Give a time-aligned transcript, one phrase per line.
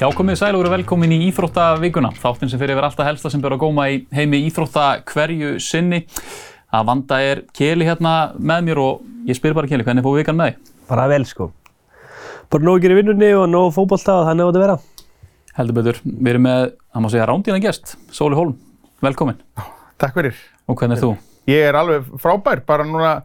[0.00, 3.42] Já, komið sæl og verið velkomin í Íþróttavíkuna, þáttinn sem fyrir yfir alltaf helsta sem
[3.42, 5.98] byrja að góma í heimi Íþrótta hverju sinni.
[6.72, 10.38] Að vanda er Keli hérna með mér og ég spyr bara Keli, hvernig fóðu vikan
[10.38, 10.72] með þig?
[10.88, 11.50] Bara vel sko.
[12.48, 14.78] Bara nóg að gera í vinnunni og nóg fókbólta og þannig á þetta vera.
[15.58, 18.56] Heldur betur, við erum með, það má segja, rándíðan gest, Sóli Hólm.
[19.04, 19.44] Velkomin.
[20.00, 20.40] Takk fyrir.
[20.64, 21.12] Og hvernig er þú?
[21.52, 23.18] Ég er alveg frábær, bara núna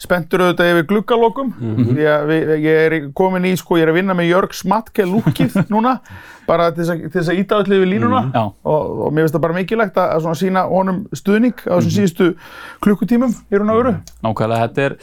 [0.00, 1.50] spenntur auðvitað yfir gluggalokum.
[1.60, 1.98] Mm -hmm.
[2.00, 5.98] ég, ég er komin í, sko, ég er að vinna með Jörg Smatke lúkið núna,
[6.46, 8.44] bara til þess að íta öllu yfir línuna Mm, já.
[8.64, 12.34] og, og mér finnst það bara mikilvægt að, að sína honum stuðning á þessum síðustu
[12.80, 13.94] klukkutímum í raun og veru.
[14.24, 14.96] Nákvæmlega, þetta er,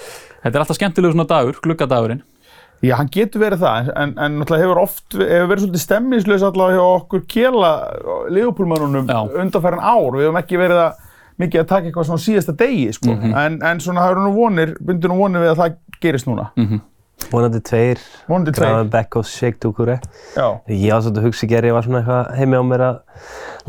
[0.43, 2.21] þetta er alltaf skemmtilegu svona dagur, gluggadagurinn.
[2.81, 6.77] Já, hann getur verið það, en, en náttúrulega hefur oft hefur verið svolítið stemmislaus allavega
[6.77, 7.71] hjá okkur kjela
[8.29, 9.21] leifupólmannunum Já.
[9.41, 10.11] undanfæran ár.
[10.13, 10.91] Við hefum ekki verið að
[11.41, 13.15] mikið að taka eitthvað svona síðasta degi, sko.
[13.45, 16.47] en, en svona það eru nú vonir, bundur nú vonir við að það gerist núna.
[17.31, 18.01] Vonandi tveir.
[18.29, 18.67] Vonandi tveir.
[18.69, 19.95] Gravenbeck og Sheikh Dukure.
[20.37, 20.45] Já.
[20.69, 22.99] Ég var svolítið að hugsa í gerð, ég var svona eitthvað heimi á mér að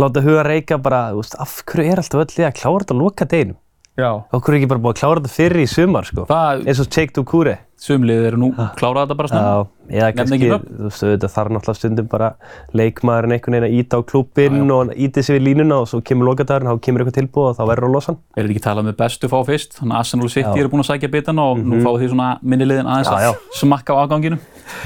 [0.04, 2.96] láta huga reyka bara, þú veist, af hverju er alltaf öll lið að klára þetta
[2.98, 3.58] á loka deginum?
[3.98, 4.10] Já.
[4.36, 6.26] Okkur er ekki bara búið að klára þetta fyrir í sumar sko.
[6.28, 7.56] Það, Eins og Sheikh Dukure.
[7.78, 8.48] Sumlið eru nú
[8.78, 9.50] klárað þetta bara snemma.
[9.88, 12.28] Já, eða kannski, þú veist, þarf náttúrulega stundum bara
[12.76, 16.28] leikmaðurinn einhvern veginn að íta á klúbbinn og íti sig við línuna og svo kemur
[16.30, 18.20] lokadagurinn, þá kemur eitthvað tilbúið og þá verður að losa hann.
[18.34, 19.78] Er þetta ekki talað með bestu fá fyrst?
[19.78, 20.52] Þannig að Arsenal City Já.
[20.52, 20.60] Mhm.
[20.64, 23.30] eru búin að sækja bitana og nú fáið því svona minnilegin aðeins Já, já.
[23.32, 24.40] að smakka á afganginum.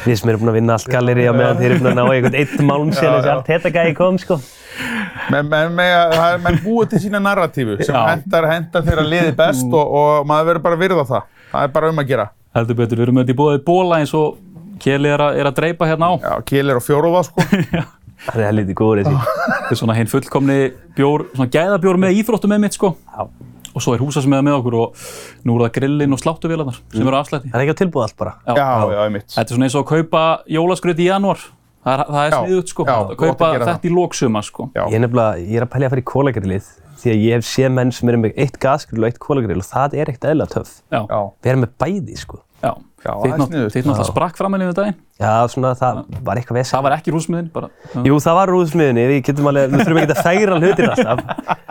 [0.04, 2.04] Við sem erum búin að vinna allt galleri á meðan þeir eru búin að ná
[2.12, 3.34] einhvern einn málum síðan þessi já.
[3.36, 4.38] allt þetta gæði kom sko.
[5.30, 8.02] Men, men, það er menn búið til sína narratífu sem Já.
[8.14, 11.26] hendar, hendar þeirra liði best og, og maður verður bara að virða það.
[11.52, 12.26] Það er bara um að gera.
[12.56, 14.38] Heldur betur, við erum þetta í bóðið bóla eins og
[14.82, 16.12] Keli er að, er að dreipa hérna á.
[16.18, 17.44] Já, Kiel er á fjóruða, sko.
[18.26, 19.20] Það er helviti góður þessi.
[19.52, 20.58] Þetta er svona hinn fullkomni
[20.98, 22.92] bjór, svona gæðabjór með íþróttum með mitt sko.
[23.14, 23.24] Já.
[23.72, 25.02] Og svo er húsasmiða með okkur og
[25.48, 27.48] nú eru það grillin og sláttuvélarnar sem eru afslætti.
[27.48, 28.34] Það er ekki á tilbúið allt bara.
[28.44, 28.52] Já.
[28.58, 29.28] Já, já, einmitt.
[29.32, 30.24] Þetta er svona eins og að kaupa
[30.58, 31.46] jólaskrut í janúar.
[31.82, 32.84] Það er, það er Já, sniðut sko.
[32.86, 34.68] já, að kaupa að þetta í lóksuma sko.
[34.76, 34.82] Já.
[34.92, 36.68] Ég er nefnilega, ég er að pælja að fara í kólagrillið
[37.02, 39.68] því að ég hef séð menn sem eru með eitt gasgrill og eitt kólagrill og
[39.68, 40.78] það er ekkert eðla töff.
[41.42, 42.42] Við erum með bæði sko.
[42.62, 42.72] Já.
[43.02, 44.98] Þitt náttúrulega sprakk framann yfir daginn.
[45.18, 46.76] Já, svona það var eitthvað vesen.
[46.76, 47.70] Það var ekki rúsmiðin bara.
[48.06, 51.18] Jú, það var rúðsmiðinni, við getum alveg, við þurfum ekki að færa hlutin alltaf.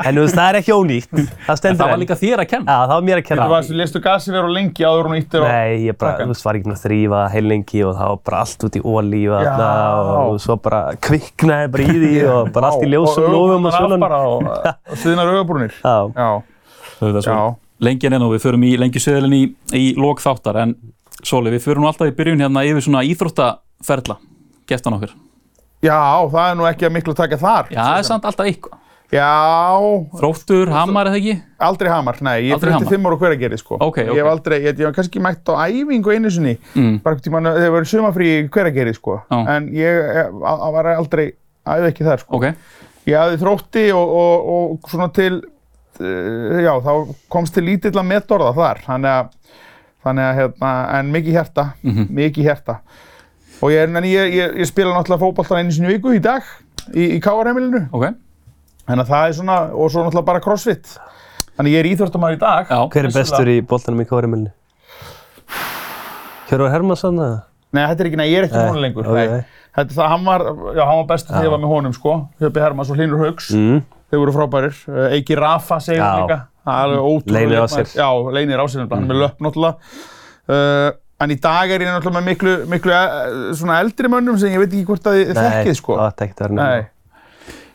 [0.01, 1.13] En þú veist, það er ekki ónýtt.
[1.15, 2.75] Það En stendur það var líka þér að kenna.
[2.75, 3.45] Já, það var mér að kenna.
[3.47, 5.47] Þú varst, lestu gasi vera á lengi áður hún íttir á...
[5.47, 8.67] Nei, ég bara, þú veist, var ekki að þrýfa heilengi og það var bara allt
[8.67, 8.83] út í
[9.31, 9.51] og Já.
[9.55, 9.71] þarna
[10.27, 14.11] og svo bara kviknaði bara í því og bara allt í ljósum lofum og svona.
[14.19, 14.39] og,
[15.95, 16.47] og.
[17.01, 17.31] Auðvitað.
[17.31, 17.70] Já.
[17.81, 19.43] Lengjan er nú, við förum í lengjusöðlinn í,
[19.77, 20.75] í lók þáttar en
[21.25, 24.15] Sóli, við förum alltaf í byrjun hérna yfir svona íþróttaferla,
[24.69, 25.11] gestan okkur.
[25.85, 25.97] Já,
[26.29, 27.67] það er nú ekki að miklu taka þar.
[27.73, 28.77] Já, það er samt alltaf eitthvað.
[29.11, 29.27] Já,
[30.17, 31.33] Þróttur, Hamar eða ekki?
[31.67, 32.87] aldrei hamar, nei, ég Aldrei Hamar?
[32.87, 33.75] 35 ára hver að gera, sko.
[33.83, 34.11] Ok, ok.
[34.15, 37.01] Ég hef aldrei, ég, hef kannski mætt á æfingu einu sinni, Mm.
[37.03, 39.17] bara ekkert tíma, þegar verið sumafrí hver að gera, sko.
[39.29, 39.39] Já.
[39.57, 41.33] En ég eh, a- a- var aldrei,
[41.67, 42.35] æði ekki þar, sko.
[42.39, 42.53] Ok,
[43.05, 45.41] Ég hafði þrótti og, og, og svona til,
[46.65, 46.91] já, þá
[47.31, 49.29] komst til lítill að metorða þar, þannig að,
[50.05, 52.07] þannig að, hérna, en mikið hjarta, Mhm.
[52.17, 52.79] mikið hjarta.
[53.61, 56.41] Og ég, en ég, ég, ég spila náttúrulega fótboltan einu sinni í viku í dag,
[56.93, 58.07] í, í KR-heimilinu, ok.
[58.87, 60.97] þannig að það er svona, og svo náttúrulega bara crossfit.
[61.57, 62.67] Þannig ég er íþróttamæður í dag.
[62.71, 62.79] Já.
[62.89, 64.51] hver er bestur í boltanum í kórimilinu?
[66.49, 67.41] Hjörvar Hermansson eða?
[67.71, 69.07] Nei, þetta er ekki, nei, ég er ekki honum lengur.
[69.07, 69.15] ok.
[69.31, 69.43] Nei.
[69.71, 70.41] Þetta það, hann var,
[70.75, 72.15] já, hann var bestur þegar ég var með honum, sko.
[72.41, 73.51] Hjöpi Hermanns og Hlynur Haugs.
[73.55, 73.77] Mm.
[74.11, 74.79] Þeir voru frábærir.
[74.91, 76.39] Uh, Eiki Rafa segir hann líka.
[76.61, 77.37] Það er alveg ótrúlega.
[77.39, 77.87] Leynir á sér.
[77.95, 78.95] Já, leynir á sér, nefnilega.
[78.99, 79.75] hann er með löpp náttúrulega.
[80.51, 80.89] Uh,
[81.21, 84.61] en í dag er ég náttúrulega með miklu, miklu uh, svona eldri mönnum sem ég
[84.65, 85.97] veit ekki hvort að þið þekkið, sko.
[86.01, 86.63] það ætti ekkert að vera Nei.
[86.65, 86.97] nefnilega.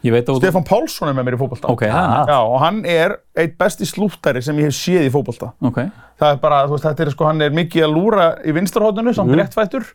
[0.07, 0.41] Ég veit að þú...
[0.45, 1.71] Stefán Pálsson er með mér í fótbolta.
[1.73, 5.49] Ok, það Já, og hann er eitt besti slúttari sem ég hef séð í fótbolta.
[5.67, 5.81] Ok,
[6.21, 9.13] Það er bara, þú veist, þetta er sko, hann er mikið að lúra í vinstarhóttinu,
[9.17, 9.41] samt Mhm.
[9.41, 9.89] réttfættur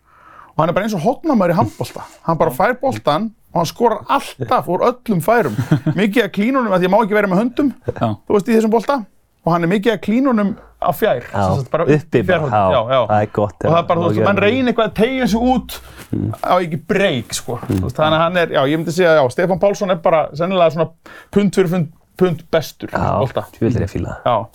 [0.62, 2.08] hann er bara eins og hotnamaður í handbolta.
[2.28, 5.56] Hann bara fær boltan og hann skorar alltaf úr öllum færum.
[6.00, 8.08] Mikið að klínunum, að ég má ekki vera með höndum, já.
[8.14, 9.02] þú veist, í þessum bolta
[9.42, 10.52] og hann er mikið að klínunum
[10.82, 11.26] á fjær.
[11.26, 13.56] Já, bara uppi bara, já, já, það er gott.
[13.58, 15.80] Og það er bara, þú veist, mann reynir eitthvað að tegja sig út
[16.46, 17.58] á ekki breyk, sko.
[17.66, 20.22] Þú veist, þannig að hann er, já, ég myndi segja, já, Stefán Pálsson er bara
[20.38, 21.90] sennilega svona pund fyrir
[22.22, 24.48] pund bestur Já, þú vildir ég fíla það.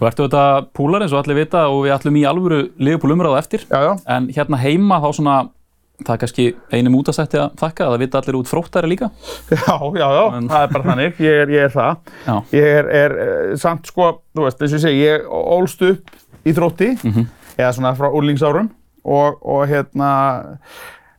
[0.00, 0.42] Þú ertu þetta
[0.72, 3.66] púlar eins og allir vita og við ætlum í alvöru Liverpool umræðu á eftir.
[3.68, 3.90] já, já.
[4.08, 5.34] En hérna heima þá svona,
[6.00, 9.10] það er kannski einum útastætti að þakka, það vita allir út fróttæri líka.
[9.52, 11.98] Já, já, já, En- það er bara þannig, ég er, ég er það.
[12.26, 12.34] Já.
[12.56, 16.16] Ég er, er eh, samt sko, þú veist, eins og ég segi, ég ólst upp
[16.48, 16.88] í þrótti,
[17.60, 18.70] eða svona frá úrlingsárum
[19.04, 20.10] og, og hérna,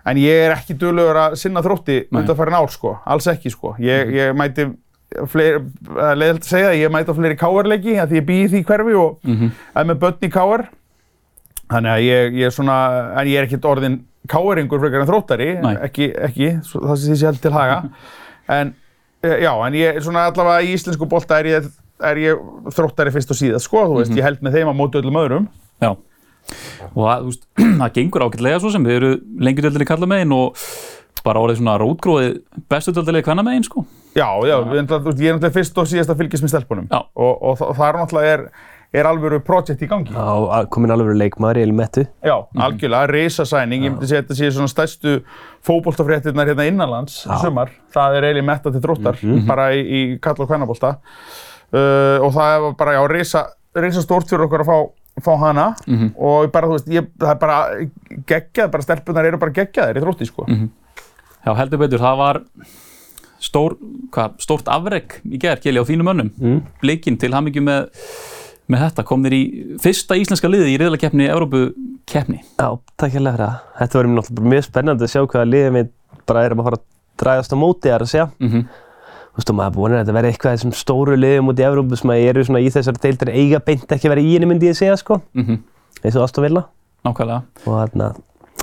[0.09, 2.23] en ég er ekki duglegur að sinna þrótti Nei.
[2.23, 3.75] undanfærin ár, sko, alls ekki, sko.
[3.77, 4.65] Ég, ég mæti,
[5.11, 8.61] leiðilegt að segja það, ég mæti á fleiri KR-leiki, að því ég býð í því
[8.69, 9.51] hverfi og Mhm.
[9.75, 10.63] er með börn í KR.
[11.71, 12.77] Þannig að ég, ég er svona,
[13.19, 15.49] en ég er ekkert orðin káeringur frekar en þróttari,
[15.87, 17.89] ekki, ekki, það sé sér til haga.
[18.49, 18.73] En,
[19.23, 21.71] eh, já, en ég, svona allavega í íslensku bolta er ég,
[22.01, 22.37] er ég
[22.75, 25.47] þróttari fyrst og síðast, sko, þú veist, ég held með þeim á móti öllum öðrum.
[25.81, 25.95] Já.
[26.95, 27.45] Og það, þú veist,
[27.81, 30.55] það gengur ágætlega svo sem við eru lengur dildinni kalla megin og
[31.25, 32.37] bara orðið svona rótgróðið
[32.71, 33.85] bestu dildinni hvenna megin, sko.
[34.15, 36.87] Já, já, ég er náttúrulega fyrst og síðast að fylgjast með stelpunum.
[36.91, 36.99] Já.
[37.15, 38.43] Og, og það, það er náttúrulega er,
[38.99, 40.11] er alvöru projekt í gangi.
[40.11, 42.03] Já, komin alveg leikmaður í Elmettu.
[42.27, 42.33] Já,
[42.65, 45.13] algjörlega, risasæning, ég myndi segja að þetta sé svona stærstu
[45.67, 47.71] fótboltafréttirnar hérna innanlands sumar.
[47.95, 50.97] Það er eiginlega metta til þróttar, bara í, í kall og kvennabólta.
[51.71, 53.45] Uh, og það er bara, já, risa,
[53.79, 54.77] risa stórt fyrir okkur að fá,
[55.23, 55.69] fá hana.
[56.19, 57.61] Og bara, þú veist, ég, það er bara
[58.27, 60.49] geggjað, bara stelpunar eru bara geggjaðir í þrótti, sko.
[61.41, 62.41] Já, heldur betur, það var
[63.41, 63.77] stór,
[64.13, 66.29] hvað, stórt afreg í gerð, Kjeli, á þínum önnum.
[66.37, 66.59] Mm.
[66.83, 67.89] Blikinn til hamingju með,
[68.69, 69.41] með þetta, kom þér í
[69.81, 72.43] fyrsta íslenska liði í riðlakeppni, Evrópukeppni.
[72.59, 72.69] Já,
[73.01, 73.65] takk hérlega fyrir það.
[73.79, 75.91] Þetta verður mér náttúrulega mjög spennandi að sjá hvaða liðið mitt
[76.29, 76.87] bara er að fara að
[77.21, 78.29] dragast á móti þar að segja.
[78.41, 78.63] Mm
[79.31, 81.63] Þú veist, og maður er búinn að þetta verði eitthvað þessum stóru liðum út í
[81.63, 84.49] Evrópu sem að eru svona í þessari deildir eiga beint ekki að vera í henni
[84.49, 85.21] myndi ég segja, sko.
[85.37, 85.61] -hmm.
[86.03, 86.65] Eins og Aston Villa.
[87.07, 87.45] Nákvæmlega.
[87.63, 88.09] Og þarna,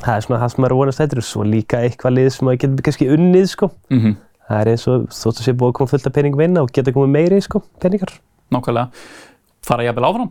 [0.02, 1.26] það er svona það sem maður er að vonast þetta.
[1.28, 3.70] Svo líka eitthvað lið sem maður getur kannski unnið, sko.
[3.92, 4.16] Mm
[4.48, 6.70] Það er eins og þótt að sé búið að koma fullt af peningum inn og
[6.72, 8.14] geta komið meiri, sko, peningar.
[8.48, 8.88] Nákvæmlega.
[9.68, 10.30] Fara jafnvel áfram?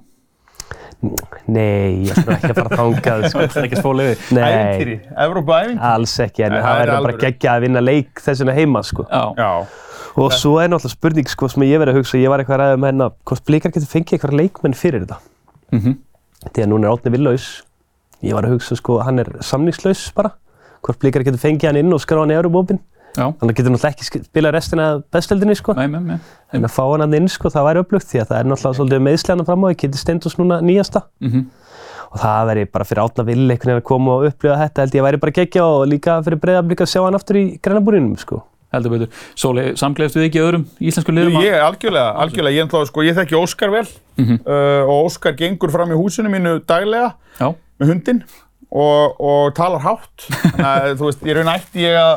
[1.54, 3.44] Nei, ég ætla ekki að fara þangað, sko.
[3.44, 4.24] Það er ekki spólið við.
[4.34, 4.96] Nei, Ævintýri,
[5.28, 5.84] Evrópu-ævintýri.
[5.92, 9.06] alls ekki, en það er verður bara geggja að vinna leik þess vegna heima, sko.
[9.12, 9.22] Já.
[9.38, 9.52] Já.
[10.18, 12.64] Og svo er náttúrulega spurning, sko, sem ég verið að hugsa, ég var eitthvað að
[12.66, 15.22] ræða með hennar, hvort Blikar getur fengið eitthvað leikmenn fyrir þetta.
[15.78, 15.98] Mm
[16.48, 17.46] Því að núna er Átni villaus.
[18.24, 20.32] Ég var að hugsa, sko, hann er samningslaus bara.
[20.86, 22.80] Hvort Blikar getur fengið hann inn og skráð hann í Európa-bópin.
[23.18, 23.32] Já.
[23.42, 25.74] Þannig getur náttúrulega ekki sk- spilað restina af bestöldinni, sko.
[25.74, 26.18] Nei, nei, nei.
[26.54, 28.78] En að fá hann hann inn, sko, það væri upplugt því að það er náttúrulega
[28.80, 31.04] svolítið meðslega hann fram á því, getur Steindós núna nýjasta.
[31.22, 31.48] Mm
[32.08, 34.94] Og það væri bara fyrir Átna vill einhvern veginn að koma og upplifa þetta, held
[34.96, 38.38] ég væri bara geggja og líka fyrir breiðablík að sjá hann aftur í grænabúrinum, sko.
[38.72, 39.10] Heldur betur.
[39.36, 41.36] Sóli, samgleðstu þið ekki öðrum íslensku liðum?
[41.44, 43.88] Ég, algjörlega, algjörlega, ég, ætla, sko, ég þekki Óskar vel
[44.24, 44.40] Mhm.
[44.48, 47.52] uh, og Óskar gengur fram í húsinu mínu daglega Já.
[47.80, 48.24] Með hundinn
[48.68, 50.28] og, og talar hátt.
[50.28, 52.16] Þannig að, þú veist, ég raun ætti ég að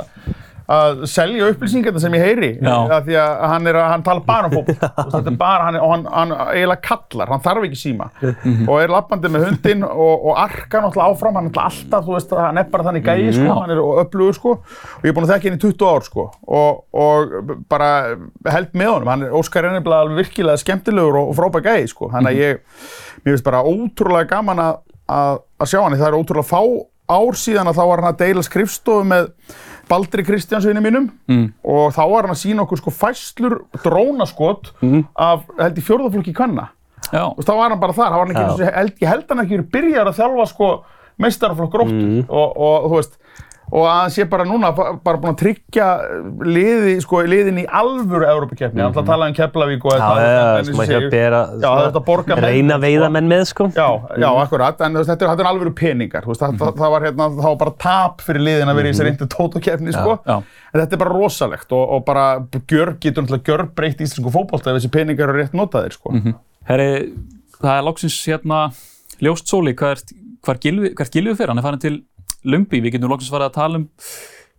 [0.71, 2.51] að selja upplýsingarna sem ég heyri
[3.09, 4.69] því að hann, er, hann tala bara um veist,
[5.11, 8.07] þetta er bara, hann, og hann, hann eiginlega kallar, hann þarf ekki síma.
[8.69, 12.35] Og er lappandi með hundinn og, og arkar náttúrulega áfram, hann er alltaf þú veist,
[12.39, 15.35] hann er bara þannig gæi, sko, hann er öflugur sko, og ég er búinn að
[15.35, 16.29] þekka henni í 20 ár sko,
[16.61, 17.91] og, og bara
[18.55, 22.13] held með honum, hann er, Óskar nefnilega alveg virkilega skemmtilegur og, og frábær gæi sko,
[22.15, 22.63] hann að ég,
[23.25, 24.79] mér finnst bara ótrúlega gaman að,
[25.11, 26.63] að, að sjá hann, það er ótrúlega fá
[27.11, 29.31] ár síðan að þá var hann að deila skrifstofu með
[29.91, 31.49] Baldri Kristjánssoni mínum Mm.
[31.67, 34.71] og þá var hann að sína okkur sko fæslur drónaskot
[35.19, 36.69] af held í fjórðaflokki kvenna.
[37.11, 37.25] Já.
[37.27, 40.19] og þá var hann bara þar, hann ekki, ég held hann ekki verið byrjar að
[40.21, 40.69] þjálfa sko
[41.19, 43.17] meistaraflokk gróttu og, og þú veist
[43.71, 45.87] og að hann sé bara núna ba- bara búinn að tryggja
[46.47, 50.25] liði, sko, liðin í alvöru Európa-keppni, hann ætla að tala um Keflavík og Já, þetta,
[50.27, 52.37] já, en sem eins og að segir- hjá bera, Já, það er þetta að borga
[52.37, 53.69] menn, reyna að veiða menn með, sko.
[53.77, 53.89] Já,
[54.25, 57.07] já, akkurat, en þetta er, þetta er alveg peningar, þú veist, það, það, það var
[57.09, 60.19] hérna, það var bara tap fyrir liðin að vera í þessari reyndu tótókeppni, sko.
[60.71, 62.27] En þetta er bara rosalegt og, og bara
[62.71, 66.15] gjör, getur náttúrulega gjör breytt íslensku fótbolta ef þessi peningar eru rétt notaðir, sko.
[66.69, 66.91] Herri,
[67.61, 68.65] það er loksins hérna
[69.21, 70.05] ljóst sóli, hvað er,
[70.41, 70.63] hvað
[70.97, 71.51] hvert gilvið fyrir?
[71.53, 71.97] Hann er farin til
[72.45, 73.89] Lumbi, við getum loksins farið að tala um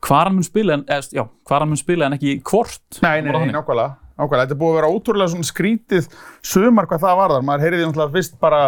[0.02, 2.82] hvar hann mun spila en, eða, já, hvar hann mun spila en ekki hvort.
[3.04, 4.46] Nei, nei, nei, nákvæmlega, nákvæmlega.
[4.46, 6.08] Þetta er búið að vera ótrúlega svona skrítið
[6.54, 7.46] sumar hvað það varðar.
[7.46, 8.62] Maður heyriði náttúrulega fyrst bara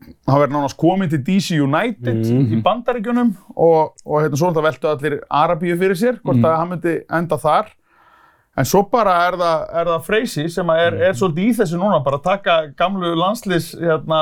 [0.00, 4.88] hann verið nánast komin til DC United í bandaríkjunum og, og hérna svona það veltu
[4.92, 7.72] allir Arabíu fyrir sér, hvort að hann myndi enda þar.
[8.60, 12.18] En svo bara er það, það Freysi sem er, er svolítið í þessu núna, bara
[12.20, 14.18] taka gamlu landslis hérna,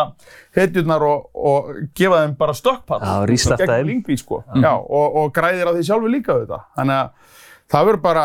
[0.55, 3.01] hetjurnar og, og gefa þeim bara stökkpall.
[3.03, 3.91] Já, rístarta Gegn þeim.
[3.91, 4.41] Lyngby, sko.
[4.63, 6.65] Já, og, og græðir á því sjálfur líka auðvitað.
[6.79, 7.35] Þannig að
[7.75, 8.25] það verður bara,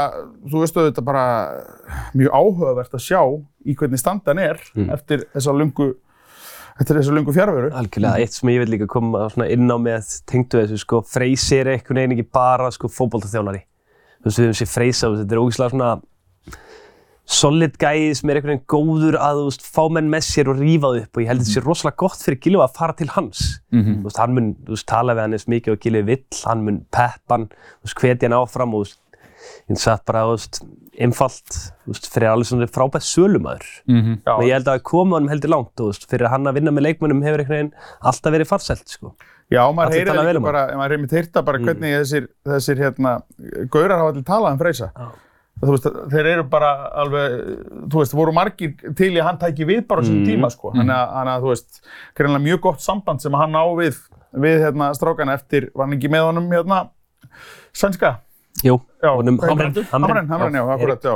[0.54, 1.26] þú veist auðvitað bara
[2.14, 3.22] mjög áhugavert að sjá
[3.66, 5.90] í hvernig standan er eftir þessa lungu,
[6.78, 7.74] eftir þessa lungu fjárveru.
[7.82, 11.74] Algjörlega, eitt sem ég vil líka koma inn á með tengdu þessu, sko, Freysi er
[11.74, 13.66] einhvern veginn ekki bara, sko, fótboltaþjálari.
[14.24, 15.92] Þú veist, við höfum sér Freysa, þetta er ógeðslega svona
[17.34, 20.60] solid gæði sem er einhvern veginn góður að, þú veist, fá menn með sér og
[20.60, 22.96] rífa það upp og ég held að þetta sé rosalega gott fyrir Gilva að fara
[23.00, 23.44] til hans.
[23.72, 23.94] Mhm.
[24.02, 26.66] Þú veist, hann mun, þú veist, tala við hann eins mikið og Gilvi vill, hann
[26.68, 29.00] mun peppa hann, þú veist, hvetja hann áfram og, þú veist,
[29.72, 30.60] ég satt bara, þú veist,
[31.04, 33.70] einfalt, þú veist, fyrir alveg svona frábært sölumæður.
[33.88, 36.60] Mm Já, Og ég held að komi honum heldur langt, þú veist, fyrir hann að
[36.60, 39.16] vinna með leikmönnum hefur einhvern veginn alltaf verið farsælt, sko.
[39.54, 43.12] Já, maður tala það líka bara, maður heyrir mitt heyrta bara hvernig þessir, þessir hérna,
[43.74, 44.90] gaurar hafa allir talað um Freysa.
[45.64, 46.72] Þú veist, þeir eru bara
[47.04, 47.36] alveg,
[47.94, 50.74] þú veist, voru margir til í að hann tæki við bara á þessum tíma, sko.
[50.74, 51.84] Þannig að, þannig að, þú veist,
[52.18, 54.00] greinlega mjög gott samband sem hann á við
[54.44, 56.80] við hérna strákana eftir, var hann ekki með honum hérna,
[57.78, 58.16] sænska?
[58.66, 59.92] Jú, Já, honum hvað heitir Hamren.
[59.92, 60.02] hann?
[60.08, 61.16] Hamren, Hamren, já, akkurat, já.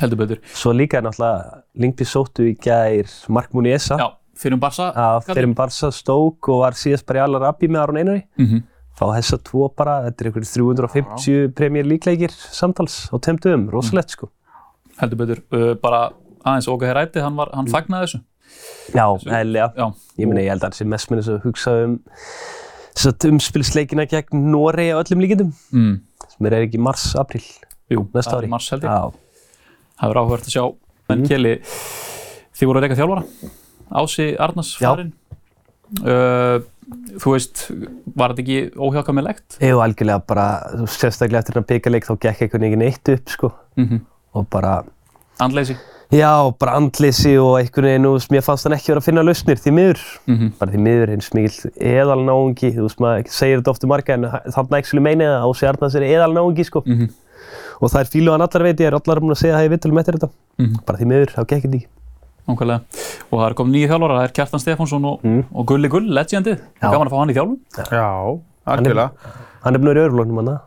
[0.00, 0.40] heldur betur.
[0.56, 3.98] Svo líka er náttúrulega Lingby sóttu í gær Mark Muniesa.
[4.00, 4.08] Já,
[4.38, 4.88] fyrir um Barca.
[4.94, 8.22] Já, fyrir um Barca stók og var síðast bara í Allar Abbi með Aron Einari.
[8.38, 8.62] Mhm.
[8.98, 14.10] Fá þessa tvo bara, þetta er einhverjum 350 Premier League-leikir samtals á tveim dögum, rosalegt
[14.16, 14.30] sko.
[14.98, 15.42] heldur betur.
[15.54, 16.10] Uh, bara
[16.44, 18.20] aðeins Óka Heræti, hann, var- hann fagnaði þessu.
[18.94, 19.68] Já, eðlilega.
[19.76, 19.86] Já,
[20.18, 21.94] Ég meina, ég held að hann sé mest með þess að hugsa um
[23.36, 25.94] umspilsleikina gegn Noregi á öllum líkindum, mm.
[26.32, 27.44] sem er ekki mars, april,
[27.92, 28.48] jú, næsta er ári.
[28.48, 28.90] í mars held ég.
[28.90, 29.12] Já,
[29.98, 30.64] Það verður áhugavert að sjá.
[31.10, 31.26] En Mhm.
[31.28, 31.52] Kjeli,
[32.58, 33.22] þið voru að reyka þjálfara.
[33.90, 34.90] Ási Arnars Já.
[34.92, 35.12] farinn.
[36.04, 36.60] Uh,
[37.20, 37.62] þú veist,
[38.16, 39.56] var þetta ekki óhjákamilegt?
[39.64, 40.46] Jú, algjörlega bara,
[40.88, 43.52] sérstaklega eftir þennan píkaleik þá gekk einhvern veginn eitt upp, sko.
[43.80, 44.00] Mm
[44.36, 44.82] Og bara,
[45.40, 45.74] Andleysi?
[46.12, 46.28] já,
[46.60, 49.56] bara andleysi og einhvern veginn, þú veist, mér fannst hann ekki vera að finna lausnir,
[49.64, 50.02] því miður.
[50.28, 54.28] Mm Bara því miður eins mikill eðalnáungi, þú veist, maður segir þetta ofta marga, en
[54.52, 56.84] þannig ekki meina það, Ási Arnars er eðalnáungi, sko.
[56.86, 57.08] Mhm.
[57.80, 59.72] Og það er fílu hann allar veit, ég er allar búin að segja það í
[59.72, 60.30] vitulum eftir þetta.
[60.58, 60.84] Mhm.
[60.84, 61.86] Bara því miður, þá gekk þetta ekki.
[62.48, 62.80] Nákvæmlega.
[63.28, 65.44] Og það er komið nýju þjálfara, það er Kjartan Stefánsson og, Mm.
[65.54, 66.58] og Gulli Gull, legendið.
[66.80, 67.58] Gaman að fá hann í þjálfum.
[67.92, 69.10] Já, algjörlega.
[69.64, 70.58] Hann er búin að vera í örflóknum hann,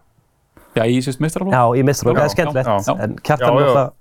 [0.76, 1.52] Já, í sýst meistaraflokk.
[1.52, 2.68] Já, ég mistur það, það er skemmtilegt,
[3.04, 3.94] en kjartan er alltaf,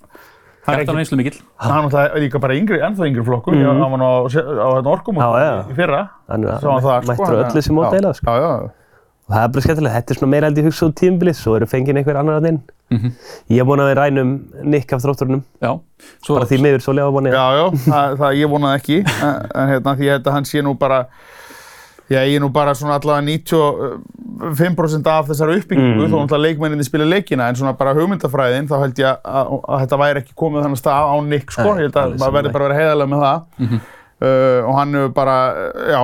[0.60, 1.40] Kjartan er einslu mikill.
[1.58, 3.54] hann er líka bara yngri, ennþá yngri flokkur.
[3.54, 3.64] Mm.
[3.66, 5.70] Hann var á, hérna já.
[5.72, 6.10] í fyrra.
[6.28, 7.74] hann er Sá hann það, sko, mættur öllu sem
[12.90, 13.56] meira held ég hugsa út tímbilið, svo eru fengið einhver annar að inn.
[13.56, 14.30] Ég vona að við rænum
[14.74, 15.72] Nick af þrótturnum, Já.
[16.24, 17.34] Svo, bara því miður svo lega vona ég.
[17.34, 20.44] Já, já, það, það ég vonaði ekki, en, en hérna, því ég held að hann
[20.48, 21.00] sé nú bara,
[22.10, 23.26] já, ég er nú bara svona allavega
[24.40, 26.10] 95% af þessari uppbyggingu, Mm.
[26.10, 29.98] þó náttúrulega leikmenninni spila leikina, en svona bara hugmyndafræðin, þá held ég að, að þetta
[30.00, 32.68] væri ekki komið þannig stað á Nick, sko, ég held að maður verði bara að
[32.70, 33.38] vera heiðarlega með það,
[34.20, 35.36] uh, og hann hefur bara,
[35.92, 36.02] já,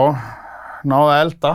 [0.88, 1.52] náði að elda,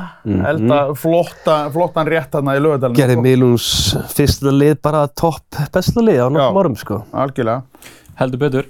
[0.51, 3.69] elda flotta, flottan rétt þarna í lögadalinn, Gerði Milúns
[4.13, 6.45] fyrsta lið bara topp besta lið á Já.
[6.51, 7.01] árum, sko.
[7.11, 7.63] algjörlega.
[8.21, 8.69] heldur betur.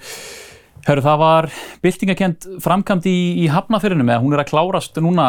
[0.81, 1.47] Herru, það var
[1.83, 5.25] byltingakent framkvæmd í, í hafnafyrinu með að hún er að klárast núna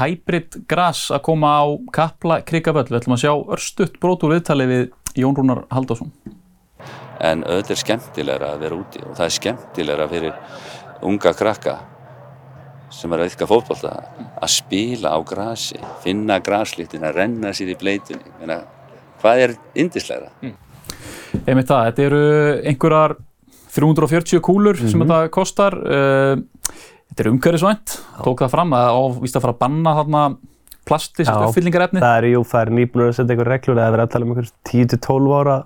[0.00, 2.86] hybrid gras að koma á Kapla Krikaböll.
[2.88, 4.86] Við ætlum að sjá örstutt brot úr viðtali við
[5.20, 6.08] Jón Rúnar Halldórsson.
[7.20, 10.32] en auðvitað er skemmtilegra að vera úti og það er skemmtilegra fyrir
[11.06, 11.74] unga krakka
[12.94, 13.92] sem er að ytka fótbolta
[14.38, 18.34] að spila á grasi, finna graslítin, að renna sér í bleitunni.
[18.40, 18.60] Meina,
[19.22, 20.30] hvað er indislegra?
[21.44, 22.24] Einmitt það, þetta eru
[22.70, 23.16] einhverjar
[23.74, 25.76] 340 kúlur sem þetta kostar.
[25.82, 26.74] Uh,
[27.10, 30.24] þetta er umhverfisvænt, tók það fram að á víst að fara að banna þarna
[30.84, 32.02] plasti uppfyllingarefni.
[32.02, 34.34] Það er, jú, það er nýbúin að setja einhver reglur, það er að tala um
[34.34, 35.56] einhver 10-12 ára,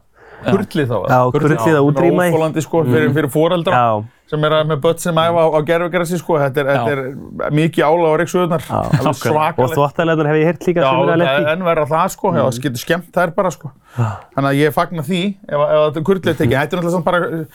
[0.44, 2.30] Kurlið þá, já, kurlið að útrýma í.
[2.32, 3.74] Óþólandi, sko, fyrir, fyrir foreldra.
[3.74, 6.92] Já, sem er að- með börn sem æfa á, á gerfugrassi sko, þetta er, þetta
[6.94, 9.74] er mikið álag á reyksuðunar, alveg og svakalegt.
[9.74, 11.42] þvóttalegarnar hef ég heyrt líka Já, sem er að það lendi.
[11.42, 13.70] er enn verða það sko, já, það getur skemmt þær bara sko.
[13.98, 17.04] Þannig að ég fagna því, ef, ef þetta er kurlið tekið, þetta er náttúrulega samt
[17.04, 17.46] bara,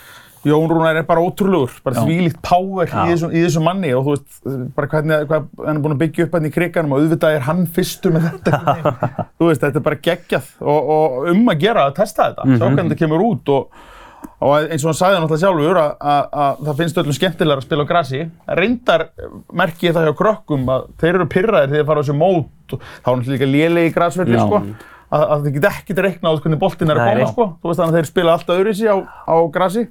[0.44, 2.04] Jón Rúnar er bara ótrúlegur, bara Já.
[2.04, 4.42] þvílíkt power í þessum, í þessum manni og þú veist,
[4.76, 7.48] bara hvernig, hvað hann er búinn að byggja upp hann í kriganum og auðvitað er
[7.48, 8.60] hann fyrstur með þetta.
[9.40, 12.64] þú veist, þetta er bara geggjað og, og um að gera að testa þetta, sjá
[12.66, 13.84] hvernig þetta kemur út og
[14.44, 17.66] Og eins og hann sagði náttúrulega sjálfur að, að, að það finnst öllum skemmtilega að
[17.66, 18.22] spila á grasi.
[18.60, 19.04] Reyndar
[19.56, 22.76] merki ég það hjá krökkum að þeir eru pyrraðir þegar þeir fara á þessu mót
[22.76, 24.44] og þá er náttúrulega líka lélegi grasvelli Já.
[24.44, 24.62] sko.
[25.14, 27.48] Að, að þeir geta ekkert reikna út hvernig boltinn er að koma sko.
[27.62, 29.86] Þú veist þannig að þeir spila alltaf öðruvísi á, á grasi.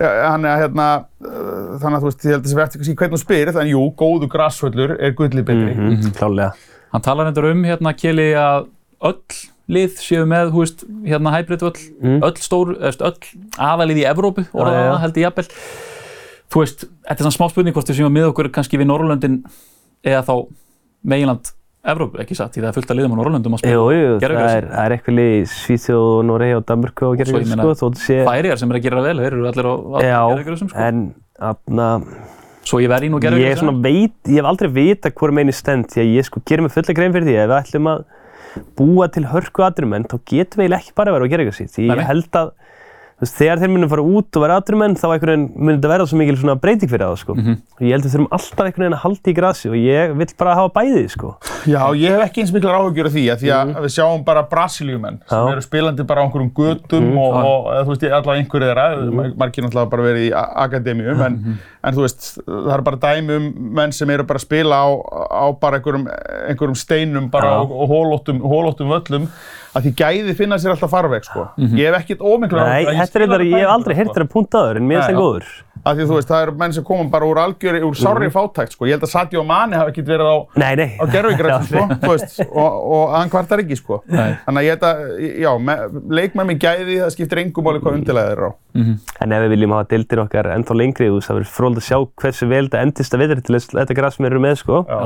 [0.00, 0.88] Ja, Þannig að hérna,
[1.20, 3.68] uh, þannig að þú veist, ég held að þessi verði ekki hvernig þú spyrir, en
[3.70, 5.74] jú, góðu grasvöllur er gullið betri.
[5.76, 6.54] Mm, klálega.
[6.94, 8.70] Hann talar endur um hérna Kjeli að
[9.10, 11.84] öll lið séu með, þú veist, hérna hybrid völl,
[12.16, 14.88] öll stór, eða öll aðalið í Evrópu, orðaða já.
[14.88, 15.46] það held ég jafnvel.
[16.50, 19.38] Þú veist, þetta er svona smá spurning hvort við séum með okkur kannski við Norrlöndin
[20.02, 20.34] eða þá
[21.12, 23.94] meginland Evrópu, ekki satt, því það er fullt að liðum á Norrlöndum að Jú, spila.
[23.96, 24.56] jú, það Gervigrasi.
[24.60, 27.64] er, það er eitthvað lið í Svíþjóð, Noregi og Danmörku og Svo ég gerðið, meina-
[27.64, 28.18] sko, þótt sé...
[28.28, 30.84] Færiðar sem er að gera vel, þeir eru allir á, á Já, gerðugrössum, sko.
[30.90, 31.00] en,
[31.40, 31.88] aðna,
[32.68, 35.88] Svo ég verði nú ég er svona veit, ég hef aldrei vita hvort meini stend,
[35.88, 38.04] því að ég sko gerir mig fulla grein fyrir því, ef við ætlum að
[38.76, 41.94] búa til hörku atvinnumenn, þá getum við eiginlega ekki bara verið á gerðið því Nei,
[41.96, 42.02] nei.
[42.04, 42.52] ég held að,
[43.24, 46.08] veist, þegar þeir munum fara út og vera atvinnumenn, þá einhvern veginn mun þetta verða
[46.10, 47.36] svo mikil breyting fyrir það, sko.
[47.36, 47.58] Mhm.
[47.76, 50.14] Og ég held að við þurfum alltaf einhvern veginn að halda í grasi og ég
[50.20, 51.34] vill bara hafa bæðið, sko.
[51.68, 54.44] Já, ég hef ekki eins miklar áhugjur af því að því að við sjáum bara
[54.48, 58.70] Brasilíumenn sem eru spilandi bara á einhverjum götum og, og eða, þú veist, allavega einhverju
[58.70, 59.34] þeirra, mm.
[59.40, 60.32] margir náttúrulega bara verið í
[60.64, 61.38] akademíum, en,
[61.84, 63.48] en þú veist, það er bara dæmi um
[63.80, 64.88] menn sem eru bara að spila á,
[65.28, 66.08] á bara einhverjum,
[66.48, 69.28] einhverjum steinum bara og, og hólóttum, hólóttum völlum
[69.76, 71.44] að því gæði finna sér alltaf farveg, sko.
[71.60, 74.14] Ég hef ekkert ómiklar Nei, en ég þetta finnst þér þetta, ég hef aldrei heyrt
[74.14, 75.50] þér að punta aður, en mér finnst það góður.
[75.80, 78.74] Af því þú veist, það eru menn sem komum bara úr algjöri, úr sárri fátækt,
[78.76, 78.84] sko.
[78.84, 80.36] Ég held að Sadio Mane hafi ekkert verið á,
[81.00, 84.02] á gerfigrætt, sko, þú veist, og, og hann kvartar ekki, sko.
[84.12, 84.34] Nei.
[84.44, 85.00] Þannig að ég held að,
[85.40, 85.76] já, me,
[86.20, 88.52] leikmenn með gæði, það skiptir engum máli hvað undirlega þeir eru á.
[89.24, 91.88] En ef við viljum hafa dildir okkar ennþá lengri, þú veist, það verður fróld að
[91.88, 94.46] sjá hversu vel þetta endist að viðri til þess að þetta græs sem við erum
[94.50, 94.84] með, sko.
[94.84, 95.00] Já.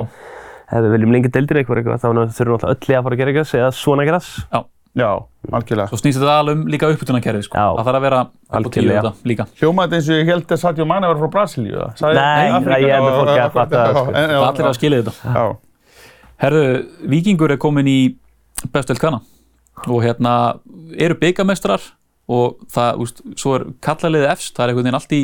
[0.74, 3.14] Ef við viljum lengi dildir eitthvað, eitthvað, þá þurfum við alltaf öll í að fara
[3.14, 4.30] að gera græs eða svona græs.
[4.50, 4.60] Já,
[4.94, 5.08] Já,
[5.50, 5.88] algjörlega.
[5.90, 7.56] svo snýst þetta alveg um líka uppbytunarkerfi, sko.
[7.58, 7.66] Já.
[7.74, 9.00] Það þarf að vera upp á tíu Algjörlega.
[9.02, 9.46] þetta líka.
[9.58, 11.96] Hljómaði eins og ég held að Sadio Mane var frá Brasilíu, það?
[11.98, 14.12] Sagði- Nei, nei, ég að já, fólk já, hafi fattað það, sko.
[14.14, 15.34] Það allir að skilja þetta.
[15.34, 15.56] Já,
[16.44, 17.98] Herðu, Víkingur er komin í
[18.72, 19.20] bestöld kanna
[19.86, 20.32] og hérna
[20.96, 21.80] eru byggamestrar
[22.28, 25.22] og það, úst, svo er kallaliðið efst, það er einhvern veginn allt í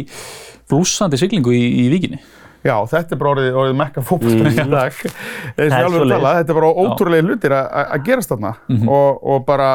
[0.71, 2.19] flúsandi siglingu í, í Víkinni.
[2.65, 4.93] Já, þetta er bara orðið, orðið mekka fótbolta í dag.
[5.01, 6.15] Eins og alveg svoleiðis.
[6.17, 8.55] tala, þetta er bara ótrúlega hlutir að- að að gerast þarna
[8.89, 9.69] og, og bara,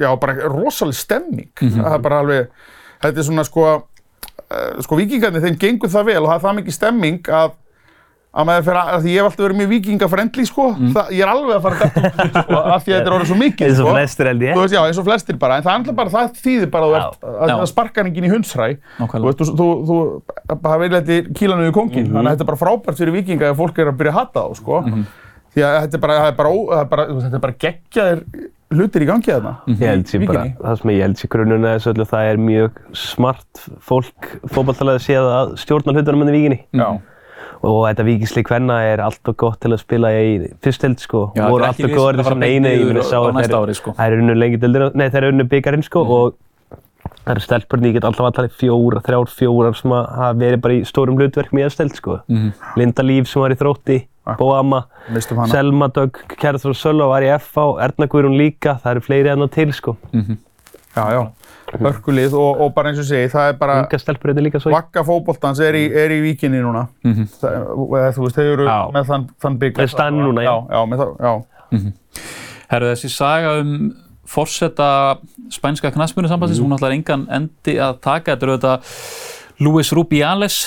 [0.00, 1.50] já, bara rosalega stemming.
[1.60, 2.48] Það er bara alveg,
[3.04, 6.58] þetta er svona sko, uh, sko vikingarnir, þeim gengur það vel og það er það
[6.62, 7.52] mikið stemming að
[8.34, 10.64] að maður fyrir að, því ég hef alltaf verið mjög vikingafrendli sko,
[10.94, 13.28] það, ég er alveg að fara að detta sko, af því að þetta er orðið
[13.30, 13.94] svo mikið Eins og sko.
[13.94, 14.54] flestir held ég.
[14.56, 16.88] Þú veist, já, eins og flestir bara, en það er alltaf bara, það þýðir bara
[16.88, 17.54] að þú ert, að Já.
[17.54, 18.66] það sparkar enginn í hundsræ.
[18.98, 19.98] Þú veist, þú, þú, þú
[20.64, 23.78] það þetta kílanu í kongin, þannig að þetta er bara frábært fyrir vikinga ef fólk
[23.78, 24.82] er að byrja að hata þá, sko.
[25.54, 28.22] Því að þetta er bara, það er bara, það er bara, þetta er bara geggjaðir
[28.74, 29.52] hlutir í gangi þarna.
[29.70, 32.80] Ég held sér bara, það sem ég held sér grunnuna þessu öllu, það er mjög
[32.98, 36.58] smart fólk fótballtalega að sé að stjórna hlutunum enn í víkinni.
[36.74, 36.88] Já.
[37.62, 40.32] Og þetta víkislið hvenna er alltaf gott til að spila í
[40.64, 41.26] fyrstild sko.
[41.36, 43.94] Já, er alltaf við sem góður að beint einu, ég myndi að ári, sko.
[43.98, 46.34] þeir eru unnu lengi dildina, nei þeir eru unnu byggarinn sko og
[47.24, 50.38] það eru stelpurni, ég get alltaf að tala í fjóra, þrjár, fjórar sem að hafa
[50.40, 52.18] verið bara í stórum hlutverkum í aðsteld sko.
[52.80, 54.00] Linda Líf sem var í þrótti,
[54.38, 55.52] Bóama, Mistum hana.
[55.52, 59.48] Selma Dögg, Kjærþór Sölva var í FH, Erna Guðrún líka, það eru fleiri enn á
[59.52, 59.96] til sko.
[60.94, 61.22] Já, já.
[61.72, 63.76] Hörkulið og, og bara eins og segi, það er bara,
[64.74, 66.86] vakka fótboltans er í, er í víkinni núna.
[67.02, 68.78] það, eða, þú veist, þau eru Já.
[68.94, 69.80] með þann, þann bygg.
[69.80, 70.52] Með staðinn núna, já.
[70.54, 72.24] Já, já, með það, já.
[72.74, 73.72] Herru, þessi saga um
[74.34, 74.90] forseta
[75.52, 78.34] spænska knaspunni sambandsins, hún ætlar engan endi að taka.
[78.34, 80.60] Þetta eru þetta Luis Rubiales,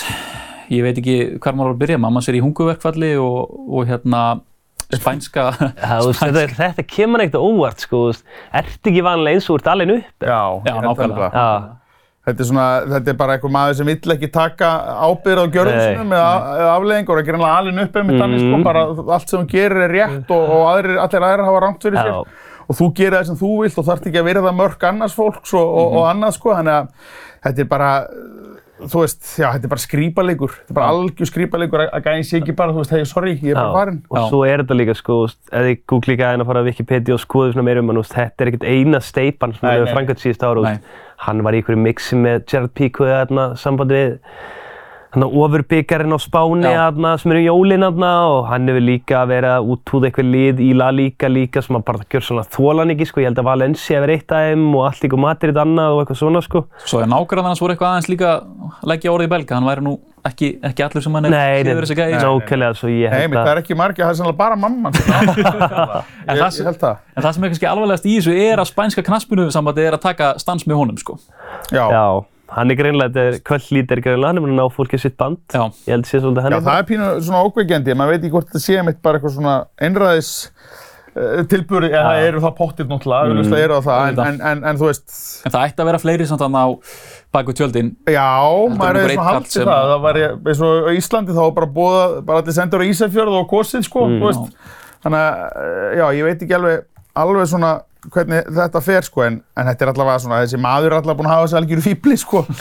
[0.72, 4.22] ég veit ekki hvar maður á að byrja, mamma sér í hunguverkfalli og, og hérna
[4.96, 7.98] spænska, þú veist, þetta, þetta kemur ekkert óvart sko,
[8.56, 10.24] ertu ekki vanlega eins og þú ert alveg upp?
[10.24, 11.28] Já, Já, nákvæmlega.
[11.34, 11.42] það.
[11.42, 11.74] Já,
[12.28, 14.66] Þetta er, svona, þetta er bara einhver maður sem vill ekki taka
[15.00, 18.42] ábyrð á gjörðum sinum eða, eða afleðingar og er ekki reynilega alin upp einmitt þannig
[18.42, 18.64] sko, Mhm.
[18.66, 18.82] bara
[19.16, 22.12] allt sem hún gerir er rétt og, og aðrir, allir aðrir hafa rangt fyrir sér
[22.68, 25.54] og þú gerir það sem þú vilt og þarft ekki að virða mörg annars fólks
[25.56, 26.88] og, og, og annað sko, þannig að
[27.48, 27.90] þetta er bara
[28.78, 32.40] þú veist, já, þetta er bara skrýpalegur þetta er bara algjör skrýpalegur að, gæði sé
[32.40, 34.22] ekki bara, þú veist, hei, sorry, ég er bara farin og Já.
[34.30, 37.24] svo er þetta líka sko, ef þið googli ekki aðeins að fara að Wikipedia og
[37.24, 39.72] skoðu svona um þú veist, þetta er ekkert eina steipan sem nei.
[39.74, 40.76] hefur framkvæmt síðust ára,
[41.26, 44.16] hann var í einhverju mixi með Gerard Pico eða þarna sambandi við
[45.14, 49.70] hann ofurbyggarinn á Spáni þarna sem eru jólinn þarna og hann hefur líka verið að
[49.72, 53.22] útúða eitthvað lið í La Liga líka sem hann bara gjör svona þólan ekki sko,
[53.24, 56.20] ég held að Valencia hefur eitt af þeim og allt líka Madrid annað og eitthvað
[56.20, 56.64] svona sko.
[56.84, 59.86] svo er nágrann hans voru eitthvað aðeins líka að leggja orðið í belga, hann væri
[59.88, 59.96] nú
[60.28, 62.20] ekki, ekki allur sem hann er Nei, nei, síður þessi gæði.
[62.28, 64.56] nákvæmlega, svo ég Nei, held mitt, það að er ekki margir, það er sannlega bara
[64.60, 66.96] mamman ég, það sem- ég held það.
[67.16, 70.02] En það sem er kannski alvarlegast í þessu er að spænska knaspinu sambandi er að
[70.04, 71.16] taka stans með honum, sko.
[71.72, 72.04] Já, Já,
[72.56, 75.16] hann er greinlega, þetta er kvöldlít er greinlega, hann er búin að ná fólkið sitt
[75.20, 75.40] band.
[75.52, 75.64] Já.
[75.86, 76.58] Ég held að sé svolítið hann.
[76.68, 79.56] það er pínu svona ókveikjandi, maður veit ekki hvort þetta sé mitt bara eitthvað svona
[79.84, 80.30] einræðis
[81.18, 83.54] uh, tilbúri, eða það eru það pottir náttúrulega, mm.
[83.58, 84.32] eru það, en, Auðvitað.
[84.32, 85.06] en, en, en þú veist,
[85.44, 86.66] En það ætti að vera fleiri samt að á
[87.38, 87.92] baku tjöldin.
[88.08, 88.28] Já,
[88.80, 91.56] maður er svona haldið sem- það, það var ég- eins og á Íslandi þá var
[91.60, 94.20] bara búið, bara allir sendur á Ísafjörð og kosið sko, Mm.
[94.22, 94.54] þú veist.
[95.04, 96.84] Þannig að, eh, já, ég veit ekki alveg,
[97.22, 97.72] alveg svona
[98.14, 101.30] hvernig þetta fer sko, en, en þetta er allavega svona, þessi maður er allavega búinn
[101.30, 102.44] að hafa þessi algjöru fíbli sko.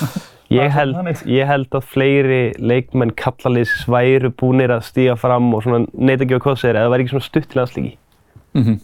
[0.47, 0.95] Ég held,
[1.27, 6.37] ég held að fleiri leikmenn kallalýs væru búnir að stíga fram og svona neita ekki
[6.37, 7.91] að hvað segir, eða það væri ekki svona stutt til landslíki.
[8.55, 8.77] Mhm.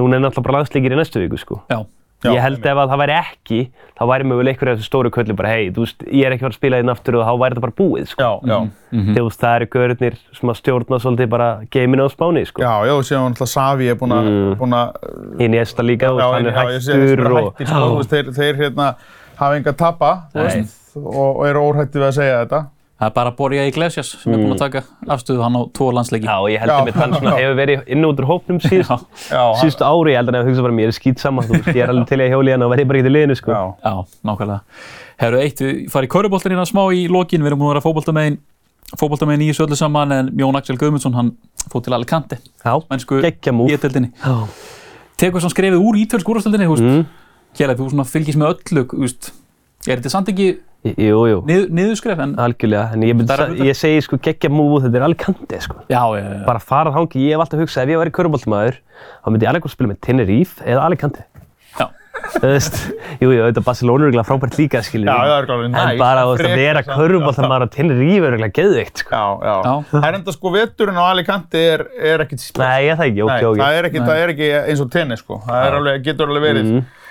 [0.00, 1.60] Núna er náttúrulega bara landslíkir í næstu viku, sko.
[1.70, 1.78] Já.
[2.26, 3.58] Já, ég held ef að það væri ekki,
[3.96, 6.42] þá væri mögulega einhverju af þessu stóru köllu bara, hei, þú veist, ég er ekki
[6.42, 8.26] að fara að spila þinn aftur og þá væri þetta bara búið, sko.
[8.26, 8.58] Já, já,
[8.96, 12.62] Þegar þú veist, það eru gaurinnir sem að stjórna svolítið bara geiminu á spáni, sko.
[12.66, 14.54] já, já, og séum náttúrulega Savi er búinn að, Mm.
[14.60, 14.88] búinn að,
[15.40, 17.52] í esta líka, þú já, veist, hann er já, ég sé hættur bara og...
[17.54, 18.86] hættir sko, þú veist, þeir, þeir hérna
[19.36, 22.60] hafa enga að tapa, þú veist, og, og eru óhættið við að segja þetta.
[22.96, 24.80] Það er bara Borja Iglesias sem er búinn að taka
[25.12, 26.24] afstöðu hann á tvo landsleiki.
[26.24, 29.04] Já, ég held að mitt hann svona hefur verið inn út úr hópnum síðust,
[29.60, 31.68] síðustu ári, ég held að hann hefur hugsað bara mér er skýt saman, þú veist,
[31.76, 33.52] ég er alveg til að hjóli hann og verði bara ekki til liðinu, sko.
[33.52, 33.92] Já, Já,
[34.30, 34.60] nákvæmlega.
[35.20, 37.84] Herru, eitt, við farið í köruboltan hérna smá í lokin, við erum búin að vera
[37.84, 38.40] fótboltamegin,
[38.96, 41.30] fótboltamegin í þessu öllu saman, en Jón Axel Guðmundsson, hann
[41.68, 43.68] fór til Alicante, Já, mennsku geggja múf.
[43.68, 44.12] í eteldinni.
[44.24, 44.36] Já.
[45.20, 47.06] Tekur svona skrefið úr ítölsku úrvarsdeildinni, þú veist, Mm.
[47.56, 49.30] Kjærleif, þú svona fylgist með öllu, þú veist,
[49.86, 50.48] Er þetta samt ekki
[50.94, 52.92] Jú, jú, nið, niðurskref en algjörlega.
[52.94, 53.66] En ég, er hlutur.
[53.66, 55.74] ég segi sko geggja múð, þetta er Alicante sko.
[55.90, 56.42] Já, já, já.
[56.46, 58.76] Bara fara þangi, ég hef alltaf hugsað ef ég væri köruboltmaður,
[59.24, 61.24] þá myndi ég alveg spila með Tenerife eða Alicante.
[61.80, 61.86] Já.
[62.36, 62.76] Þú veist,
[63.18, 65.10] jú, jú, þetta Barcelona er örugglega frábært líka, skiljum.
[65.10, 65.80] Já, það er klálega næs.
[65.90, 69.10] En bara þú veist, að vera samt, köruboltamaður á Tenerife er örugglega geðveikt, sko.
[69.10, 69.56] Já, já.
[69.66, 69.74] Já.
[69.90, 71.84] Það er enda sko veturinn á Alicante er,
[72.14, 72.62] er ekkert spil.
[72.62, 73.58] Nei, ég það ekki, ok, Nei, ok.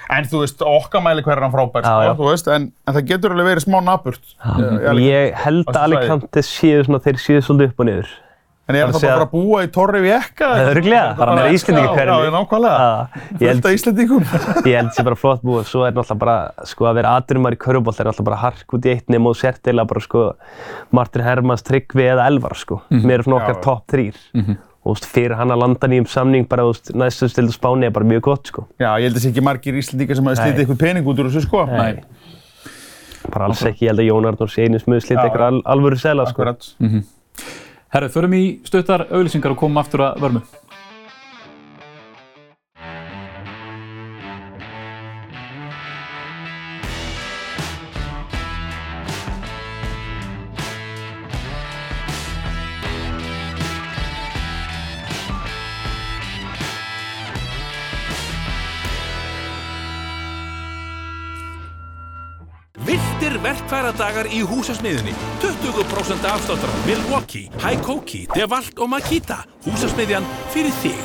[0.09, 0.13] Það er það er og.
[0.13, 0.17] Það er.
[0.17, 1.85] En þú veist, okkar mæli hver er hann frábær, Mhm.
[1.85, 2.15] Já, sko, já.
[2.19, 4.35] þú veist, en, en það getur alveg verið smá naburt.
[5.01, 8.07] Ég held að Alicante séu svona, þeir séu svolítið upp og niður.
[8.67, 10.47] En er Það það bara að- að að búa í Torri Vjekka?
[10.73, 12.09] Örugglega, bara með Íslendingahverfi.
[12.09, 12.77] Já, já, nákvæmlega.
[12.81, 14.23] Ah, ég held- Fullt af Íslendingum.
[14.65, 17.57] Ég held sér bara flott búið, svo er náttúrulega bara, sko, að vera aðrumar í
[17.61, 20.33] körubolt er náttúrulega bara hark út í eitt nema og sért eða bara, sko,
[20.91, 22.81] Martin Hermans, Tryggvi eða Elvar, sko.
[22.89, 23.61] Mér er svona Já, okkar já.
[23.61, 24.57] topp þrýr.
[24.85, 28.05] Og fyrir hann að landa nýjum samning bara, þú veist, næstu stildu Spáni er bara
[28.05, 28.67] mjög gott, sko.
[28.77, 30.43] Já, ég held að það sé ekki margir Íslendingar sem hafa Nei.
[30.45, 31.63] slítið eitthvað pening út úr þessu, sko.
[31.71, 32.03] Nei.
[33.25, 35.61] Bara alls ekki, ég held að Jón Arnór sé einu smuð slita Já, eitthvað al
[35.73, 36.45] alvöru sela, sko.
[36.45, 36.69] Akkurat.
[37.95, 40.43] Herru, förum í stuttar auglýsingar og komum aftur að vörmu.
[63.65, 70.99] Verkfæradagar í húsasmiðunni 20% afsláttar á Milwaukee, Haikoki, Devalt og Makita Húsasmiðjan fyrir þig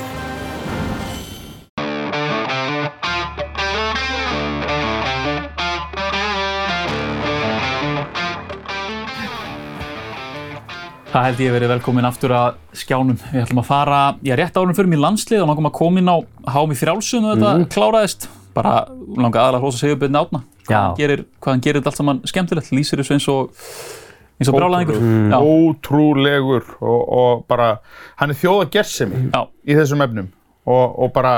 [11.11, 13.17] Það held ég verið velkomin aftur að skjánum.
[13.33, 16.13] Við ætlum að fara, já rétt árum fyrir mér landslið og langum að koma inn
[16.13, 16.17] á
[16.55, 18.29] háum í frjálsum og þetta kláraðist.
[18.55, 18.85] Bara
[19.19, 20.45] langa aðalega hrósa Sigurbjörn Átna.
[20.71, 23.65] Hvað hann gerir, hvað hann gerir þetta allt saman skemmtilegt, lýsir þessu eins og,
[24.41, 25.01] eins og brálaðingur.
[25.33, 27.71] Já, Ótrúlegur og, og bara,
[28.21, 30.31] hann er þjóða gersemi já, í þessum efnum
[30.71, 31.35] og, og bara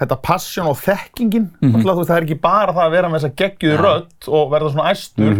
[0.00, 3.36] þetta passion og þekkingin mm veist, það er ekki bara það að vera með þessa
[3.42, 5.34] geggjuðu rödd og verða svona æstur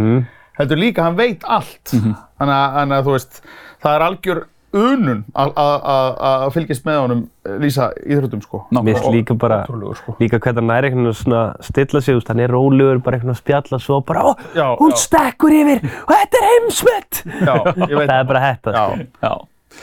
[0.58, 1.88] heldur líka, hann veit allt.
[1.90, 3.42] Þannig, að, þannig að þú veist
[3.82, 8.60] það er algjör unun að- að að- að fylgjast með honum eh, lýsa íþróttum sko
[8.72, 10.16] Mér finnst Og- líka bara, sko.
[10.20, 13.36] líka hvernig hann er einhvern veginn svona stilla sig, hann er rólegur, bara einhvern veginn
[13.36, 14.96] að spjalla svo bara, ó, Já, hún já.
[14.96, 17.22] stekkur yfir og þetta er heimsmet!
[17.24, 17.54] Já,
[17.88, 19.06] ég veit Það er bara þetta, Já, sko.
[19.22, 19.32] já.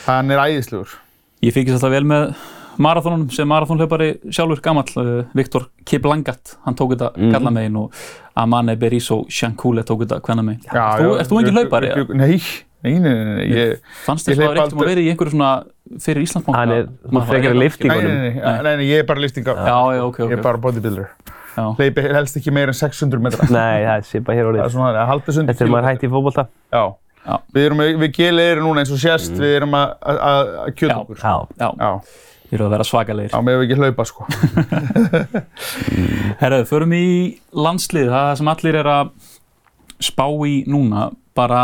[0.08, 0.96] hann er æðislegur
[1.42, 2.34] Ég fylgist alltaf vel með
[2.80, 7.32] marathónunum sem marathónhlaupari sjálfur gamall, uh, Viktor Kiplangat, hann tók þetta mm.
[7.34, 7.94] kalla megin og
[8.40, 10.64] Amane Berisho Shankule tók þetta hvenna megin.
[10.64, 11.90] Já, Ert þú, já, ert þú engin hlaupari?
[12.16, 12.38] Nei,
[12.84, 15.10] nei, nei, nei, nei, ég, Fannst Ég þér það hleyp reyndum að aldrei- vera í
[15.14, 15.50] einhverju svona
[16.06, 16.60] fyrir Íslandsbanka?
[16.60, 17.90] Hann er Maður frekar er- í liftingu.
[17.90, 20.30] nei, nei, nei, nei, nei, nei, ég er bara lýstinga, Já, já, ok, ok.
[20.30, 21.10] ég er bara bodybuilder.
[21.58, 21.66] Já.
[21.76, 23.48] Hleypi helst ekki meira en 600 metra.
[23.58, 24.72] Nei, það sé bara hér Það er orðið.
[24.72, 26.46] svona, það haldi þessu undir Þetta er maður hætti í fótbolta.
[26.72, 26.84] Já.
[27.26, 27.36] Já.
[27.54, 30.20] Við erum, við gilið erum núna eins og sést, við erum að, að,
[30.64, 31.00] að kjöta Já.
[31.04, 31.18] okkur.
[31.20, 31.34] Já.
[31.60, 31.92] Já, Já,
[32.50, 33.34] þið eru að vera svakalegir.
[33.34, 34.22] já, með við ekki hlaupa, sko.
[36.40, 37.06] Herðu, förum í
[37.54, 39.12] landslið, það sem allir er að
[40.00, 41.64] spá í núna, bara,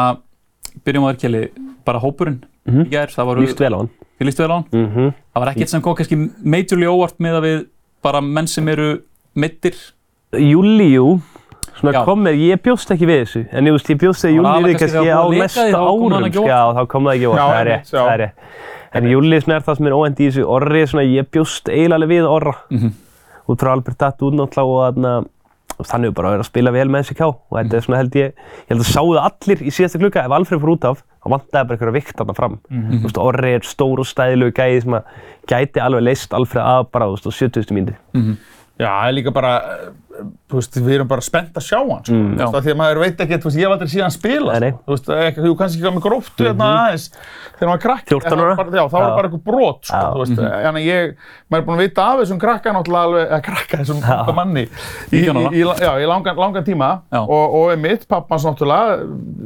[0.85, 1.49] byrjum á þér
[1.85, 3.89] bara hópurinn í gær, það voru, Lýst vel á hann.
[4.21, 5.13] lístu vel á hann, Mhm.
[5.35, 7.65] það var ekkert sem kom kannski majorly óvart með að við
[8.01, 9.01] bara menn sem eru
[9.35, 9.75] meittir,
[10.33, 11.21] Júli, jú.
[11.79, 12.03] Svona Já.
[12.05, 13.41] kom með, ég bjóst ekki við þessu.
[13.51, 16.47] En ég veist, ég bjóst að Júli við kannski á það árum.
[16.47, 17.39] Já, þá kom það ekki óvart.
[17.39, 18.33] Það er rétt, það er rétt.
[18.95, 20.45] En Júli er það sem er óhend í þessu.
[20.47, 22.53] Orri er svona, ég bjóst eiginlega við Orra.
[22.71, 22.91] Mhm.
[23.47, 25.27] Út frá Albert Datt út náttúrulega og
[25.83, 28.71] þannig bara verið að spila vel með SK og þetta er svona held ég, ég
[28.71, 31.75] held að sáðu allir í síðasta klukka, ef Alfred fór út af, þá vantaði bara
[31.75, 32.59] einhverja vikt þarna fram.
[32.69, 35.03] Þú veist, Orri er stór og stæðilegu gæði sem að
[35.51, 37.73] gæti alveg leist Alfred af bara, veist, á 70.
[37.75, 37.97] mínúti.
[38.75, 42.01] Já, það er líka bara, eh, þú veist, við erum bara spennt að sjá hann,
[42.03, 42.11] sko.
[42.15, 42.33] Mm.
[42.41, 42.45] Já.
[42.65, 44.71] Því að maður veit ekki, þú veist, ég hef aldrei síðan hann spila, Nei, nei.
[44.71, 44.81] sko.
[44.85, 47.05] Þú veist, þú kannski ekki með gróftu hérna aðeins
[47.55, 48.09] þegar maður krakki.
[48.15, 48.55] 14 ára?
[48.75, 49.07] Já, þá Já.
[49.15, 50.09] bara eitthvað brot, sko, Já.
[50.11, 50.35] þú veist.
[50.41, 51.15] Þannig að ég,
[51.49, 54.65] maður er búinn að vita af þessum krakka náttúrulega alveg, eða krakka þessum unga manni
[54.65, 55.53] í, í, 19 ára.
[55.55, 57.21] í, já, í langan, langan tíma Já.
[57.23, 58.99] og, og einmitt, pappans náttúrulega,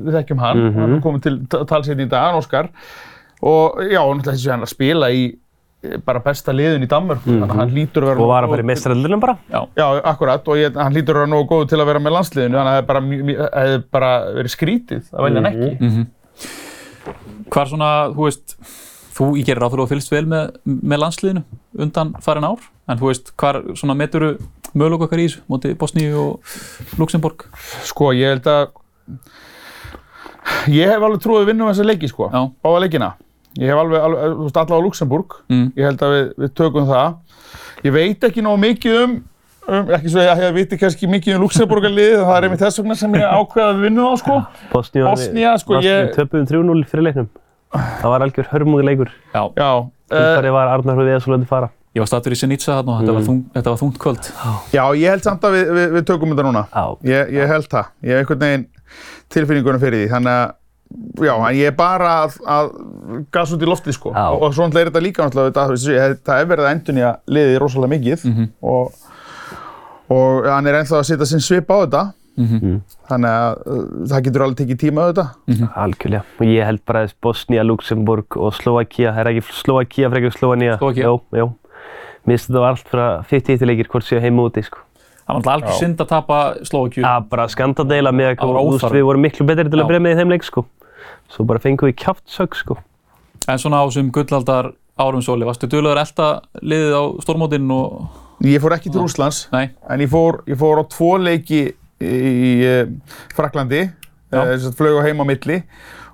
[0.09, 0.79] við þekkjum hann, Mhm.
[0.81, 1.37] hann er komið til
[1.69, 2.69] talsinn í dag, Óskar,
[3.45, 5.35] og já, náttúrulega þessi hann að spila í
[6.05, 8.23] bara besta liðin í Danmörku, þannig að hann lítur að vera Mhm.
[8.25, 9.37] Og var að fara í mestraröldunum bara.
[9.51, 12.15] já, Já, akkurat, og ég, hann lítur að vera nógu góð til að vera með
[12.17, 13.01] landsliðinu, þannig að það hefði bara,
[13.63, 16.07] hefði bara verið skrítið að velja hann ekki.
[17.49, 18.55] hvar svona, þú veist,
[19.15, 21.43] þú í gerir ráð fyrir að þú fylgst vel með, með landsliðinu
[21.79, 24.37] undan farin ár, en þú veist, hvar svona meturu
[24.75, 26.39] möguleik okkar í þessu, móti Bosníu og
[26.99, 27.47] Luxemburg?
[27.87, 28.67] Sko, ég held að,
[30.69, 32.29] ég hef alveg trúið að vinna um þessa leiki, sko.
[33.59, 35.65] Ég hef alveg, alveg þú veist, allavega á Luxemburg, Mm.
[35.75, 37.17] ég held að við, við tökum það.
[37.83, 39.17] Ég veit ekki nógu mikið um
[39.69, 42.95] um, ekki svo að ég viti kannski mikið um Luxemburgarliðið, það er einmitt þess vegna
[42.97, 44.37] sem ég ákveða að vinna þá, sko.
[44.71, 47.27] Bosníu Bosnía, sko, ég- Við töpuðum 3-0 fyrir leiknum.
[47.69, 49.09] Það var algjör hörmunguleikur.
[49.35, 51.69] Já, Já, uh, Þar var Arnar Viðars að fara.
[51.95, 54.31] ég var stattur í Sinitsa þarna og þetta, var þung, þetta var þungt kvöld.
[54.73, 56.63] já, ég held samt að við, við, við tökum þetta núna.
[56.73, 56.97] Já.
[57.03, 57.85] Ég, ég held það.
[58.03, 58.67] Ég hef einhvern veginn
[59.29, 60.53] tilfinningunum fyrir því, þannig að
[61.19, 62.69] Já, en ég er bara að, að
[63.33, 64.23] gas út í loftið sko Já.
[64.33, 67.93] og, og svo náttúrulega er þetta líka náttúrulega það er verið að endunja liðið rosalega
[67.93, 68.23] mikið
[68.73, 68.95] og,
[70.15, 72.03] og hann er ennþá að setja sinn svip á þetta
[73.09, 75.25] þannig að uh, það getur alveg tekið tíma á þetta
[75.83, 76.23] Algjörlega.
[76.39, 80.77] Og ég held bara að Bosnia, Luxemburg og Slovakia, það er ekki Slovakia frekar Slovenia.
[80.79, 81.09] Slóvakía.
[81.09, 81.49] Jú, jú.
[82.25, 84.85] Mér finnst þetta var allt frá 50 leikir hvort séu heima úti, sko.
[85.19, 86.39] Það var alltaf algjör synd að tapa.
[86.63, 89.83] Það var bara skandadeila með að við vorum miklu betri til Já.
[89.83, 90.65] að breyma í þeim leik, sko.
[91.29, 92.77] Svo bara fengum við kjaftsögg, sko.
[93.49, 96.29] En svona á þessum gullaldar árum sóli, varstu duglegur að elta
[96.61, 98.09] liðið á stórmótinn og...
[98.43, 101.57] Ég fór ekki til Rússlands Nei, en ég fór, ég fór á tvo leiki
[101.99, 102.91] í, í uh,
[103.35, 103.81] Fraklandi
[104.31, 104.39] Já.
[104.45, 105.57] uh, sem flög á heim á milli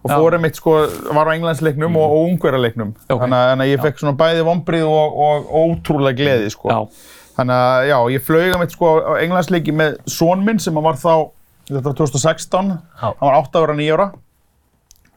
[0.05, 0.15] og Já.
[0.17, 0.73] fór einmitt sko,
[1.13, 3.19] var á Englandsleiknum og, og Ungverjarleiknum Ok.
[3.21, 6.69] þannig, að- þannig að ég fekk svona bæði vombrið og, og, ótrúlega gleði sko.
[6.73, 6.81] já,
[7.35, 10.85] Þannig að já, ég flög að mitt sko á Englandsleiki með son minn sem hann
[10.87, 11.13] var þá,
[11.69, 13.07] þetta var 2016, Já.
[13.09, 14.07] hann var 8 ára, 9 ára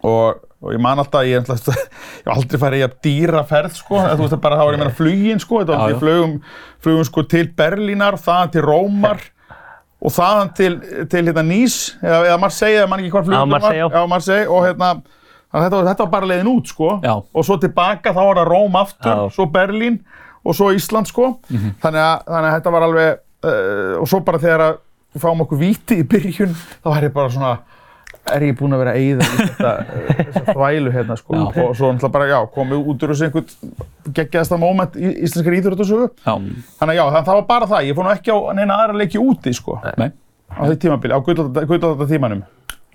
[0.02, 4.22] og, og ég man alltaf, ég, hef aldrei farið í að dýra ferð sko, þú
[4.26, 6.36] veist bara þá var ég meina flugin sko, þetta var ég flugum,
[6.84, 9.22] flugum sko til Berlínar, þaðan til Rómar
[9.98, 10.72] og þaðan til,
[11.10, 13.88] til hérna Nýs, eða, eða Marseille, eða man ekki hvað flugum Marseille, já.
[13.96, 14.90] já, Marseille og hérna,
[15.48, 17.14] þetta var, þetta var bara leiðin út sko Já.
[17.18, 19.32] og svo tilbaka þá var það Róm aftur, Já.
[19.34, 19.96] svo Berlín
[20.44, 21.72] og svo Ísland sko Mhm.
[21.82, 23.08] þannig, að, þannig að þetta var alveg
[23.48, 24.76] uh, og svo bara þegar að
[25.16, 27.52] við fáum okkur víti í byrjun þá er ég bara svona
[28.36, 31.38] er ég búinn að vera að þetta uh, þessa þvælu hérna sko.
[31.38, 36.10] Og svo náttúrulega bara já komið út úr þessu einhvern geggjaðasta moment í íslenskar íþróttasögu.
[36.24, 36.34] Já,
[36.80, 37.88] þannig að já það, það var bara það.
[37.88, 39.80] Ég fór nú ekki á neina aðra leiki úti sko.
[40.00, 40.10] Nei,
[40.54, 42.46] á því tímabili á gullaldata tímanum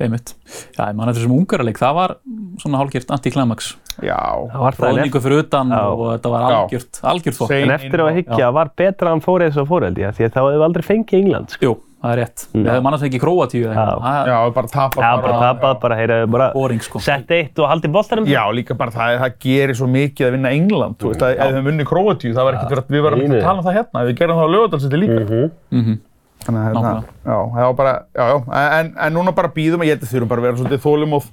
[0.02, 0.34] einmitt.
[0.74, 2.14] Já, ég man eftir þessum ungarleik, það var
[2.60, 3.68] svona hálfgjört anti-climax.
[4.02, 4.18] já.
[4.50, 5.82] Það var það Róðningu fyrir utan Já.
[5.86, 7.52] og þetta var algjört, algjört þokk.
[7.54, 10.16] Sein- En eftir að hyggja var betra að hann fór eins og fór held ég,
[10.18, 11.62] því að þá hefðu aldrei fengið England, sko.
[11.70, 12.44] Jú, það er rétt.
[12.54, 14.30] Við hefum annars ekki Króatíu eða eitthvað.
[14.30, 17.00] Já er bara tapa Já, bara tapað, bara heyraðu, bara boring sko.
[17.04, 18.28] sett eitt og haldið boltanum.
[18.28, 21.40] Já, líka bara það, það gerir svo mikið að vinna England, þú veist, að ef
[21.44, 23.68] við höfum vunnið Króatíu, það var ekkert verið að við varum ekki að tala um
[23.70, 25.48] það hérna, við gerum það á lögadalsiti líka.
[25.72, 25.98] Mhm.
[26.44, 28.38] Þannig að hérna, já, það var bara, já, já,
[28.82, 31.30] en, en núna bara býðum að ég þurfum bara að vera svolítið þólumóð,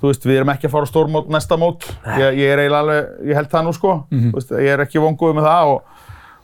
[0.00, 1.84] þú veist, við erum ekki að fara á stórmót næsta mót,
[2.16, 5.02] ég, ég er eiginlega alveg, ég held það nú sko, þú veist, ég er ekki
[5.04, 5.97] vonguð með það og,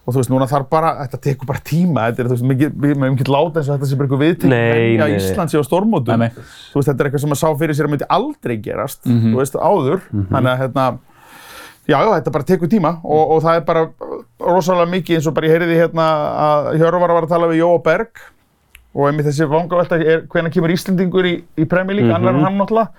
[0.05, 2.75] og þú veist, núna þarf bara, þetta tekur bara tíma, þetta er, þú veist, mikið,
[2.85, 5.17] við með mikið láta eins og þetta sé bara eitthvað viðtekn, menja nei.
[5.17, 6.45] Íslands á stórmótum, Nei, nei.
[6.75, 9.35] þú veist, þetta er eitthvað sem maður sá fyrir sér að myndi aldrei gerast, þú
[9.40, 10.85] veist, áður, þannig að hérna,
[11.88, 12.93] já, já, þetta bara tekur tíma.
[13.05, 13.87] Og, og það er bara
[14.45, 16.07] rosalega mikið eins og bara ég heyriði hérna
[16.45, 18.23] að Hjörvar var að tala við Jóa Berg.
[18.95, 22.57] Og einmitt þessi vangavelta er hvenær kemur Íslendingur í, í Premier League, annar en hann
[22.61, 22.93] náttúrulega.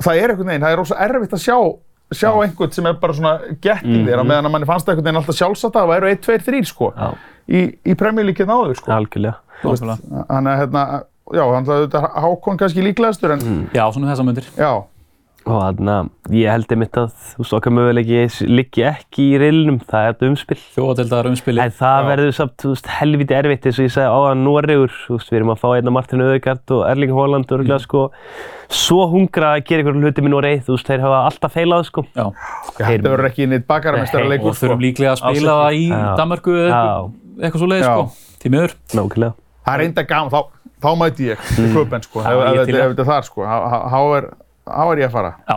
[0.00, 1.56] Og það er einhvern veginn, það er rosa erfitt að sjá
[2.12, 5.06] sjá einhvern sem er bara svona getting þér, á meðan að manni fannst það einhvern
[5.10, 7.08] veginn alltaf sjálfsagt að það væru 1, 2, 3 sko Já.
[7.46, 7.94] í, í
[8.26, 9.36] League hérna áður sko Algjörlega.
[9.60, 10.84] Þannig að hérna,
[11.36, 13.44] já, þannig að þetta Hákon kannski líklegastur en
[13.76, 14.48] Já, svona þessa myndir.
[14.56, 14.70] já,
[15.48, 19.78] Og þannig að ég held einmitt að, þú veist, okkar möguleiki liggi ekki í riðlunum,
[19.88, 20.58] það er þetta umspill.
[20.74, 21.62] Þjóðatildar umspili.
[21.64, 22.08] En það Já.
[22.10, 25.38] verður samt, þú veist, helviti erfitt eins og ég sagði áðan Noregur, þú veist, við
[25.40, 28.02] erum að fá einna Martin Öðegard og Erling Haaland og örgulega, sko,
[28.68, 32.00] svo hungra að gera ykkur hluti með Noreg, þú veist, þeir hafa alltaf feilað, sko.
[32.12, 32.26] Já,
[32.76, 34.60] þetta verður ekki neitt bakaramestara og leikur sko.
[34.66, 35.88] þurfum líklega að spila Alls það í.
[36.20, 37.92] Danmarku eða eitthvað, eitthvað svo leið Já.
[37.96, 38.04] sko.
[38.40, 38.48] Því
[44.70, 45.32] Það er ég að fara.
[45.46, 45.56] Já.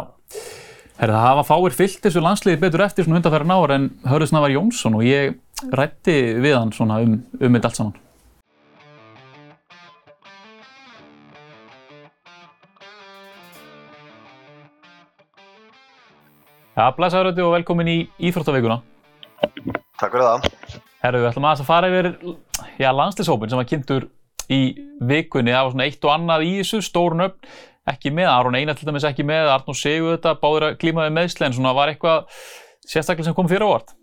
[0.93, 4.54] Herra, það hafa fáir fyllt þessu landsliði betur eftir svona undanferðin ár en Hörður Snævar
[4.54, 5.38] Jónsson og ég
[5.73, 7.99] rætti við hann svona um, um þetta allt saman.
[16.73, 17.97] Já, blæsaður Röndi og velkomin í
[18.30, 18.80] Íþróttavíkuna.
[20.02, 20.47] Takk fyrir það.
[21.04, 22.08] Herru, við ætlum aðeins að fara yfir
[22.82, 24.08] já, landslishópin sem var kynntur
[24.49, 24.62] í
[25.06, 25.54] vikunni.
[25.54, 27.54] Það var svona eitt og annað í þessu, stórun upp,
[27.89, 28.30] ekki með.
[28.32, 31.76] Aron Einar til dæmis ekki með, Arnur Sigur þetta, báður að klímaði meðsli, en svona
[31.76, 32.28] var eitthvað
[32.88, 33.96] sérstaklega sem kom fyrir ávart.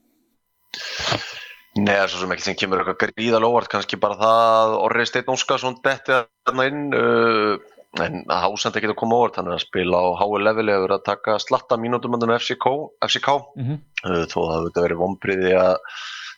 [1.78, 4.78] Nei, það er svo sem ekki sem kemur eitthvað gríðal óvart, kannski bara það að
[4.84, 6.16] Orri Steinn Óskarsson detti
[6.48, 10.06] þarna inn, uh, en að hásand ekki að koma óvart, hann er að spila á
[10.18, 12.72] hái leveli, hefur að taka slatta mínútum undan FCK,
[13.06, 13.36] FCK.
[13.60, 13.78] Mhm.
[14.02, 15.76] Uh, þó það hefur verið vonbriði að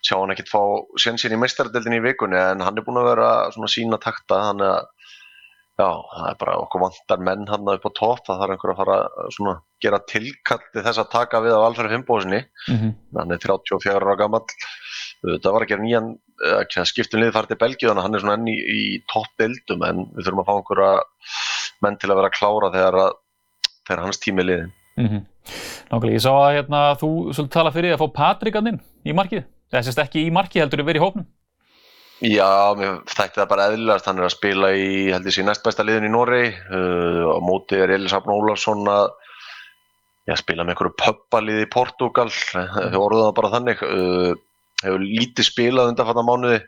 [0.02, 0.62] sjá hann ekkert fá
[1.00, 4.60] sénsinn í meistaradeldinni í vikunni, en hann er búinn að vera svona sína takta, hann
[4.60, 4.91] er að
[5.82, 8.80] Já, það er bara okkur vantar menn hann upp á topp, það þarf einhver að
[8.82, 12.92] fara að svona, gera tilkalli þess að taka við af Alfred Finnbóðsni, Mm -hmm.
[13.18, 14.44] hann er 34 ára gammal
[15.22, 16.06] Það var að gera nýjan,
[16.50, 18.80] að skiptum liði farið til Belgíu, þannig að hann er svona enn í, í
[19.12, 20.94] topp deildum en við þurfum að fá einhverja
[21.86, 23.12] menn til að vera að klára þegar, að,
[23.86, 24.72] þegar hans tími liðin.
[24.98, 25.20] Mm
[25.92, 29.46] Nákvæmlega, ég sá að hérna, þú tala fyrir að fá Patrik að inn í markið.
[29.70, 31.26] Það sést ekki í markið heldur að vera í hópnum.
[32.22, 35.64] Já, mér þætti það bara eðlilegast, hann er að spila í, held ég sé, næst
[35.64, 36.52] besta liðin í Noregi.
[36.70, 39.08] Uh, á móti er Elis Hafn Ólafsson að
[40.30, 44.36] já, spila með einhverju pöppalið í Portugal, þau orðuðu það bara þannig, uh,
[44.84, 46.60] hefur lítið spilað undanfattan mánuði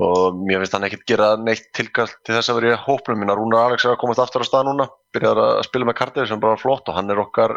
[0.00, 3.20] og mér finnst hann ekkert gera neitt tilkall til þess að vera í hópnum.
[3.20, 3.36] Minna.
[3.36, 6.40] Rúnar Alex er að komast aftur á stað núna, byrjar að spila með Cardiff sem
[6.40, 7.56] bara er flott og hann er okkar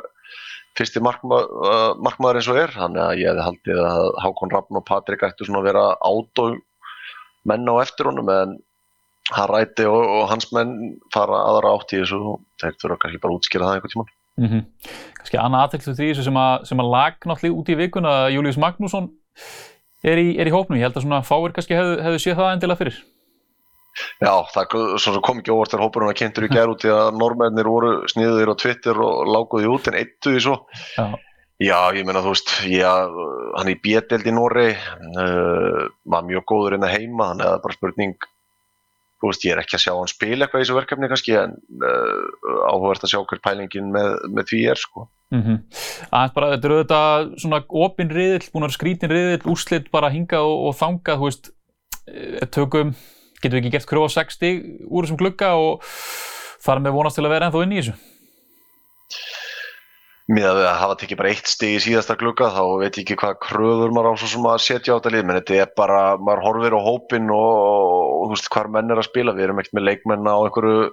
[0.78, 4.80] fyrsti markma, uh, markmaður eins og er, þannig að ég hefði haldið að Hákon Raffn
[4.80, 6.62] og Patrik ættu svona að vera ádóð
[7.50, 8.58] menn á eftir honum en
[9.32, 13.22] hann ræti og, og hans menn fara aðra átt í þessu og þeir þurfa kannski
[13.24, 14.12] bara að útskýra það einhvern tíman.
[14.34, 14.64] Mm -hmm.
[15.20, 18.34] Kannski annað aðtekstu því þessu sem að, sem að lag náttúrulega út í vikuna að
[18.36, 19.10] Július Magnússon
[20.04, 20.78] er í, er í hópnum.
[20.78, 23.04] Ég held að svona fáir kannski hefðu, hefðu séð það endilega fyrir.
[24.24, 27.70] Já, það kom ekki óvart þegar hópurinn var kynntur í gerð út í að normennir
[27.70, 30.56] voru sniðir á Twitter og láguði út en eittu því svo.
[30.98, 31.14] Já.
[31.62, 32.92] Já, ég meina þú veist, já,
[33.60, 37.58] hann í bjeteld í Nóri, uh, var mjög góður inn að heima, þannig að það
[37.58, 38.28] er bara spurning,
[39.22, 41.54] þú veist, ég er ekki að sjá hann spila eitthvað í þessu verkefni kannski, en
[41.78, 42.24] uh,
[42.72, 45.08] áhugavert að sjá hver pælingin með, með því er, sko.
[45.34, 45.60] Mm -hmm.
[46.10, 50.42] Aðeins bara, þetta eru auðvitað svona opinn riðill, búin að skrítin riðill, úrslit bara hinga
[50.42, 51.54] og, og þanga, þú veist,
[52.52, 52.96] tökum,
[53.42, 55.86] getum við ekki gert kröfu á 60 úr þessum glugga og
[56.64, 57.96] þar með vonast til að vera ennþá inn í þessu?
[60.32, 63.40] Mér að hafa tekið bara eitt stig í síðasta glugga þá veit ég ekki hvað
[63.44, 66.44] kröður maður á svo sem að setja á þetta lið, menn þetta er bara, maður
[66.46, 69.76] horfir á hópin og, og þú veist hvar menn er að spila, við erum ekkert
[69.76, 70.86] með leikmenn á einhverju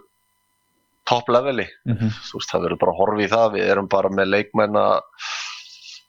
[1.11, 2.11] top leveli, Mm -hmm.
[2.27, 5.01] þú veist það verður bara að horfa í það, við erum bara með leikmenn að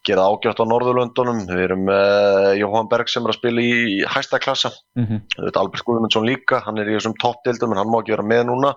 [0.01, 4.39] gera ágjátt á Norðurlöndunum, við erum með Jóhann Berg sem er að spila í hæsta
[4.41, 5.21] klassa, Mm -hmm.
[5.55, 8.73] Albert Guðmundsson líka, hann er í þessum toppdeildum en hann má ekki vera með núna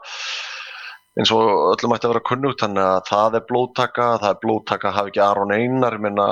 [1.14, 4.88] eins og öllum ætti að vera kunnugt þannig að það er blóðtaka, það er blóðtaka
[4.90, 6.26] að hafa ekki Aron Einar, meina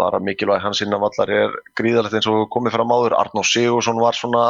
[0.00, 4.18] bara mikilvæg hans innan vallar er gríðalegt eins og komið fram áður, Arnó Sigursson var
[4.18, 4.46] svona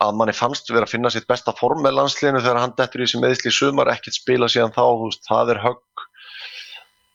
[0.00, 3.06] að manni fannst vera að finna sitt besta form með landsliðinu þegar hann dettur í
[3.08, 6.04] þessi meðsli í sumar, ekkert spila síðan þá, veist, það er högg.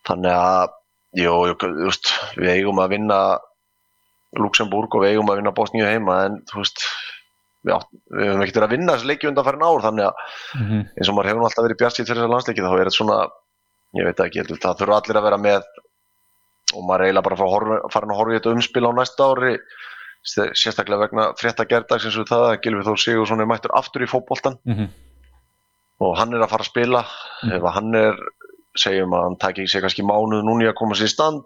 [0.09, 0.75] Þannig að
[1.23, 1.55] jú, jú,
[1.87, 3.19] veist, við eigum að vinna
[4.37, 6.83] Luxemburg og við eigum að vinna Bosníu heima en þú veist
[7.65, 10.13] við, átt, við höfum ekkert verið að vinna þessi leiki undan farin ár þannig að
[10.55, 10.81] Mm -hmm.
[10.97, 13.17] eins og maður hefur alltaf verið bjartskýtt fyrir þessa landsleiki þá er þetta svona,
[13.99, 15.61] ég veit ekki, heldur, það þurfa allir að vera með
[16.75, 19.53] og maður eiginlega bara að horfa- farin að horfa í þetta umspil á næsta ári
[20.23, 24.01] sé- sérstaklega vegna frétta gerðdags eins og það að Gylfi Þór Sigursson er mættur aftur
[24.03, 24.87] í fótboltan Mm
[25.99, 27.01] og hann er að fara að spila
[27.43, 27.51] Mm.
[27.51, 28.15] ef að hann er,
[28.77, 31.43] segjum að hann taki sér kannski mánuð núni að koma sér í stand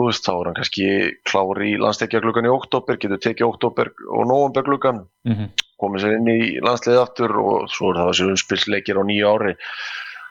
[0.00, 0.90] þú veist, þá er hann kannski
[1.28, 5.50] klár í landsleikjagluggan í oktober, getur tekið oktober og novembergluggan -hmm.
[5.80, 9.54] komið sér inn í landsliðið aftur og svo er það þessi umspilsleikir á nýju ári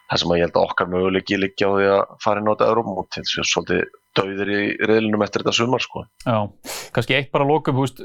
[0.10, 2.54] það sem að ég held að okkar möguleiki liggja á því að fara inn á
[2.54, 3.82] þetta Európa til þess að svolítið
[4.18, 6.06] dauðir í reyðlinum eftir þetta sumar sko.
[6.26, 6.38] Já,
[6.96, 8.02] kannski eitt bara að lokum, þú veist,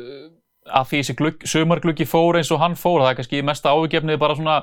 [0.68, 4.20] að því þessi glugg, sumargluggi fór eins og hann fór, það er kannski mesta ávikefnið
[4.20, 4.60] bara svona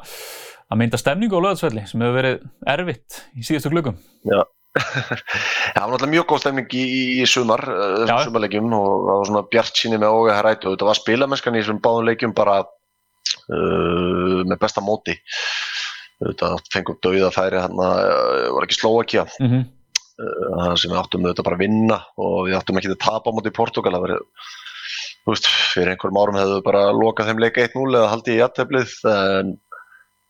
[0.72, 2.44] að mynda stemningu á löðarsvelli sem hefur verið
[2.76, 3.98] erfitt í síðustu gluggum.
[4.72, 6.84] Það var náttúrulega mjög góð stemning í,
[7.20, 8.14] í sumar uh, Já.
[8.14, 11.58] þessum sumarleikjum og það var svona bjart síni með óga hærætt og þetta var spilamennskan
[11.58, 15.18] í þessum báðum leikjum bara uh, með besta móti
[16.22, 19.68] þetta fengum dauða færi hann uh, var ekki Slovakia Mm -hmm.
[20.22, 23.52] það sem við áttum auðvitað bara að vinna og við áttum ekki að tapa móti
[23.52, 24.20] í Portugal það verið,
[25.26, 28.92] þú veist, fyrir einhverjum árum hefðu bara lokað þeim leika 1-0 eða haldið í jætteflið
[29.12, 29.56] en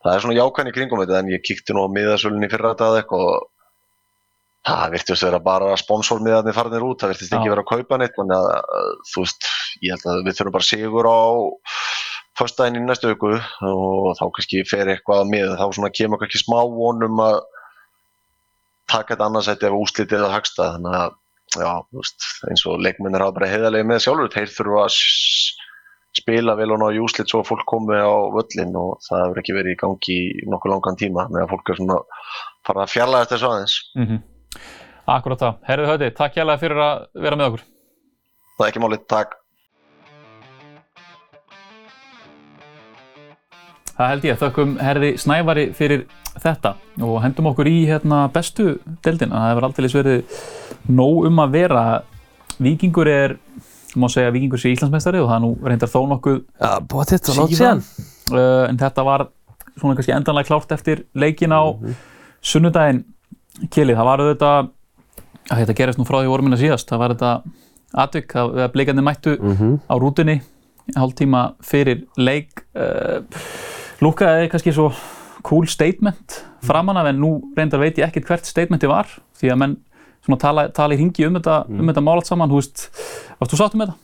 [0.02, 2.94] það er svona jákvæðin í kringum þetta en ég kíkti nú á miðasölunni fyrra þetta
[3.02, 3.50] eitthvað og
[4.68, 8.38] það virtist vera bara sponsormiðarnir farnir út, það virtist ekki vera að kaupa neitt þannig
[8.38, 9.48] að þú veist,
[9.82, 11.22] ég held að við þurfum bara sigur á
[12.38, 16.60] föstudaginn í næstu viku og þá kannski fer eitthvað með, þá svona kemur kannski smá
[16.76, 17.40] vonum að
[18.92, 21.18] taka þetta annarsætti ef úslitið eða hagsta þannig að
[21.58, 25.00] já, veist, eins og leikmennir hafa bara heiðarlega með sjálfur þeir þurfa að
[26.22, 29.42] spila vel og ná í úslit svo að fólk komi á völlin og það hefur
[29.42, 32.00] ekki verið í gangi í nokkuð langan tíma með að fólk er svona
[32.68, 33.78] fara að fjarlæga þessu aðeins.
[33.96, 34.20] Mm
[35.12, 35.60] Akkurat það.
[35.68, 37.64] Herðu Höti, takk hjálpa fyrir að vera með okkur.
[38.58, 39.38] það er ekki málið, takk
[44.02, 46.06] Það held ég, þökkum herði Snævari fyrir
[46.42, 46.72] þetta
[47.06, 49.42] og hendum okkur í hérna bestu deildina.
[49.44, 50.40] Það hefur aldrei verið
[50.90, 51.84] nóg um að vera.
[52.62, 53.36] Víkingur er,
[54.00, 56.40] má segja að Víkingur sé Íslandsmeistari og það nú reyndar þó nokkuð
[57.38, 57.84] látt síðan.
[58.34, 59.28] uh, en þetta var
[59.76, 61.62] svona kannski endanlega klárt eftir leikin á
[62.42, 63.04] sunnudaginn
[63.70, 64.70] Kili, það var auðvitað að
[65.50, 67.32] þetta gerist nú frá því voru minna síðast, það var þetta
[68.06, 69.36] atvik að blikandi mættu
[69.90, 70.42] á rútunni
[70.96, 73.22] hálftíma fyrir leik uh,
[74.02, 74.92] lúkaði kannski svo
[75.46, 79.60] cool statement framan af en nú reyndar veit ég ekkert hvert statementi var því að
[79.62, 79.78] menn
[80.26, 82.84] svona tala, tala í hingi um þetta, um þetta mál allt saman, þú veist,
[83.40, 83.96] varst þú sátt um þetta?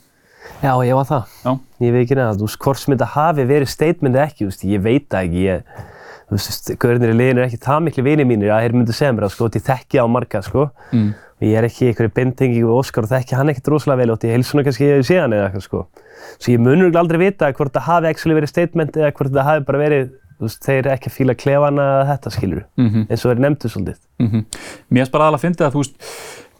[0.63, 1.35] Já, ég var það.
[1.43, 1.51] Já.
[1.85, 4.49] Ég veit ekki neða, þú veist, hvort sem þetta hafi verið statement eða ekki, þú
[4.49, 5.83] veist, ég veit það ekki, ég,
[6.25, 9.13] þú veist, gaurinnir í liðinu er ekki það miklu vinið mínir að þeir myndu segja
[9.13, 10.65] mér það, sko, því þekki á marga, sko.
[10.89, 11.11] Mm.
[11.43, 14.21] Ég er ekki í einhverju bindingi við Óskar og þekki hann ekkert rosalega vel og
[14.21, 15.81] því heilsuna kannski ég hef séð hann eða eitthvað, sko.
[16.39, 19.47] Svo ég munur örugglega aldrei vita hvort það hafi actually verið statement eða hvort það
[19.51, 20.07] hafi bara verið,
[20.39, 23.71] þú veist, þeir ekki að fíla klefana eða þetta, skilur Mm eins og þeir nefndu
[23.73, 24.01] svolítið.
[24.17, 24.43] Mm
[24.89, 26.11] Mér erst bara aðalega að fyndi að þú veist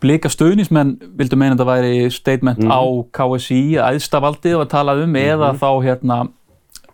[0.04, 2.82] blika stöðnismenn vildu meina að þetta væri statement á
[3.18, 6.20] KSI æðsta valdið og að tala um eða þá hérna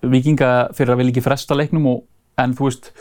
[0.03, 2.01] vikinga fyrir að vilja ekki fresta leiknum og,
[2.39, 2.93] en þú veist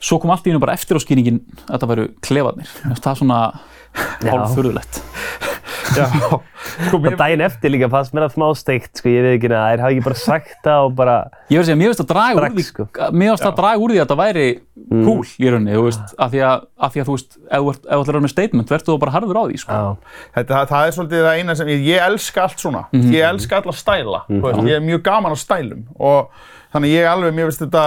[0.00, 3.20] svo kom allt í hennu bara eftir á skýringin að þetta væru klefarnir það er
[3.22, 3.40] svona
[4.28, 5.02] hálffurðulegt
[5.96, 6.04] Já,
[6.84, 9.70] sko, mér, daginn eftir líka fannst mér það smá steikt, sko, ég veit ekki neða,
[9.72, 11.14] þeir hafi ekki bara sagt það og bara,
[11.48, 12.86] ég verði að mér finnst að draga úr því sko.
[13.16, 14.44] mér finnst að draga úr því að þetta væri
[14.90, 17.72] cool í rauninni, þú veist, af því að, af því að þú veist, ef þú
[17.72, 19.80] ert- ef þú ætlar að vera með statement verður þú bara harður á því, sko
[20.36, 22.84] þetta, það, það er svolítið það eina sem ég, ég elska allt svona.
[22.92, 23.10] Mhm.
[23.16, 24.22] Ég elska alla stæla.
[24.28, 25.82] þú Veist, ég er mjög gaman á stælum.
[25.98, 26.30] Og
[26.74, 27.82] þannig ég alveg, mér finnst þetta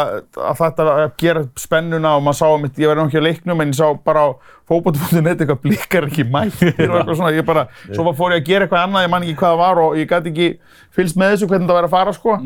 [0.50, 3.74] að þetta að gera spennuna og maður sá mitt, ég verði nokkið á leiknum en
[3.74, 4.30] ég sá bara á
[4.72, 7.34] fókbóti.net eitthvað blikkar ekki mættir og eitthvað svona.
[7.36, 9.82] Ég bara, svo fór ég að gera eitthvað annað, ég man ekki hvað það var
[9.84, 10.48] og ég gæti ekki
[10.96, 12.38] fylgst með þessu hvernig það væri að fara sko.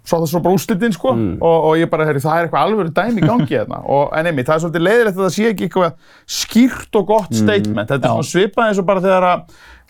[0.00, 2.92] Svo það svo bara úrslitinn sko og, og ég bara, herri, það er eitthvað alvöru
[2.96, 3.80] dæmi í gangi hérna.
[3.96, 7.34] Og en einmitt, það er svolítið leiðilegt að það sé ekki eitthvað skýrt og gott
[7.36, 7.88] statement.
[7.90, 9.42] Þetta er svona svipað eins og bara þegar að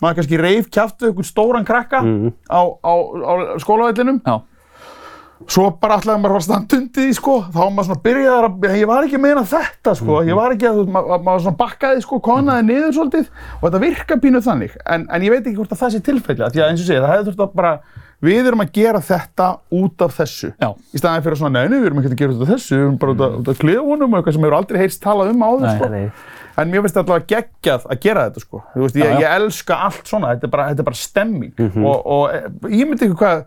[0.02, 2.92] maður kannski reif kjaftu ykkur stóran krakka á, á,
[3.22, 3.32] á
[3.62, 4.18] skólavellinum.
[4.26, 4.34] Já,
[5.48, 8.02] svo bara ætlaði maður að fara að standa undir því sko þá var maður svona
[8.04, 11.60] byrjaðar að ég var ekki að meina þetta sko ég var ekki að maður svona
[11.62, 15.56] bakkaði sko konaði niður svolítið og þetta virka pínu þannig en, en ég veit ekki
[15.56, 17.72] hvort að það sé tilfelli því að eins og segja það hefði þurft að bara
[18.20, 19.46] við erum að gera þetta
[19.80, 20.68] út af þessu Já.
[20.76, 22.98] í staðan fyrir svona neini við erum ekki að gera út af þessu við erum
[23.00, 25.64] bara út af, út af klefunum og eitthvað sem hefur aldrei heyrst talað um áður
[25.64, 25.72] Nei.
[25.78, 26.04] sko nei,
[26.60, 28.58] En mér finnst þetta allavega geggjað að gera þetta sko.
[28.74, 29.20] Þú veist, ég, Já, já.
[29.22, 31.52] ég elska allt svona, þetta er bara, þetta er bara stemming.
[31.56, 31.84] Mhm.
[31.88, 33.44] Og, og eh, ég myndi ekki hvað,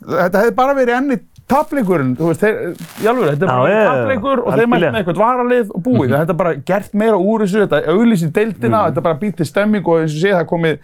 [0.00, 1.18] þetta hefði bara verið enni
[1.50, 5.72] tapleikurinn, þú veist, alveg, þetta er bara já, tapleikur og þeir mætti með eitthvað varalið
[5.74, 6.12] og búið.
[6.14, 9.48] Þetta er bara gert meira úr þessu, þetta auglýsir deildina, þetta er bara býtt til
[9.48, 10.78] stemming og eins og sé það komið,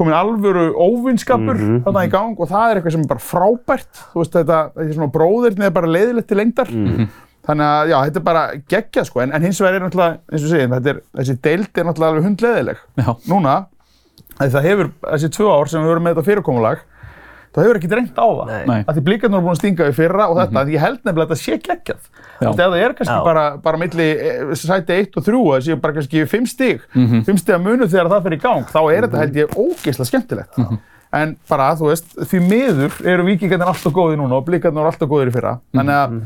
[0.00, 4.02] komið alvöru óvinskapur þarna í gang og það er eitthvað sem er bara frábært.
[4.14, 6.72] Þú veist, þetta, þetta er svona bróðirni er bara leiðilegt til lengdar.
[7.48, 10.42] Þannig að, já, þetta er bara geggjað, sko, en, en hins vegar er náttúrulega, eins
[10.44, 12.82] og segjum, þetta er, þessi deild er náttúrulega alveg hundleðileg.
[13.00, 13.54] já, Núna,
[14.38, 16.82] að það hefur, þessi tvö ár sem við höfum með þetta fyrirkomulag,
[17.58, 18.50] það hefur ekki drengt á það.
[18.52, 18.64] Nei.
[18.70, 21.00] nei, Að því blíkarnir eru búin að stinga í fyrra og þetta, mm ég held
[21.02, 22.10] nefnilega að þetta sé geggjað.
[22.38, 23.24] Þú veist, ef það er kannski Já.
[23.24, 27.40] bara, bara milli eh, sæti 1 og 3, það séu bara kannski 5 stig, 5
[27.42, 30.62] stig að munu þegar það fyrir í gang, þá er þetta held ég ógeðslega skemmtilegt.
[31.18, 35.08] En bara, þú veist, því miður eru vikingarnir alltaf góðir núna og blíkarnir eru alltaf
[35.08, 35.54] góðir í fyrra.
[35.72, 36.16] Þannig að,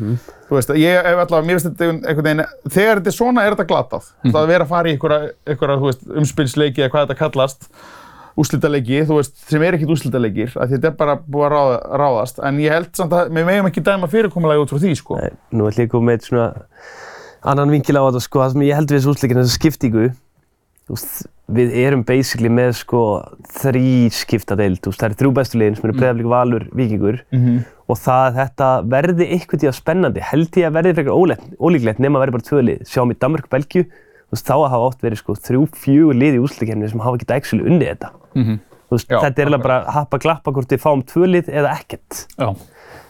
[0.48, 3.54] þú veist, ég hef allavega, mér finnst þetta einhvern veginn, þegar þetta er svona er
[3.54, 4.08] þetta glatað.
[4.26, 7.68] Það að vera að fara í einhverja, einhverja þú veist, umspilsleiki eða hvað þetta kallast,
[8.38, 9.92] úrslitaleiki, þú veist, sem er ekkert
[10.70, 12.40] því þetta er bara búið að ráða, ráðast.
[12.48, 15.18] En ég held samt að við megum ekki dæma fyrirkomulagi út frá því, sko.
[15.20, 16.46] nei, nú ætlum ég að koma með eitt svona
[17.52, 20.06] annan vinkil á þetta, sko, það sem ég held við þessu úsleikin, þessu skiptingu,
[20.86, 21.18] þú veist,
[21.52, 23.02] við erum basically með, sko,
[23.58, 27.20] þrý skipta deild, þú veist, það eru þrjú bestu liðin sem eru Breiðablík, Valur, Víkingur.
[27.90, 31.18] Og það að þetta verði einhvern tíða spennandi, held ég að verði frekar
[31.60, 33.90] ólíklegt nema verði bara tvö lið, sjáum í Danmörk, Belgju, þú
[34.32, 37.64] veist, þá hafa oft verið, sko, þrjú, fjögur lið í úsleikinni sem hafa ekki actually
[37.68, 38.12] unnið þetta.
[38.32, 41.72] Þú veist, Já, þetta er eiginlega bara happa glappa hvort við fáum tvö lið eða
[41.78, 42.26] ekkert.
[42.38, 42.52] já,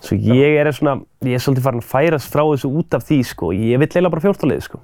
[0.03, 3.19] Svo ég er svona, ég er svolítið farin að færast frá þessu út af því,
[3.25, 3.53] sko.
[3.55, 4.81] Ég vil eiginlega bara fjórtálið, sko.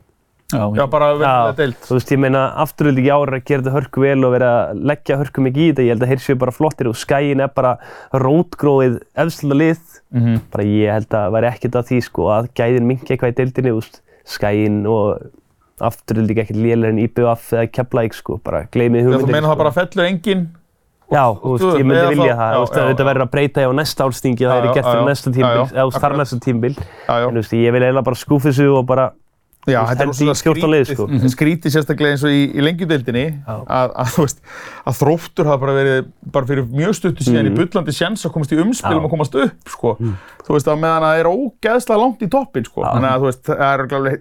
[0.54, 1.74] já, Já, bara verðilega deild.
[1.82, 4.84] Þú veist, ég meina, afturöldi ekki ára að gera þetta hörku vel og vera að
[4.90, 5.82] leggja hörku mikið í þetta.
[5.82, 7.72] Ég held að Hirsju er bara flottir og skæin er bara
[8.14, 10.00] rótgróið efslulega lið.
[10.14, 10.40] Mhm.
[10.52, 13.74] Bara ég held að væri ekkert af því, sko, að gæðin mingi eitthvað í deildinni,
[13.74, 15.30] þú veist, skæin og
[15.84, 18.38] afturöldi ekki ekkert lélega en IBF eða Keflæk, sko.
[18.44, 19.26] Bara gleymið hugmyndir.
[19.28, 20.48] þú meina það bara fellur enginn
[21.08, 24.04] Já, þú veist, ég myndi vilja það, veist, já, þetta verður að breyta á næsta
[24.04, 26.18] árstingi og það er gert fyrir næsta tímbil, eða akkurat.
[26.20, 26.74] næsta tímbil.
[27.08, 29.06] En ég vil eiginlega bara skúfa þessu og bara,
[29.68, 31.06] Já, þetta er rosalega 14 lið, sko.
[31.08, 34.36] skrítið, skrítið sérstaklega eins og í, í lengjudeildinni að, að,
[34.88, 36.06] að þróttur hafa bara verið
[36.36, 39.08] bara fyrir mjög stuttu síðan í bullandi sjens að komast í umspilum Já.
[39.08, 39.94] og komast upp sko.
[40.46, 42.86] þú veist, að meðan að það er ógeðslega langt í toppin sko.
[42.86, 44.18] þannig að þú veist, það er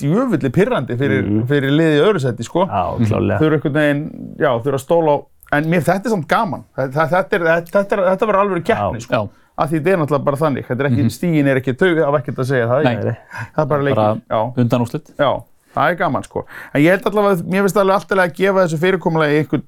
[0.00, 2.66] djöfulli pirrandi fyrir, fyrir liðið í öðru seti sko.
[2.66, 3.38] já, klálega.
[3.38, 4.02] þau eru einhvern veginn,
[4.38, 5.16] já, þau eru að stóla á
[5.58, 8.64] en mér þetta er samt gaman þetta, þetta, er, þetta, þetta, er, þetta verður alveg
[8.70, 9.14] keppni sko.
[9.14, 11.90] já, af því þetta er náttúrulega bara þannig þetta er ekki, stígin er ekki þau
[12.08, 12.94] af ekkert að segja það Nei.
[13.04, 13.18] Nei.
[13.54, 15.30] það er bara leikin, bara já undanúslit Já,
[15.74, 16.44] það er gaman sko.
[16.74, 19.64] En ég held allavega, að mér finnst alveg alltaf að gefa þessu fyrirkomulagi einhvern,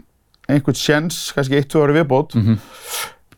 [0.57, 2.59] einhvern sjens, kannski eitt, tvö ári viðbót, Mhm.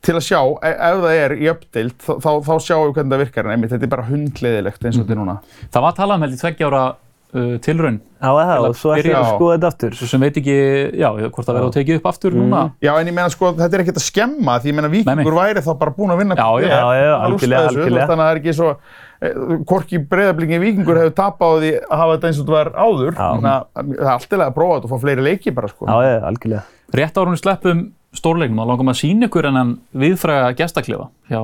[0.09, 3.13] Til að sjá, e ef það er í uppdeild, þá, þá, þá sjáum við hvernig
[3.15, 5.37] það virkar, en einmitt, þetta er bara hundleiðilegt eins og þetta er núna.
[5.75, 9.13] Það var talað um held í tveggja ára uh, tilraun, Já, það, og svo ætlum
[9.13, 9.99] ég að skoða þetta aftur.
[9.99, 10.55] svo sem veit ekki,
[10.99, 12.63] já, hvort það verður að tekið upp aftur núna.
[12.83, 15.65] Já, en ég meina sko, þetta er ekkert að skemma, því ég meina Víkingur væri
[15.67, 16.73] þá bara búinn að vinna Já, já.
[16.73, 18.09] Já, já, algjörlega, algjörlega.
[18.09, 18.73] Þannig að það er ekki svo,
[19.21, 19.39] eh,
[19.69, 23.13] hvorki breyðablingin Víkingur hefur tapað á því að hafa þetta eins og þetta var áður.
[23.13, 23.29] Já.
[23.29, 25.87] Þannig að það er alltaf að prófa þetta og fá fleiri leiki bara sko.
[25.87, 26.65] Já, já, algjörlega.
[26.99, 27.87] Rétt hún sleppum
[28.17, 31.43] stórleiknum og langum að sína ykkur enn viðfræga gestaklefa hjá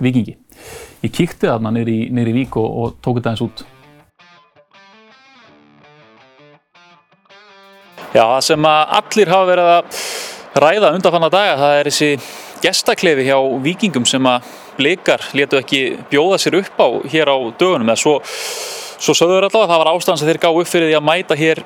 [0.00, 0.36] Víkingi.
[1.04, 3.64] Ég kíkti þarna í Vík og, og tók þetta eins út.
[8.10, 10.00] Já, það sem allir hafa verið að
[10.60, 12.08] ræða undanfanna daga, það er þessi
[12.64, 14.48] gestaklefi hjá Víkingum sem að
[14.80, 17.86] blikar létu ekki bjóða sér upp á hér á dögunum.
[17.92, 18.16] Eða svo,
[18.98, 21.38] svo sögður allavega að það var ástæðan sem þeir gáðu upp fyrir því að mæta
[21.38, 21.62] hér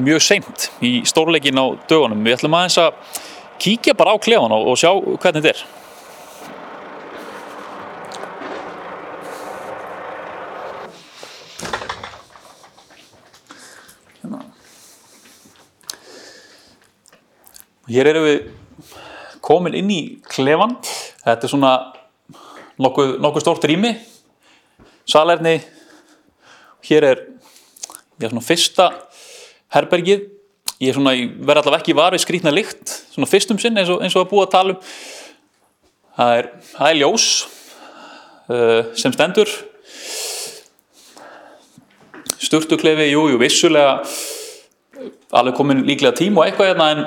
[0.00, 2.22] mjög seint í stórleikin á dögunum.
[2.22, 3.20] Við ætlum aðeins að
[3.60, 5.60] kíkja bara á klefan og, sjá hvernig þetta er.
[14.22, 14.40] Hérna.
[17.90, 18.40] Hér erum við
[19.44, 20.00] komin inn í
[20.30, 20.78] klefan.
[21.20, 21.74] Þetta er svona
[22.80, 23.92] nokkuð, nokkuð stórt rými.
[25.04, 25.58] Salerni.
[26.88, 27.24] Hér er
[28.20, 28.92] já, fyrsta
[29.74, 30.39] herbergið.
[30.80, 33.90] Ég er svona, ég verð allavega ekki var við skrýtna lykt, svona fyrstum sinn eins
[33.92, 34.92] og, eins og að búa að tala um.
[36.16, 37.26] Það er, það er ljós
[38.48, 39.50] uh, sem stendur.
[42.40, 47.02] Sturtuklefi, jú, jú, vissulega uh, alveg komin líklega tím og eitthvað hérna en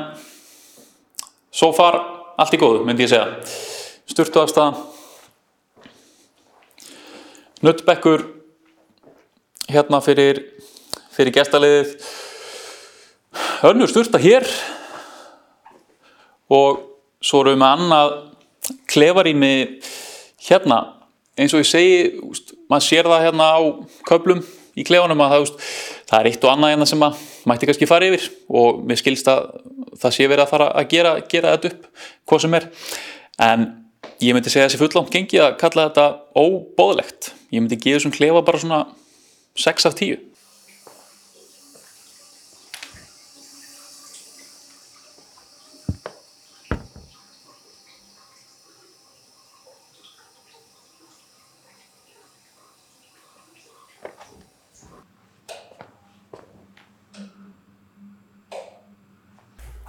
[1.49, 1.97] svo far
[2.37, 3.25] allt í góðu, myndi ég segja.
[4.13, 4.77] Sturtu afstæðan.
[7.65, 8.27] Nuttbekkur
[9.73, 10.43] hérna fyrir,
[11.17, 11.97] fyrir gestaliðið
[13.71, 14.47] önnur sturta hér.
[16.53, 16.81] Og
[17.23, 18.15] svo erum við með annað
[18.91, 19.53] klefarými
[20.47, 20.79] hérna.
[21.39, 22.01] Eins og ég segi,
[22.69, 23.61] maður sér það hérna á
[24.09, 24.43] köflum
[24.77, 25.69] í klefanum að það,
[26.09, 28.27] það er eitt og annað hérna sem að mætti kannski fara yfir.
[28.49, 29.47] Og mér skilst að
[30.01, 32.67] það sé verið að fara að gera, gera þetta upp hvað sem er.
[33.43, 33.69] En
[34.21, 38.43] ég myndi segja þessi fullánt gengi að kalla þetta óbóðlegt ég myndi gefa þessum klefa
[38.45, 38.79] bara svona
[39.59, 40.21] 6 af 10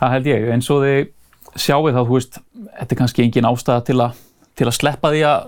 [0.05, 2.41] Það held ég, eins og þið sjáu þá, þú veist,
[2.81, 4.09] þetta er kannski engin ástæða til, a,
[4.59, 5.47] til að sleppa því að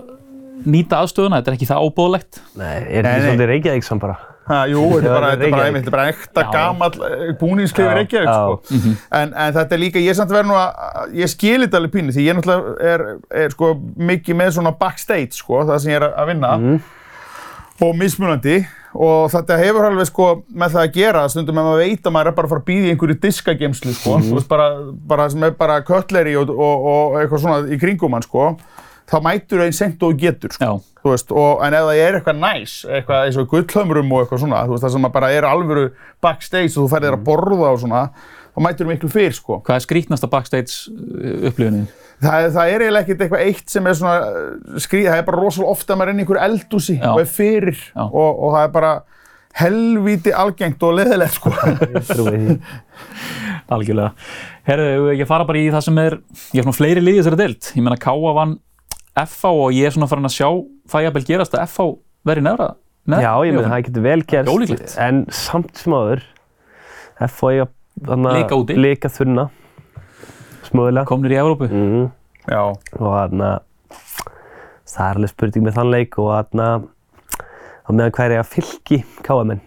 [0.67, 2.41] nýta aðstöðuna, þetta er ekki það óbóðlegt.
[2.57, 4.15] Nei, er þetta svolítið Reykjavík samt bara?
[4.47, 6.49] Ha, jú, þetta er bara, er bara, er bara ekta Já.
[6.55, 6.95] gamall
[7.41, 8.95] búningsklefi Já, Reykjavík, sko.
[9.19, 11.81] En, en þetta er líka, ég er samt að vera nú að, ég skilir þetta
[11.81, 13.05] alveg pínu, því ég náttúrulega er,
[13.43, 13.73] er sko
[14.09, 16.53] mikið með svona backstage, sko, það sem ég er að vinna.
[17.85, 18.61] Og mismunandi,
[18.97, 22.31] og þetta hefur alveg sko með það að gera, stundum ef maður veit að maður
[22.31, 24.67] er bara að fara að býða í einhverju diskagemslu, sko, þú veist, bara,
[25.11, 28.47] bara sem er bara cutlery og, og, og eitthvað svona í kringum hann, sko,
[29.07, 30.79] þá mætur einn sent og getur, sko.
[31.07, 34.65] Veist, og, en ef það er eitthvað næs, eitthvað eins og gullhömrum og eitthvað svona,
[34.67, 35.85] veist, það sem að bara er alvöru
[36.25, 38.01] backstage og þú færðir að borða og svona,
[38.57, 39.59] þá mætur miklu fyrr, sko.
[39.65, 41.85] hvað er skrítnasta backstage uh, upplifunin?
[42.17, 45.75] Það, það er eiginlega ekkert eitthvað eitt sem er svona skrýð, það er bara rosalega
[45.75, 48.71] ofta að maður er inn í einhverju eldúsi og er fyrir og, og það er
[48.73, 48.93] bara
[49.57, 51.53] helvíti algengt og leðilegt, sko.
[53.73, 54.11] Algjörlega.
[54.67, 56.17] Herðu, ég fara bara í það sem er,
[56.53, 57.69] ég er svona fleiri liðið þessari deild.
[57.73, 58.57] Ég meina Káa vann
[59.17, 60.49] FH og ég er svona farin að sjá
[60.91, 61.87] það jafnvel gerast að FH
[62.29, 62.69] veri nefra.
[63.07, 64.51] Neð, Já, ég meina, það getur vel gerst.
[64.51, 64.95] Ólíklegt.
[65.03, 66.23] En samt sem áður,
[67.27, 67.67] FH
[68.05, 68.75] Leika úti.
[68.77, 69.47] Leika þunna.
[70.67, 71.07] Smöðulega.
[71.09, 71.69] Komnir í Evrópu.
[71.71, 72.11] Mm.
[72.47, 72.61] Já.
[72.99, 73.49] Og þarna,
[74.87, 76.67] það er alveg spurning með þann leik og þarna,
[77.87, 79.61] á meðan hver er að fylki KM-en.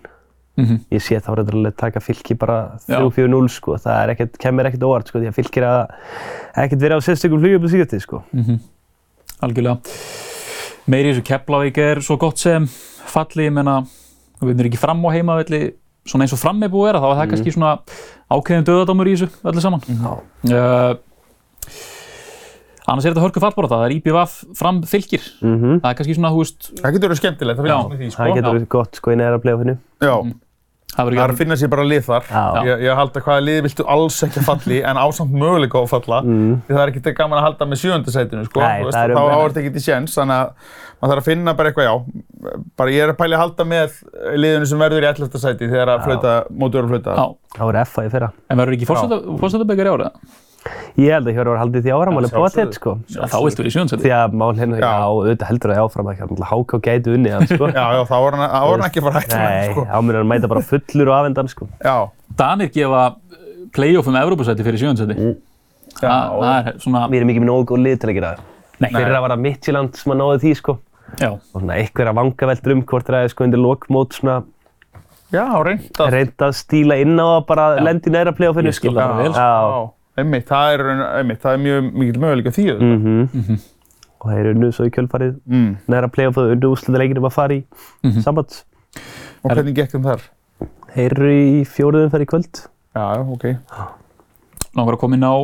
[0.61, 0.81] Mhm.
[0.93, 2.99] Ég sé þá reyndar alveg taka fylki bara Já.
[3.01, 5.95] 3-4-0 sko, það er ekkert, kemur ekkert óvart sko, því að fylkir að
[6.65, 8.23] ekkert verið á sérstökum flugjöflu síðastið sko.
[9.41, 9.79] Algjörlega.
[10.91, 12.67] Meiri í þessu Keflavík er svo gott sem
[13.11, 13.79] falli, ég meina,
[14.41, 15.63] við erum ekki fram á heimavelli,
[16.09, 17.73] svona eins og fram er búið að vera, þá var það kannski svona
[18.31, 19.83] ákveðin döðadómur í þessu öllu saman.
[19.91, 20.13] Já.
[20.51, 20.93] Uh,
[22.91, 25.27] annars er þetta hörku fallbóra það er IBVF fram fylgir.
[25.45, 27.77] Mm Það er kannski svona, þú veist, Það getur verið skemmtilegt, það Já.
[27.77, 28.23] finnst mér því, sko.
[28.23, 29.77] Það getur verið gott sko í neðra playofinu.
[30.01, 30.15] Já.
[30.91, 32.25] Það er ekki að finna sér bara lið þar.
[32.67, 35.83] Ég, ég haldi að hvaða lið viltu alls ekki að falli en ásamt möguleika á
[35.85, 36.19] að falla.
[36.27, 36.55] Mm.
[36.67, 38.61] Því það er ekkert gaman að halda með sjöndasætinu, sko.
[38.65, 40.51] Nei, veist, það er þá um- þá er þetta ekkert í séns, þannig að
[41.01, 41.95] maður þarf að finna bara eitthvað, já.
[42.77, 43.97] Bara ég er að pæli að halda með
[44.37, 45.39] liðinu sem verður í 11.
[45.47, 47.17] sæti þegar að flauta, mótur að flauta.
[47.17, 47.27] Já,
[47.57, 48.33] Það voru FA í fyrra.
[48.51, 50.11] en verður ekki fórsetabækjar í ára?
[51.01, 52.93] Ég held að Hjörvar haldið því áfram alveg bótið, sko.
[53.09, 54.05] Já, þá viltu verið í sjöndsetti.
[54.05, 54.91] Því að mál hérna, Já.
[54.91, 57.69] já, auðvitað heldur það áfram að hérna, HK gæti unnið hann, sko.
[57.79, 59.85] Já, já, þá var hann, var hann ekki að fara að hætta með Nei, sko.
[59.89, 61.69] þá myndir hann mæta bara fullur og afendan, sko.
[61.87, 61.97] Já,
[62.43, 63.03] Danir gefa
[63.79, 65.17] play-off um Evrópusæti fyrir sjöndsetti.
[66.03, 68.45] já, Það er svona, Við erum ekki með nógu góð lið til að gera það.
[68.81, 68.91] Nei.
[68.97, 70.77] Fyrir að vara Midtjylland sem að náði því, sko.
[71.21, 71.79] já, Og svona
[72.21, 72.85] vangaveldur um
[73.25, 74.43] er sko undir lokmót svona
[75.33, 76.11] já, reyndað.
[76.13, 79.33] reynd að stíla inn á að bara lendi næra play-offinu, Ég skil það bara vel,
[79.33, 79.41] sko.
[79.41, 80.00] Já.
[80.19, 80.83] Einmitt, það er,
[81.21, 83.35] einmitt, það er mjög mikil möguleika því auðvitað.
[83.35, 83.61] Mhm.
[84.21, 85.77] Og þeir unnu svo í kjölfarið Mm.
[85.89, 87.65] næra play-off og unnu úrslutaleikinum að fara í
[88.05, 88.21] Mhm.
[88.21, 88.65] samband.
[89.45, 90.21] Og hvernig gekk þeim þar?
[90.95, 92.67] Þeir eru í fjóruðum fyrir í kvöld.
[92.95, 93.57] Já, já, ok.
[94.77, 95.35] langar að koma inn á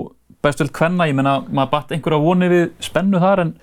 [0.42, 3.54] bestöld kvenna, ég menna, maður batt einhverja voni við spennu þar en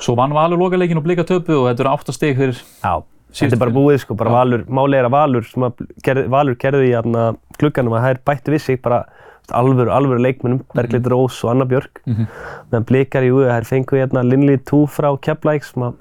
[0.00, 3.02] svo vann Valur lokaleikin og blika töpu og þetta eru áttasteg fyrir Já.
[3.34, 6.92] Þetta er bara búið sko, bara Valur, málið er að Valur, að Valur gerði í
[6.94, 9.04] hérna, glugganum að þær bættu við sig bara
[9.52, 12.00] alvöru, alvöru leikmennum, Berglind Rós og Anna Björk.
[12.06, 15.98] Meðan blikar í úi, þær fengu hérna Linley 2 frá Keflæk sem að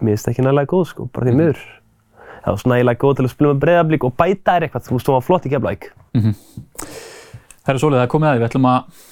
[0.00, 1.62] mér finnst ekki nægilega góð sko, bara því miður.
[2.44, 4.96] Það var svona nægilega góð til að spila með breyðablík og bæta þær eitthvað, þú
[4.98, 5.88] veist, hún var flott í Keflæk.
[7.66, 9.04] Það er svolítið, það er komið að því, við ætlum að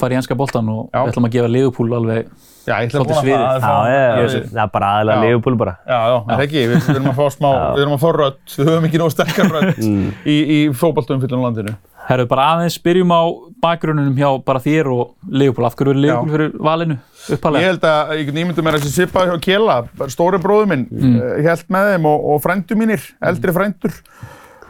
[0.00, 1.00] fara í enska boltan og Já.
[1.04, 2.30] við ætlum að gefa Liverpool alveg
[2.70, 3.42] Já, ég ætla að sviðið.
[3.60, 3.66] það.
[3.68, 4.40] að Já, ég, sé.
[4.54, 5.24] það er bara aðalega Já.
[5.26, 5.74] Liverpool bara.
[5.84, 8.08] Já, já, það er ekki, við, við erum að fá smá, við erum að fá
[8.16, 10.06] rödd, við höfum ekki nógu sterkar rödd Mm.
[10.24, 11.74] í, í fótballtumfyllunum landinu.
[12.10, 13.22] Herru, bara aðeins byrjum á
[13.62, 15.66] bakgrunnum hjá bara þér og Liverpool.
[15.68, 17.68] Af hverju er Liverpool fyrir valinu Ég uppalega?
[17.68, 19.76] held að, ég ímyndu mér að þessi svipað hjá Kjela,
[20.10, 21.18] stóri bróður minn, mm.
[21.46, 23.94] held með þeim og, og frændu mínir, eldri frændur,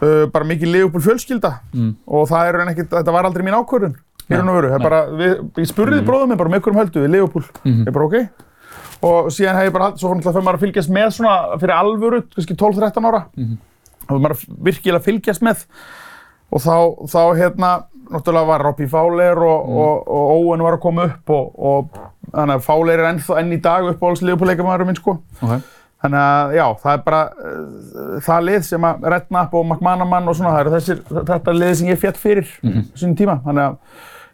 [0.03, 1.95] uh, bara mikið Leopold fjölskylda Mm.
[2.05, 3.95] og það er en ekkert, þetta var aldrei mín ákvörðun,
[4.29, 5.33] raun og veru, bara, við,
[5.63, 6.05] ég spurði mm.
[6.11, 7.87] bróður minn bara með hverjum höldu við Leopold, Mhm.
[7.87, 8.17] ég bara ok,
[9.07, 12.21] og síðan hef ég bara haldið, svo fyrir maður að fylgjast með svona fyrir alvöru,
[12.35, 13.57] kannski 12-13 ára, Mhm.
[14.11, 15.65] maður virkilega fylgjast með
[16.51, 16.75] og þá,
[17.11, 17.71] þá hérna,
[18.11, 19.77] náttúrulega var Robbie Fowler og, Mm.
[19.77, 23.53] og, og Owen var að koma upp og, og þannig að Fowler er ennþá enn
[23.55, 25.17] í dag uppáhalds liðupúleikamæður minn sko.
[25.41, 25.61] Okay.
[26.01, 30.37] Þannig að já, það er bara uh, það lið sem að Redknapp og McManaman og
[30.37, 32.71] svona, það eru þessir, þetta lið sem ég fjall fyrir mm.
[32.71, 33.13] -hmm.
[33.19, 33.35] tíma.
[33.45, 33.75] Þannig að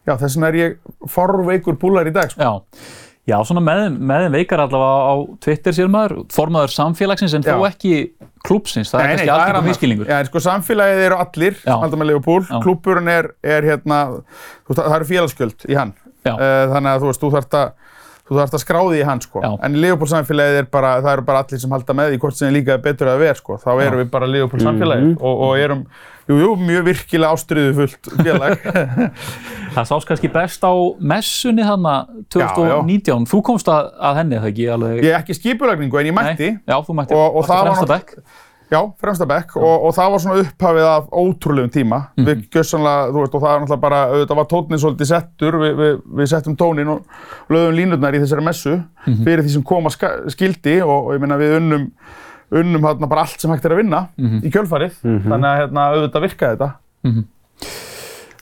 [0.07, 0.77] já, þess vegna er ég
[1.11, 2.41] forveikur púlar í dag sko.
[2.41, 2.53] Já.
[3.27, 7.67] Já, svona með, þeim- veikar allavega á Twitter sér maður, formaður samfélagsins en þó Já.
[7.73, 7.93] ekki
[8.47, 9.67] klúpsins, það er kannski það algjörðum annað.
[9.67, 10.07] miskilningur.
[10.07, 11.73] Já, sko samfélagið eru allir, Já.
[11.75, 12.59] alltaf með Leopold, Já.
[12.63, 13.99] klúbburinn er, er hérna,
[14.63, 15.93] þú veist, það eru félagsgjöld í hann.
[16.23, 16.33] Já.
[16.39, 17.71] Eh, Þannig að þú veist, þú þarft að
[18.27, 19.39] þú þarft að skráði í hann sko.
[19.43, 19.51] Já.
[19.63, 22.47] En Leopold samfélagið er bara, það eru bara allir sem halda með því hvort sem
[22.49, 23.55] er líka betur að vera sko.
[23.59, 25.85] Þá erum við bara Leopold samfélagið og, og erum,
[26.27, 28.65] jú, jú, mjög virkilega ástriðu fullt félag.
[29.77, 30.73] Það sást kannski best á
[31.13, 31.95] messunni þarna
[32.33, 33.27] 2019.
[33.29, 34.99] Þú komst að, að henni, það ekki alveg?
[35.05, 36.51] ég er ekki skipulagningu en ég mætti.
[36.55, 37.17] Nei, já, þú mætti.
[37.17, 38.19] Og- og það var bekk.
[38.67, 41.99] Já, fremsta bekk og, og það var svona upphafið af ótrúlegum tíma.
[42.19, 45.77] Við gjössanlega, þú veist, og það var náttúrulega bara, auðvitað var tóninn svolítið settur, við,
[45.79, 48.73] við, við settum tóninn og lögðum línurnar í þessari messu
[49.23, 51.85] fyrir því sem koma ska- skildi og, og ég meina við unnum,
[52.51, 54.07] unnum hérna bara allt sem hægt er að vinna
[54.43, 54.99] í kjölfarið.
[55.03, 56.69] Þannig að hérna, auðvitað virkaði þetta.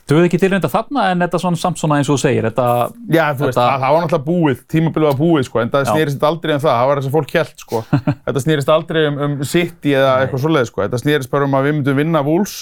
[0.05, 2.65] Þú hefði ekki tilrænda þarna en þetta svona samt svona eins og þú segir, þetta,
[3.09, 5.87] Já, þú veist, Þetta- það, það var náttúrulega búið, tímabilið var búið, sko, en það
[5.89, 7.81] snýrist aldrei um það, það var það sem fólk held, sko.
[8.27, 10.83] þetta snýrist aldrei um, um City eða eitthvað svoleiði, sko.
[10.85, 12.53] Þetta snýrist bara um að við myndum vinna Wolves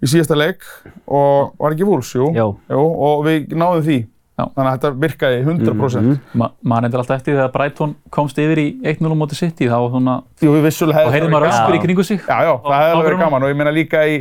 [0.00, 0.64] í síðasta leik
[1.06, 2.30] og var ekki Wolves, jú?
[2.72, 3.98] Jú, og við náðum því.
[4.42, 4.46] Já.
[4.56, 6.18] Þannig að þetta virkaði 100%.
[6.42, 9.76] ma maður endur alltaf eftir þegar Brighton komst yfir í 1-0 á móti City, þá
[9.78, 12.20] var svona, Jú, við vissulega og heyrði maður öskur í kringu sig.
[12.26, 14.16] Já, já, það hefði alveg verið gaman og ég meina líka í,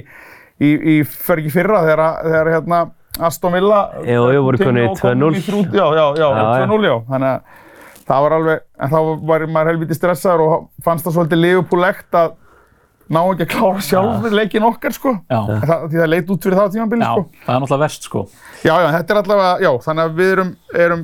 [0.61, 2.82] í, í fer ekki fyrra þegar, þegar hérna
[3.28, 5.39] Aston Villa Jú, jú, voru konur í og komum 2-0.
[5.41, 6.67] í þrjú- Já, já, já, Já, já.
[6.69, 6.95] 2-0, já.
[7.11, 7.41] Þannig að
[8.11, 8.99] það var alveg, en þá
[9.32, 12.32] var maður helviti stressaður og fannst það svolítið liðupúlegt að
[13.12, 15.12] ná ekki að klára sjálfur leikin okkar, sko.
[15.30, 17.26] Já, En Það, því það leit út fyrir það á tímabili, já, sko.
[17.45, 18.22] það er náttúrulega verst, sko.
[18.64, 20.51] Já, já, þetta er allavega, já, þannig að við erum,
[20.86, 21.03] erum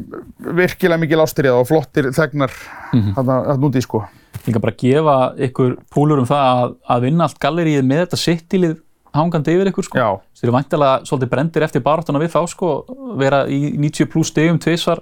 [0.61, 2.51] virkilega mikil ástriða og flottir þegnar
[2.93, 3.13] Mhm.
[3.17, 4.03] þarna þarna úti, sko.
[4.47, 5.15] Ég kan bara gefa
[5.49, 8.77] ykkur púlur um það að, að vinna allt galleríið með þetta City-lið
[9.17, 9.97] hangandi yfir ykkur, sko.
[9.97, 10.09] Já.
[10.37, 12.71] Þeir eru væntalega svolítið brendir eftir baráttuna við þá, sko,
[13.17, 15.01] vera í 90 pluss stegum tvisvar,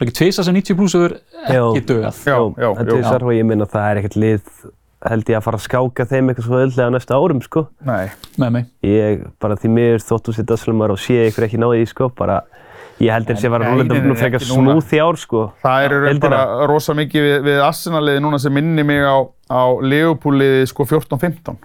[0.00, 1.14] var ekki tvisvar sem 90 pluss hefur
[1.46, 2.14] ekki dögað.
[2.24, 2.96] Já, já, jú.
[2.96, 4.42] er svar og ég minna að það er ekkert lið
[5.08, 7.64] held ég að fara að skáka þeim eitthvað svo öðlega á næsta árum sko.
[7.88, 8.10] Nei.
[8.40, 8.66] Með mig.
[8.84, 12.10] Ég bara því miður þóttu sér dasslumar og sé ykkur ekki náði í sko.
[12.18, 12.42] Bara,
[13.00, 14.76] ég held þeir sé að vera Nei, rúlega frekar ekki núna.
[14.76, 15.46] smúð í ár sko.
[15.64, 16.22] Það er Heildina.
[16.26, 19.16] bara rosa mikið við, við Arsenal-liði núna sem minnir mig á,
[19.48, 21.60] á Leopold-liði sko 14-15.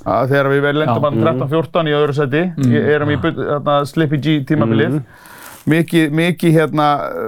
[0.00, 2.76] Að Þegar við lendum hann 13-14 í öðru seti, mm.
[2.96, 3.18] erum í
[3.90, 5.02] Slippy G tímabilið.
[5.68, 6.86] Mikið, mikið hérna,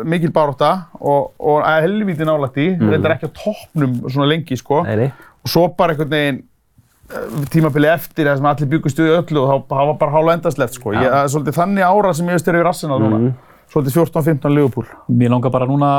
[0.08, 4.56] mikil baróta og, og að helvíti nálægt í, þetta er ekki á toppnum svona lengi
[4.56, 4.80] sko.
[4.86, 5.10] Nei, nei.
[5.44, 6.38] Og svo bara einhvern veginn
[7.12, 10.36] eh, tímabili eftir þess að allir byggust í öllu og þá það var bara hálfa
[10.38, 10.94] endasleft sko.
[10.96, 13.32] Ég, það er svolítið þannig ára sem ég veist er yfir Arsenal núna.
[13.72, 14.88] Svolítið 14-15 Liverpool.
[15.08, 15.90] Mér langar bara núna,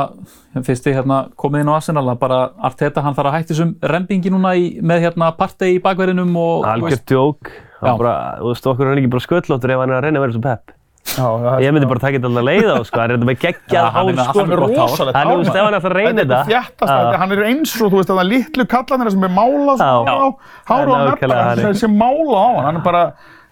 [0.62, 3.72] fyrst ég hérna komið inn á Arsenal, að bara Arteta hann þarf að hætti þessum
[3.90, 7.50] rembingi núna í, með hérna partey í bakverðinum og þú Algjör veist, djók.
[7.82, 10.36] Þú veist, okkur er hann ekki bara sköllóttur ef hann er að reyna að vera
[10.36, 10.76] svo pepp.
[11.04, 12.98] Já, það er Ég myndi bara taka þetta alltaf leið á, sko.
[13.00, 14.44] Hann er þetta með geggjað hann er með hár, sko.
[14.44, 14.88] með gott hár.
[14.88, 15.64] rosalegt Hann, veist, maður.
[15.64, 16.40] hann ætlar að reyna Þetta þetta.
[16.40, 17.18] er þjættast, Já.
[17.22, 20.16] hann er eins og þú veist að það litlu kallanir sem er málað svona á
[20.16, 20.28] á
[20.64, 21.76] Það er nákvæmlega nefna þannig.
[21.84, 23.02] sem mála á hann, hann er bara,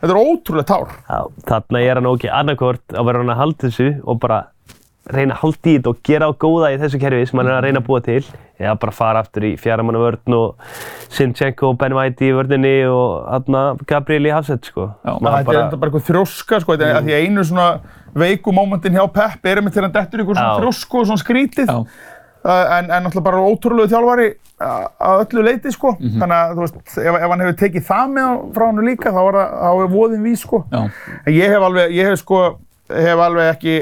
[0.02, 0.88] þetta er ótrúlega tár.
[1.12, 1.20] Já,
[1.52, 4.40] þarna er hann ok, annarkvort að vera hann að halda þessu og bara
[5.10, 7.56] reyna að halda í þetta og gera á góða í þessu kerfi sem hann er
[7.58, 8.20] að reyna að búa til
[8.62, 10.54] eða bara fara aftur í fjaramanna vörn og
[11.12, 14.86] Sinchenko og Ben White í vörninni og aðna Gabriel í hafsett sko.
[15.02, 17.66] Já, Þetta er bara eitthvað þrjóska, sko, þetta er að því að einu svona
[18.22, 21.72] veiku mómentin hjá Pep er einmitt þegar hann dettur eitthvað svona þrjósku og svona skrítið.
[21.72, 21.82] Já.
[22.42, 24.24] Uh, en, en náttúrulega bara ótrúlegu þjálfari
[24.62, 25.92] að öllu leiti, sko.
[25.98, 26.16] Mhm.
[26.22, 29.20] Þannig að, þú veist, ef, ef hann hefur tekið það með frá hann líka, þá
[29.22, 30.62] er, það- þá er voðin vís, sko.
[30.72, 30.80] Já.
[31.26, 32.40] En ég hef alveg, ég hef sko,
[32.90, 33.76] hef alveg ekki,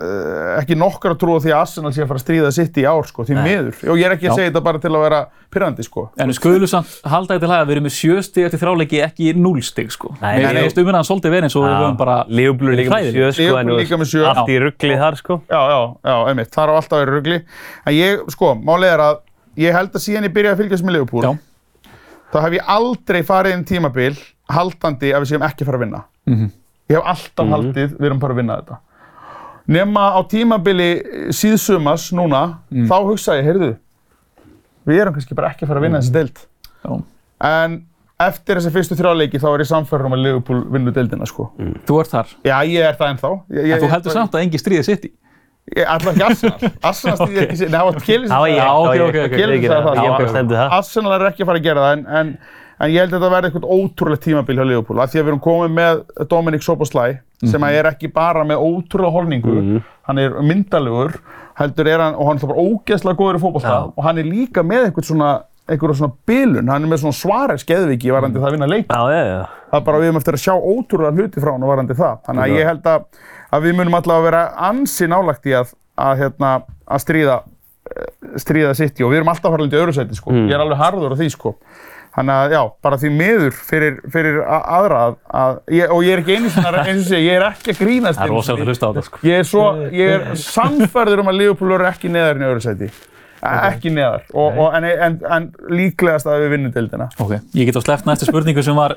[0.00, 2.84] uh, ekki nokkar að trúa því að Arsenal sé að fara að stríða sitt í
[2.88, 3.78] ár, sko, því miður.
[3.92, 4.36] Og ég er ekki að Já.
[4.40, 5.20] segja þetta bara til að vera
[5.56, 6.04] pyrrandi, sko.
[6.20, 9.00] En við skulum samt halda þetta lag að við erum með sjö stig eftir þráleiki
[9.06, 10.12] ekki núl stig sko.
[10.20, 10.62] Nei, Mér nei.
[10.66, 13.56] finnst umræðan svolítið verið eins og við höfum bara Leopold er líka með sjö sko,
[13.60, 14.26] en þú líka með veist, sjö.
[14.32, 15.38] allt í ruggli þar sko.
[15.48, 15.80] Já, já,
[16.10, 17.38] já, einmitt, það er á alltaf verið rugli.
[17.86, 19.20] En ég, sko, málið er að
[19.56, 21.92] ég held að síðan ég byrjaði að fylgjast með Liverpool, Já.
[22.34, 24.12] þá hef ég aldrei farið inn tímabil
[24.52, 26.02] haldandi að við séum ekki að fara að vinna.
[26.28, 26.50] Mhm.
[26.90, 28.76] Ég hef alltaf haldið, við erum bara að vinna þetta.
[29.66, 30.88] Nema á tímabili
[31.34, 33.70] síðsumas núna, þá hugsaði ég, heyrðu,
[34.86, 36.42] við erum kannski bara ekki að fara að vinna þessi deild.
[36.86, 36.92] Já.
[37.50, 37.76] En
[38.26, 41.48] eftir þessi fyrstu þrjáleiki þá er ég samfærður um að Liverpool vinnu deildina, sko.
[41.88, 42.34] Þú ert þar.
[42.46, 43.32] Já, ég er það ennþá.
[43.58, 45.12] Ég, En þú heldur samt að engi stríði sitt í.
[45.74, 46.70] Ég ætla ekki Arsenal.
[46.86, 47.70] Arsenal stýði ekki sér.
[47.72, 49.02] Nei, það var Kjellis ég, Já, það var ok, ég.
[49.02, 49.32] ok, ok.
[49.40, 49.96] Ég ekki sagði.
[49.98, 50.74] Ég Já, það.
[50.76, 52.30] Arsenal er ekki að fara að gera það en,
[52.80, 55.32] en, ég held að þetta verði eitthvað ótrúlega tímabil hjá Liverpool af því að við
[55.32, 56.02] erum komið með
[56.32, 59.56] Dominic Soboslai sem að er ekki bara með ótrúlega holningu
[60.08, 61.18] hann er myndalugur
[61.56, 63.92] heldur er hann, og hann er bara ógeðslega góður í fótbolta Já.
[63.96, 65.30] og hann er líka með eitthvað svona
[65.66, 69.00] eitthvað svona bilun, hann er með svona svarir skeðviki varandi það að vinna leik Já,
[69.10, 69.40] já, já.
[69.72, 72.44] það er bara við erum eftir að sjá ótrúlega hluti frá hann varandi það þannig
[72.44, 73.08] að ég held að,
[73.56, 75.72] að við munum allavega vera ansi nálagt í að,
[76.06, 76.52] að, hérna,
[76.86, 78.12] að stríða eh,
[78.44, 80.36] stríða sitt og við erum alltaf farlega í öðru sæti sko.
[80.38, 81.56] ég er alveg harður á því sko.
[82.16, 86.22] Þannig að já, bara því miður fyrir, fyrir aðra að, að ég, og ég er
[86.24, 88.72] ekki einu sinna, eins og sé, ég er ekki að grínast Það er rosalega að
[88.72, 89.26] hlusta á þetta sko.
[89.26, 92.64] ég er svo, ég er sannfærður um að Liverpool eru ekki neðar en í öðru
[92.64, 92.90] sæti
[93.46, 97.78] ekki neðar og, og, en, en, en líklegast að við vinnum deildina Ok, ég get
[97.78, 98.96] á sleppt næstu spurningu sem var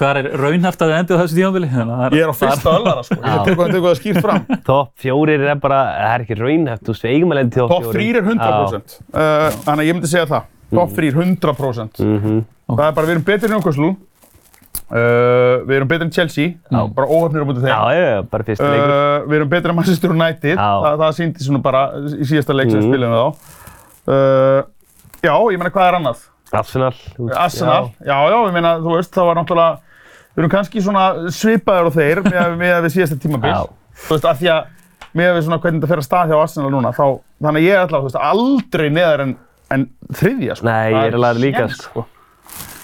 [0.00, 1.70] hvað er raunhæft að þið endið á þessu tímabili?
[1.70, 3.18] ég er á fyrsta öllara sko.
[3.22, 6.94] ég það tekur það skýrt fram Topp fjórir er bara, það er ekki raunhæft, þú
[6.94, 8.18] veist, við eigum að lendi topp Top fjórir.
[8.18, 9.00] 3 er 100%.
[9.08, 10.54] Uh, þannig að ég myndi segja það.
[10.70, 11.98] Top 3 er 100%.
[12.04, 12.44] Mhm.
[12.68, 13.96] Það er bara, við erum betri en Newcastle.
[14.88, 16.54] Uh, við erum betri en Chelsea.
[16.70, 17.92] Bara óhafnir á mútið Já, þeim.
[17.92, 18.92] já, já, bara fyrsta leikur.
[18.92, 20.56] Uh, við erum betri en Manchester United.
[20.56, 20.68] Já.
[21.02, 22.92] Það, síndi svona bara í síðasta leik sem við Mhm.
[22.92, 23.28] spilum við þá.
[24.08, 24.62] Uh,
[25.22, 26.22] já, ég meina hvað er annað?
[26.52, 26.94] Arsenal.
[27.36, 27.90] Arsenal.
[28.00, 29.78] Já, já, ég meina, þú veist, það var náttúrulega,
[30.36, 33.52] við erum kannski svona svipaður á þeir með, með við síðasta tímabil.
[33.52, 33.66] Já.
[34.08, 34.64] Þú veist, af því að
[35.18, 37.74] með við svona hvernig þetta fer að stað hjá Arsenal núna, þá, þannig að ég
[37.76, 39.36] er alltaf, þú veist, aldrei neðar en,
[39.74, 40.68] en þriðja, sko.
[40.68, 42.06] Nei, Það ég er alveg líka, sko.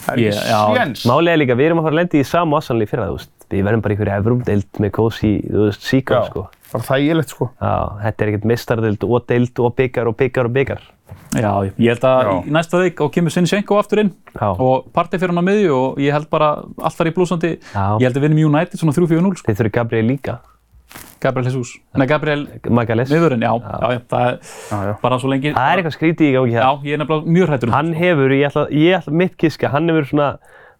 [0.04, 1.08] Það er ekki.
[1.08, 3.18] Málið er líka, við erum að fara að lendi í sama Arsenal í fyrra, þú
[3.18, 3.30] veist.
[3.54, 6.42] Við verðum bara í hverju Evrum deild með Kosi, þú veist, Sika, Já, sko.
[6.72, 7.48] bara þægilegt, sko.
[7.60, 7.72] Já,
[8.02, 10.82] þetta er ekkert mistardeild og deild og byggar og byggar og byggar.
[11.34, 12.32] Já, ég held að Já.
[12.46, 14.48] í næsta leik og kemur Sinchenko aftur inn Já.
[14.54, 17.50] og partey fyrir hann á miðju og ég held bara allt þar í blúsandi.
[17.74, 17.98] Já.
[17.98, 19.48] Ég held að við vinnum United svona 3-4-0 sko.
[19.50, 20.36] Þeir þurfi Gabriel líka.
[21.20, 21.78] Gabriel Jesus.
[21.96, 23.08] Nei, Gabriel Magales.
[23.10, 23.52] miðurinn, já.
[23.56, 24.38] Já, já, það er
[24.70, 24.94] Já, já.
[25.02, 25.52] bara svo lengi.
[25.54, 26.82] Það er eitthvað skrítið í gangi Já, það.
[26.84, 28.04] ég er nefnilega mjög hrættur um Hann það, sko.
[28.04, 30.28] hefur, ég ætla, ég ætla mitt kiska, hann hefur svona,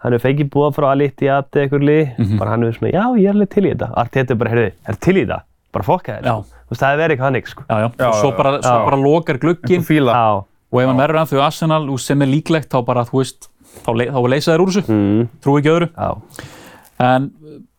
[0.04, 2.38] hann hefur fengið búa frá Alitti að eitthvað lið, Mhm.
[2.38, 3.88] bara hann hefur svona, já, ég er alveg til í þetta.
[3.96, 5.40] Arteta er bara, heyrðu, er til í þetta?
[5.72, 6.34] Bara fokka þér, Já.
[6.44, 7.62] Þú veist, það hefur verið eitthvað hannig, sko.
[7.68, 8.84] Já, já, Já, og svo já, bara, svo já.
[8.84, 9.82] bara lokar glugginn.
[9.82, 10.44] Já.
[10.74, 11.18] og ef hann verður
[16.98, 17.04] Mm.
[17.04, 17.30] En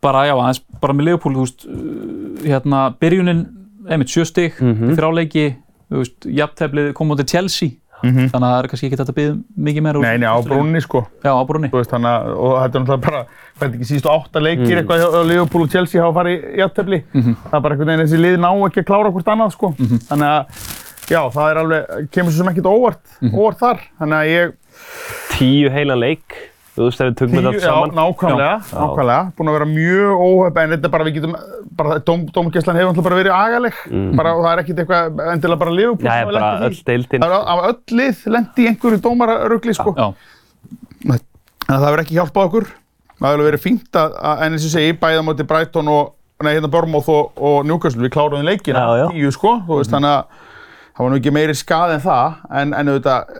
[0.01, 3.45] bara, já, aðeins bara með Liverpool, þú veist, uh, hérna, byrjunin,
[3.89, 4.95] einmitt sjö stig, Mhm.
[4.97, 5.55] þráleiki,
[5.91, 7.69] þú veist, jafnteflið kom á til Chelsea,
[8.03, 8.27] Mhm.
[8.29, 10.01] þannig að það er kannski ekki þetta að byggja mikið meira.
[10.01, 11.07] Nei, nei, á brúnni, sko.
[11.23, 11.69] Já, á brúnni.
[11.71, 13.25] Þú veist, þannig að, og þetta er náttúrulega bara,
[13.61, 14.77] er ekki síðustu átta leikir Mm.
[14.83, 17.03] eitthvað hjá hjá Liverpool og Chelsea hafa farið jafntefli.
[17.13, 17.35] Mhm.
[17.49, 19.73] Það er bara einhvern veginn þessi lið ná ekki að klára hvort annað, sko.
[20.11, 20.45] Þannig að,
[21.07, 23.31] já, það er alveg, kemur svo sem ekkert óvart, Mhm.
[23.33, 23.79] óvart þar.
[23.99, 24.53] Þannig að ég,
[25.35, 26.35] Tíu heilan leik,
[26.75, 27.93] þú veist, ef við tökum þetta allt já, saman.
[27.95, 28.77] nákvæmlega, Já.
[28.81, 31.35] nákvæmlega, búin að vera mjög óhefn, en þetta er bara, við getum,
[31.79, 33.77] bara, dóm, dómgæslan hefur náttúrulega bara verið agaleg,
[34.19, 36.83] bara, og það er ekkert eitthvað, endilega bara Liverpool Já, bara öll því.
[36.91, 37.25] deildin.
[37.25, 39.95] Það er af öll lið lendi í einhverju dómararugli, sko.
[39.95, 40.07] Já,
[41.05, 41.19] en
[41.79, 42.67] það hefur ekki hjálpað okkur
[43.15, 46.11] það hefur verið fínt að, að en eins og segi, bæða móti Brighton og
[46.43, 49.05] nei, hérna Bormóð og, og Newcastle, við kláruðum leikina Já, já.
[49.15, 50.41] tíu sko, þú veist, þannig að
[50.95, 53.39] það var nú ekki meiri skað en það en, en auðvitað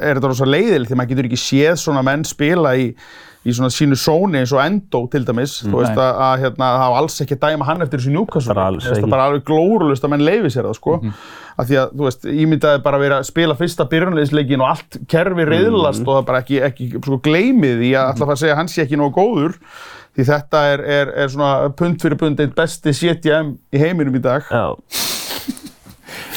[0.00, 2.88] er þetta rosa leiðilegt því maður getur ekki séð svona menn spila í,
[3.44, 6.94] í svona sínu sóni eins og Endo til dæmis, þú veist að, að hérna, það
[6.94, 8.14] var alls ekki að dæma hann eftir þessu
[8.80, 9.12] finnst það ekki.
[9.14, 10.96] bara alveg glórulust að menn leifi sér það sko.
[11.60, 15.00] Af því að, þú veist, ímyndaði bara að vera að spila fyrsta byrjunleisleikin og allt
[15.12, 18.60] kerfi reyðlast og það bara ekki, ekki sko, gleymið í að alltaf að segja að
[18.62, 19.58] hann sé ekki nógu góður.
[20.16, 24.22] Því þetta er, er, er svona pund fyrir pund eitt besti CTM í heiminum í
[24.24, 24.48] dag.
[24.50, 25.09] Já.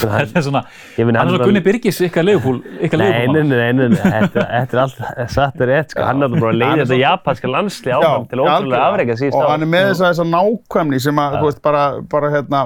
[0.09, 0.61] Hann- Þetta er svona,
[0.97, 4.45] Ég hann er svona Gunni Birgis ykkar Leifupúl, ykkar Nei, nei, nei, nei, nei, þetta,
[4.49, 6.05] þetta er allt satt og rétt, sko.
[6.07, 9.49] Hann er bara að leiða er þetta japanska landsli áfram til ótrúlega afreika síðust og
[9.51, 11.83] hann er með þessa, þessa nákvæmni sem að, þú veist, bara,
[12.13, 12.63] bara hérna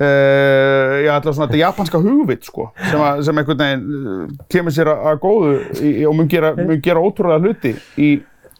[0.00, 4.74] uh, já, alltaf svona þetta japanska hugvit, sko, sem, að, sem einhvern veginn uh, kemur
[4.76, 5.54] sér að, að góðu
[5.84, 8.10] í, og mun gera, mun gera ótrúlega hluti í,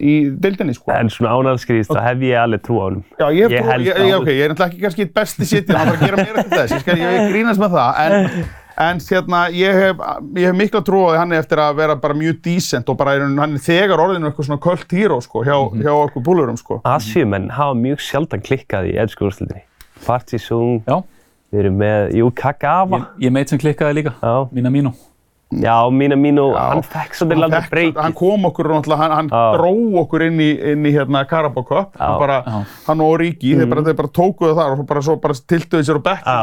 [0.01, 0.91] í deildinni, sko.
[0.97, 3.03] En svona ánæðskrýst, þá hef ég alveg trú á hann.
[3.21, 5.15] Já, ég, Ég ég, held ég, að- ég, okay, ég er náttúrulega ekki kannski eitt
[5.15, 8.01] besti sitt, hann þarf að gera meira til þess, ég, skal, ég grínast með það,
[8.07, 8.45] en,
[8.81, 10.03] en hérna, ég hef,
[10.41, 13.19] ég hef mikla trú á því hann eftir að vera bara mjög decent og bara
[13.21, 16.81] hann hann er þegar orðinu eitthvað svona cult hero, sko, hjá, hjá okkur búlurum, sko.
[16.89, 19.67] Asjumenn hafa mjög sjaldan klikkað í eðskurúrslutinni.
[20.07, 21.03] Partisung, Já,
[21.53, 22.99] við erum með, jú, Kagawa.
[23.19, 24.95] ég, ég meit sem klikkaði líka, Já, mína mínu.
[25.51, 25.75] Já,
[26.55, 26.67] Já.
[26.71, 28.01] hann fekk svolítið landið fékk- breykið.
[28.05, 29.29] Hann kom okkur náttúrulega, hann, hann
[29.59, 29.73] dró
[30.05, 31.25] okkur inn í, inn í hérna
[31.99, 32.07] Já.
[32.07, 32.61] hann bara, Já.
[32.87, 35.83] hann og Ríki, þeir, bara, þeir bara tókuðu það og svo bara, svo bara tiltuðu
[35.89, 36.39] sér á bekk Já.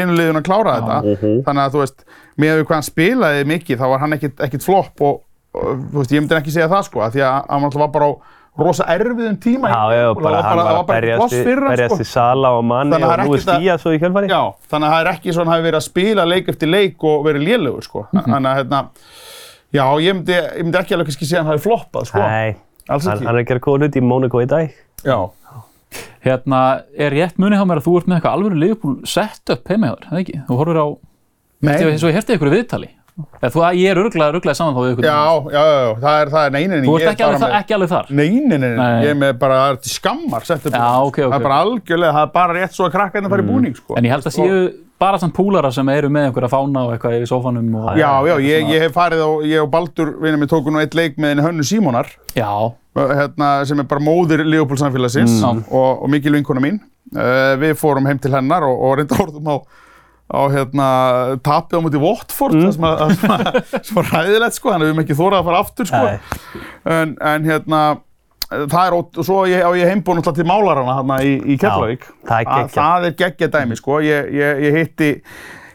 [0.00, 0.98] hinu liðun að klára þetta.
[1.04, 1.44] Mhm.
[1.46, 2.04] Þannig að þú veist,
[2.38, 5.20] með hvað hann spilaði mikið, þá var hann ekkit, ekkit flopp og,
[5.54, 7.94] og þú veist, ég myndi ekki segja það sko, af því að hann náttúrulega var
[7.94, 8.12] bara á
[8.58, 9.68] rosa erfiðum tíma.
[9.70, 12.02] Já, já, bara það hann var það að berjast pláss í- berjast sko.
[12.02, 14.00] í Sala og Manni Þannig að og það nú er ekkert að- Stíja svo í
[14.02, 14.28] kjölfari.
[14.32, 14.42] Já,
[14.72, 17.46] þannig að það er ekki svona hafi verið að spila leik eftir leik og verið
[17.48, 18.06] lélugur sko.
[18.12, 18.80] Þannig að hérna,
[19.72, 22.18] já, ég myndi, ég myndi ekki alveg kannski segja að hann hafi floppað sko.
[22.18, 22.56] Nei,
[22.88, 23.26] Alls hann, ekki.
[23.26, 24.74] hann er að gera góð hluti í Monaco í dag.
[25.04, 25.18] Já.
[26.24, 29.86] Hérna, er rétt munið hjá mér að þú ert með eitthvað alvöru Leifupúl setup heima
[29.88, 30.36] hjá þér, eða ekki?
[30.48, 30.86] Þú horfir á,
[31.62, 31.98] Nei.
[31.98, 32.88] svo ég herti ykkur viðtali.
[33.18, 35.06] Eða, þú, ég er örglega, örglega saman þá við ykkur.
[35.08, 36.84] Já, já, já, já, það er, það er neinin.
[36.86, 38.10] Þú ert ekki alveg, þa- ekki alveg þar.
[38.14, 38.90] Nei, nei, nei, Nei.
[39.04, 40.76] ég er með bara, það er til skammar sett upp.
[40.78, 41.32] Já, ok, ok.
[41.32, 43.96] Það er bara algjörlega, það er bara rétt svo að krakkarnir fara í búning, sko.
[43.98, 44.60] En ég held að séu
[44.98, 47.90] bara samt púlara sem eru með einhverja fána og eitthvað yfir sófanum og...
[47.98, 50.94] Já, já, ég, ég hef farið á, ég og Baldur, vinnum við tóku nú eitt
[50.98, 52.50] leik með henni Hönnu Símonar, Já,
[52.98, 55.60] hérna, sem er bara móðir Leopold samfélagsins Mm.
[55.70, 56.80] og, og mikil vinkona mín.
[57.14, 59.56] Uh, við fórum heim til hennar og, og reynda orðum á,
[60.28, 60.88] á hérna,
[61.44, 62.72] tapið á mútið Watford, mm.
[62.76, 65.46] sem, að, sem, að, sem var ræðilegt, sko, þannig að við höfum ekki þórað að
[65.48, 66.64] fara aftur, sko.
[66.96, 67.82] En, en hérna,
[68.48, 72.04] það er, og svo ég, á ég heimbúin alltaf til málarana hérna í, í Keflavík.
[72.28, 72.68] það er.
[72.74, 74.00] Það er geggjað dæmi, sko.
[74.04, 75.14] Ég, ég, ég hitti,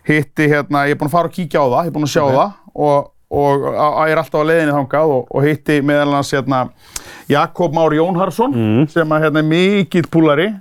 [0.10, 2.14] hitti hérna, ég er búinn að fara og kíkja á það, ég er búinn að
[2.14, 6.12] sjá það og, og á, ég er alltaf á leiðinni þangað og, og hitti meðal
[6.12, 6.62] annars hérna,
[7.32, 8.54] Jakob Már Jónharsson
[8.92, 10.52] sem að, hérna, er mikill púlari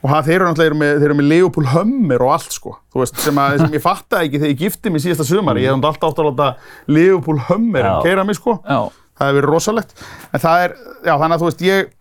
[0.00, 3.02] og hann, þeir eru náttúrulega með, þeir eru með Leopold Hummer og allt sko, þú
[3.02, 5.84] veist, sem, að, sem ég fattaði ekki þegar ég gifti mig síðasta sumari, ég hef
[5.90, 6.48] alltaf átt að láta
[6.96, 8.80] Leopold Hummer keira mig sko, já.
[9.20, 9.94] það hefur verið rosalegt,
[10.32, 11.92] en það er, já þannig að þú veist, ég,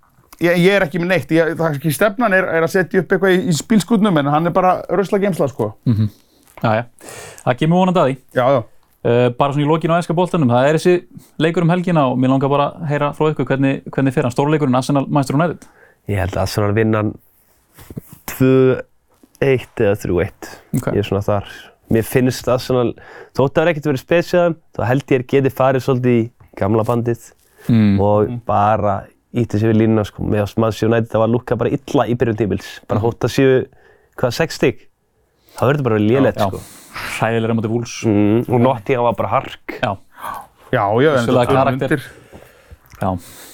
[0.48, 3.04] ég, ég er ekki með neitt, ég, það er ekki stefnan er, er að setja
[3.04, 5.74] upp eitthvað í, í spílskutnum, en hann er bara rösla geimsla sko,
[6.60, 6.84] Já, já.
[7.46, 8.16] Það kemur vonandi að því.
[8.36, 8.62] já, já.
[9.00, 10.96] Uh, bara svona í lokinu á æska boltanum, það er þessi
[11.40, 14.34] leikur um helgina og mér langar bara að heyra frá ykkur hvernig, hvernig fyrir hann,
[14.36, 15.70] stórleikurinn Arsenal Manchester United.
[16.12, 17.14] Ég held að Arsenal vinna hann
[18.34, 20.50] 2-1 eða 3-1.
[20.80, 20.88] Ok.
[20.94, 21.50] Ég er svona þar.
[21.90, 22.92] Mér finnst Arsenal,
[23.34, 26.26] þótt að það er ekkert verið spesiðan, þá held ég að geti farið svolítið í
[26.60, 27.30] gamla bandið
[27.70, 27.98] Mm.
[28.00, 28.94] og bara
[29.36, 30.24] ítti sér við línuna sko.
[30.24, 32.70] Með að Manchester United það var lúkka bara illa í byrjun tímils.
[32.88, 33.58] Bara hótt að séu,
[34.18, 34.86] hvað, 6 stygg?
[35.58, 36.62] Það verður bara lélegt Já, sko.
[37.20, 37.98] hræðilega mútið vúls.
[38.08, 39.76] Mm, og Nottingham var bara hark.
[39.84, 39.92] Já,
[40.72, 41.90] Já, já, en þetta er karakter.
[41.90, 42.02] undir.
[43.02, 43.10] Já.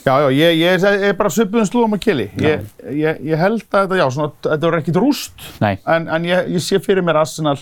[0.06, 2.28] Já, já, ég, ég, er- ég er bara svipuðum slúðum að kili.
[2.42, 6.28] Ég, ég, ég held að þetta, já, svona, þetta verður ekkit rúst, Nei, en, en
[6.30, 7.58] ég, ég sé fyrir mér Arsenal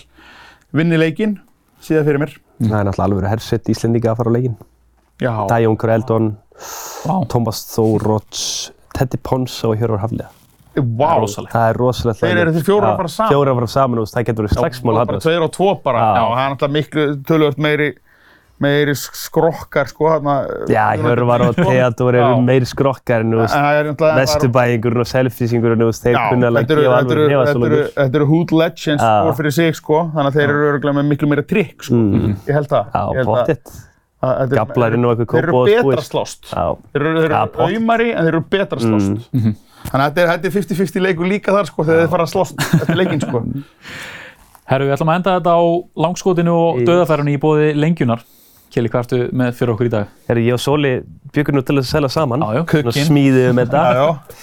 [0.74, 1.38] vinni leikinn,
[1.80, 2.36] sé það fyrir mér.
[2.60, 4.56] Það er náttúrulega alveg hersett Íslendinga að fara á leikin.
[5.22, 6.30] Já, Dæjón Eldon,
[7.06, 10.30] vá, Thomas Þóróts, Teddy Ponsa og Hjörvar Hafliða.
[10.74, 11.20] vá.
[11.20, 11.52] rosalegt.
[11.54, 12.20] Það er rosalegt.
[12.20, 13.30] Þeir eru þeir fjórir að fara saman?
[13.32, 16.00] Fjóra að fara saman og það getur verið slagsmál bara tveir og tvo bara.
[16.02, 16.14] Já.
[16.14, 17.88] Já, það er náttúrulega miklu tölvöld meiri,
[18.62, 20.34] meiri skrokkar, sko, þarna.
[20.70, 23.88] Já, Hjörvar og Theodor eru meiri skrokkar en er.
[23.98, 27.88] Vesturbæingurinn og selfisingurinn, veist, þeir kunna alveg gefa þetta, eru, alveg hefa þetta, eru, svolítið.
[27.98, 29.10] þetta eru hood legends Já.
[29.26, 32.00] hvor fyrir sig sko, þannig að þeir eru örgulega með miklu meira trikk sko.
[32.46, 33.74] ég held það Já, pottitt.
[34.24, 35.90] að þetta er- Gablarinn og eitthvað þeir eru Kópavogsbúis.
[35.90, 37.24] betra slást Já, þeir eru,
[37.66, 39.26] auðmari en þeir eru betra slást
[39.84, 42.32] þannig að þetta er- þetta er 50-50 leikur líka þar sko, þegar þeir fara að
[42.32, 43.42] slást eftir leikinn sko.
[44.64, 45.62] Herru, við ætlum að enda þetta á
[46.06, 48.22] langskotinu og döðafærunni í bóði lengjunar.
[48.74, 50.08] Kjelli, hvað ertu með fyrir okkur í dag?
[50.26, 50.96] Herri, ég og Sóli
[51.34, 52.42] byggum nú til að selja saman.
[52.42, 52.62] Já, já.
[52.72, 53.06] Kukkinn.
[53.06, 53.82] smíðum þetta.
[53.86, 54.42] Já, já.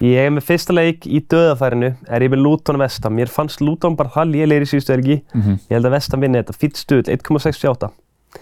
[0.00, 3.16] Ég er með fyrsta leik í döðafærinu, er ég með Luton Vestam.
[3.16, 5.16] Mér fannst Luton bara það lélegir í síðustu helgi.
[5.36, 7.90] Ég held að Vestam vinni þetta, fýtt stuð, 1,68.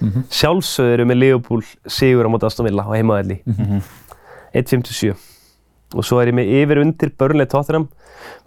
[0.02, 3.38] Mm Sjálfsögðu eru með Liverpool sigur á móti Aston Villa á heimaðalli.
[4.54, 5.14] 1,57.
[5.96, 7.86] Og svo er ég með yfir undir Burnley Tottenham.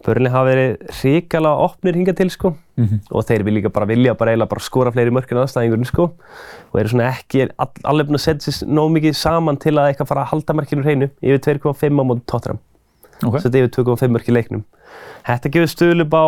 [0.06, 2.52] Burnley hafa verið hrikalega opnir hingað til sko.
[3.10, 6.12] Og þeir vil líka bara vilja bara bara skora fleiri mörk en aðstæðingurinn sko.
[6.72, 9.90] Og eru svona ekki all, alveg búin að setja sér nóg mikið saman til að
[9.92, 11.10] eitthvað fara að halda markinu hreinu.
[11.22, 12.60] Yfir 2,5 á móti Tottenham
[13.26, 13.40] Ok.
[13.42, 14.64] setja yfir 2,5 mörk í leiknum.
[15.26, 16.24] Þetta gefur stuðlub á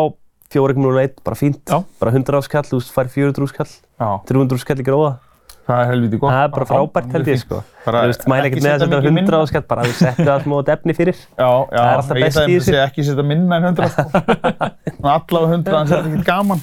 [0.54, 1.82] 4,01, bara fínt, Já.
[1.98, 5.18] bara 100 áskall, þú fær 400 áskall, Já, 300 áskall í gróða.
[5.68, 6.32] Það er helviti gott.
[6.34, 7.60] Það er bara frábært held ég sko.
[7.84, 9.40] Bara Þú veist, mæla ekkert með að setja setja mikið 100 minna.
[9.44, 11.16] áskall, bara þú setja það smá efni fyrir.
[11.38, 12.70] Já, já, Það er alltaf ég best ætlaði í að þessu.
[12.70, 14.04] segja ekki setja minna en 100 sko.
[15.14, 16.62] Allavega 100, þannig að þetta er ekki gaman.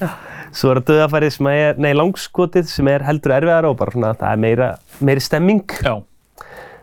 [0.52, 4.14] Svo er það döðafærið sem er, nei, langskotið sem er heldur erfiðar og bara svona,
[4.20, 5.62] það er meira, meiri stemming.
[5.86, 5.94] Já.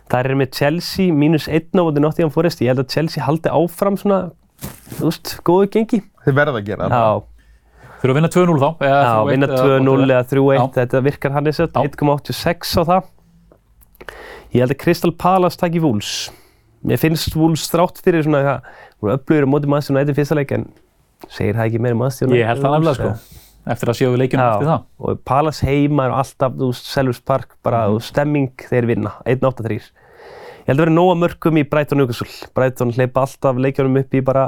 [0.08, 2.62] Það er með Chelsea mínus 1 á móti Nottingham Forest.
[2.64, 4.20] Ég held að Chelsea haldi áfram svona,
[4.96, 6.00] þú veist, góðu gengi.
[6.24, 7.26] Þið verða að gera það.
[7.98, 8.68] Þurfa að vinna 2-0 þá?
[8.86, 10.12] eða Já, 3-1 vinna eða 2-0 whatever.
[10.14, 10.66] eða 3-1, Já.
[10.78, 11.80] þetta virkar hann eins og Já.
[11.82, 13.08] 1,86 á það.
[14.54, 16.12] Ég held að Crystal Palace taki Wolves.
[16.86, 20.38] Mér finnst Wolves þrátt fyrir svona eitthvað, voru upplöfur á móti Manchester United í fyrsta
[20.38, 20.68] leik en
[21.26, 22.38] segir það ekki meira um United.
[22.38, 23.44] Ég held það nefnilega sko.
[23.68, 24.84] Eftir að séu við leikjunum eftir það.
[25.02, 27.98] og Palace heima er alltaf, þú veist, Selhurst Park, bara mm.
[28.06, 29.80] stemming þeir vinna, 1-8-3.
[29.82, 32.30] Ég held að vera nóga mörgum í Brighton Newcastle.
[32.56, 34.46] Brighton hleypa alltaf leikjunum upp í bara,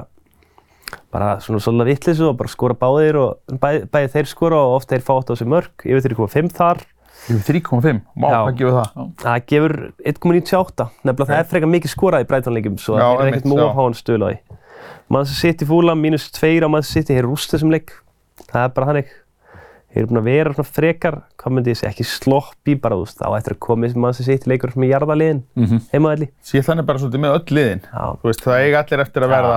[1.13, 4.93] bara svona svolítið vittlisu og bara skora báðir og bæði, bæði þeir skora og oft
[4.93, 6.83] þeir fá átt á sig mörg, yfir 3,5 þar.
[7.29, 8.01] Yfir 3,5.
[8.17, 9.09] Má, hvað gefur það?
[9.21, 9.75] Það gefur
[10.13, 10.87] 1,98.
[11.05, 13.83] Nefnilega það er frekar mikið skorað í Brighton-leikum svo Já, það er ekkert að fá
[13.83, 14.59] hann stöðla á því.
[15.11, 17.93] Manchester City fúla, mínus 2 á Manchester City, þeir rúst þessum leik.
[18.47, 19.13] Það er bara hannig.
[19.91, 23.09] Þeir eru búin að vera svona frekar, hvað myndi ég segja, ekki sloppy bara, þú
[23.09, 25.81] veist, á eftir að koma þessi Manchester City leikur með jarðaliðin, mm -hmm.
[25.91, 26.29] heimaðalli.
[26.47, 27.83] Síðan er bara svolítið með öll liðin.
[27.91, 28.05] Já.
[28.23, 29.57] Þú veist, það eiga allir eftir að verða,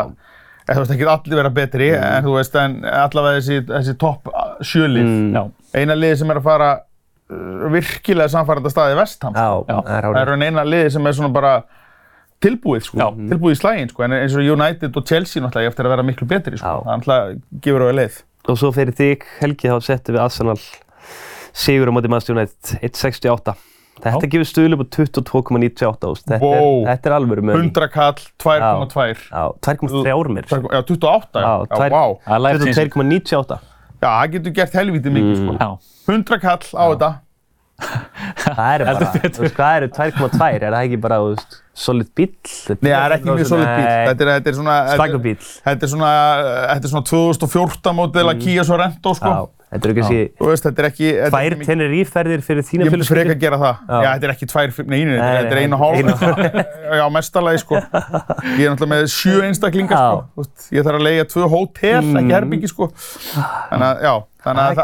[0.64, 4.32] eða þú veist, ekki allir vera betri, en þú veist, en allavega þessi, þessi topp
[4.64, 5.08] sjölið.
[5.10, 5.30] Mm.
[5.38, 5.44] Já.
[5.82, 9.36] Eina liði sem er að fara uh, virkilega samfæranda staði vestam.
[9.36, 9.78] Já, Já.
[9.80, 11.56] það er Það er eina liði sem er svona bara
[12.44, 13.00] tilbúið, sko.
[13.02, 13.10] Já.
[13.34, 14.06] Tilbúið í slægin, sko.
[14.08, 16.72] En eins og United og Chelsea náttúrulega eftir að vera miklu betri, sko.
[16.78, 16.88] Já.
[16.88, 18.24] Það náttúrulega gefur á leið.
[18.52, 20.58] Og svo fyrir þig, Helgi, þá settum við Arsenal
[21.54, 23.56] sigur á móti Manchester United, 1,68.
[24.02, 24.30] Þetta Já.
[24.34, 26.80] gefur stuðlu på 22,98, þú veist, þetta, Wow.
[26.82, 29.20] er, þetta er alvöru með 100 kall, 2,2.
[29.30, 30.48] Já, 2,3 mér.
[30.50, 31.52] Já, 28, já.
[31.70, 32.74] Já, Já, er changer.
[32.90, 33.60] 22,98.
[34.04, 35.54] Já, það getur gert helvítið mikið, sko.
[35.62, 35.70] Já.
[36.10, 37.12] 100 kall á þetta.
[38.44, 40.50] Það eru bara, þú veist, hvað eru 2,2?
[40.54, 42.34] Er það ekki bara, þú veist, solid bíll?
[42.84, 43.88] Nei, það er ekki mjög solid bíl.
[43.88, 44.76] Þetta er, þetta er svona...
[44.76, 45.48] þetta er- Svagur bíll.
[45.68, 46.12] Þetta er svona,
[46.70, 49.32] þetta er svona 2014 mótil að Kia Sorento, sko.
[49.34, 51.10] Já, þetta eru kannski Þú veist, þetta er ekki...
[51.34, 53.36] tvær ekki Tenerife-ferðir fyrir þína Ég myndi freka fjölskyldu.
[53.36, 53.80] að gera það.
[53.90, 54.10] Já.
[54.10, 56.24] Þetta er ekki tvær, nei, nei, þetta er einu og hálf.
[57.00, 57.80] Já, mestalagi, sko.
[58.60, 60.46] Ég er náttúrulega með sjö einstaklingar, sko.
[60.78, 62.90] Ég þarf að leiða tvö hótel, ekki herbyggi, sko.
[63.34, 64.14] Þannig að, já.
[64.44, 64.80] Þannig að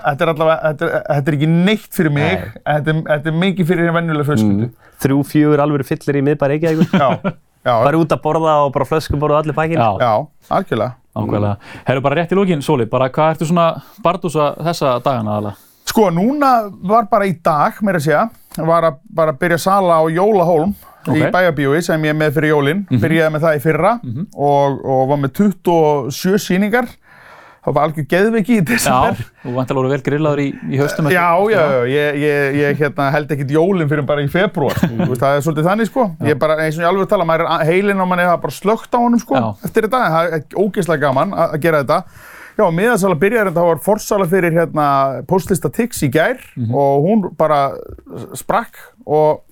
[0.00, 4.28] þetta er allavega, þetta er, ekki neitt fyrir mig, þetta er, mikið fyrir hérna venjulega
[4.30, 4.68] fjölskyldu.
[5.04, 6.94] Þrjú, fjögur alvöru fyllir í miðbæri Reykjavík.
[6.96, 9.80] Já, Bara út að borða og bara flöskuborða allir pakkin.
[9.80, 10.12] Já,
[10.52, 10.96] algjörlega.
[11.14, 11.56] Ákveðlega.
[11.86, 13.68] Herru, bara rétt í lókin, Sóli, bara hvað ertu svona
[14.02, 15.56] bardúsa þessa dagana aðalega?
[15.86, 16.50] Sko, núna
[16.82, 18.24] var bara í dag, meira að segja,
[18.66, 20.72] var að bara byrja sala á Jólahólm
[21.04, 21.30] í Ok.
[21.34, 22.78] bæjarbíói sem ég er með fyrir jólin.
[22.88, 23.90] Byrjaði með það í fyrra
[24.34, 26.88] og, og var með 27 sýningar.
[27.64, 29.20] Það var algjör geðveiki í desember.
[29.24, 31.06] Já, þú vantilega voru vel grillaður í, í haustum.
[31.08, 35.16] Já, já, ég, ég, ég hérna, held ekkert jólinn fyrir bara í februar, sko.
[35.22, 36.04] Það er svolítið þannig, sko.
[36.28, 38.92] Ég bara, eins og ég alveg tala, maður er heilinn á manni það bara slögt
[38.92, 39.48] á honum, sko, Já.
[39.64, 40.02] eftir þetta.
[40.14, 42.00] Það er ógeðslega gaman að gera þetta.
[42.54, 44.88] Já, miðansala byrjar þetta, það var forsala fyrir hérna
[45.26, 47.64] postlista Tix í gær og hún bara
[48.38, 49.43] sprakk og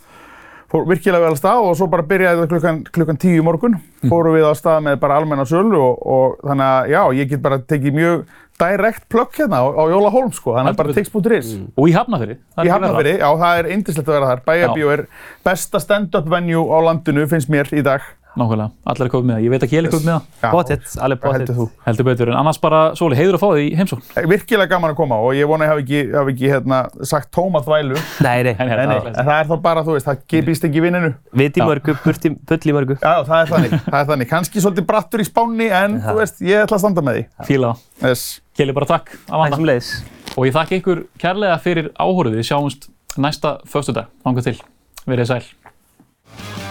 [0.73, 3.77] fór virkilega vel að stað og svo bara byrjaði þetta klukkan, klukkan tíu morgun.
[4.09, 7.45] Fórum við að stað með bara almenna sölu og, og þannig að já, ég get
[7.45, 8.25] bara tekið mjög
[8.63, 11.53] direkt plökk hérna á, á Jóla Holm sko, þannig að bara tix.is.
[11.77, 12.41] Og í Hafnafyrir.
[12.63, 14.43] Í Hafnarfirði, já, það er yndislegt að vera þar.
[14.49, 15.05] Bæjarbíó er
[15.47, 18.05] besta stand-up venue á landinu, finnst mér, í dag.
[18.33, 19.43] Nákvæmlega, allir er komið með það.
[19.45, 20.53] Ég veit að Kjell er komið með það.
[20.55, 21.43] Pottet, alveg pottet.
[21.43, 21.67] heldur þú?
[21.85, 24.07] Heldur betur, en annars bara, Sóli, heiður að fá þig í heimsókn.
[24.17, 26.79] Eh, Virkilega gaman að koma og ég vona að ég hafi ekki, hafi ekki hérna,
[27.11, 27.99] sagt tóma þvælu.
[28.25, 28.55] Nei, nei.
[28.57, 31.13] En hérna, nei, en það er þá bara, þú veist, það býst ekki vinninu.
[31.43, 32.99] Viti mörgu, burti, bull í mörgu.
[33.03, 34.31] Já, það er þannig, það er þannig.
[34.33, 37.29] Kannski svolítið brattur í spánni, en þú veist, ég ætla að standa með því.
[37.51, 37.75] fíla.
[38.01, 38.27] Yes.
[38.57, 39.93] Kjell, bara takk að leiðis.
[40.37, 42.39] Og ég þakka ykkur kærlega fyrir áhóruð.
[42.41, 42.89] Við sjáumst
[43.21, 44.09] næsta föstudag.
[44.25, 44.59] Þangað til.
[45.05, 46.62] Verið sæl.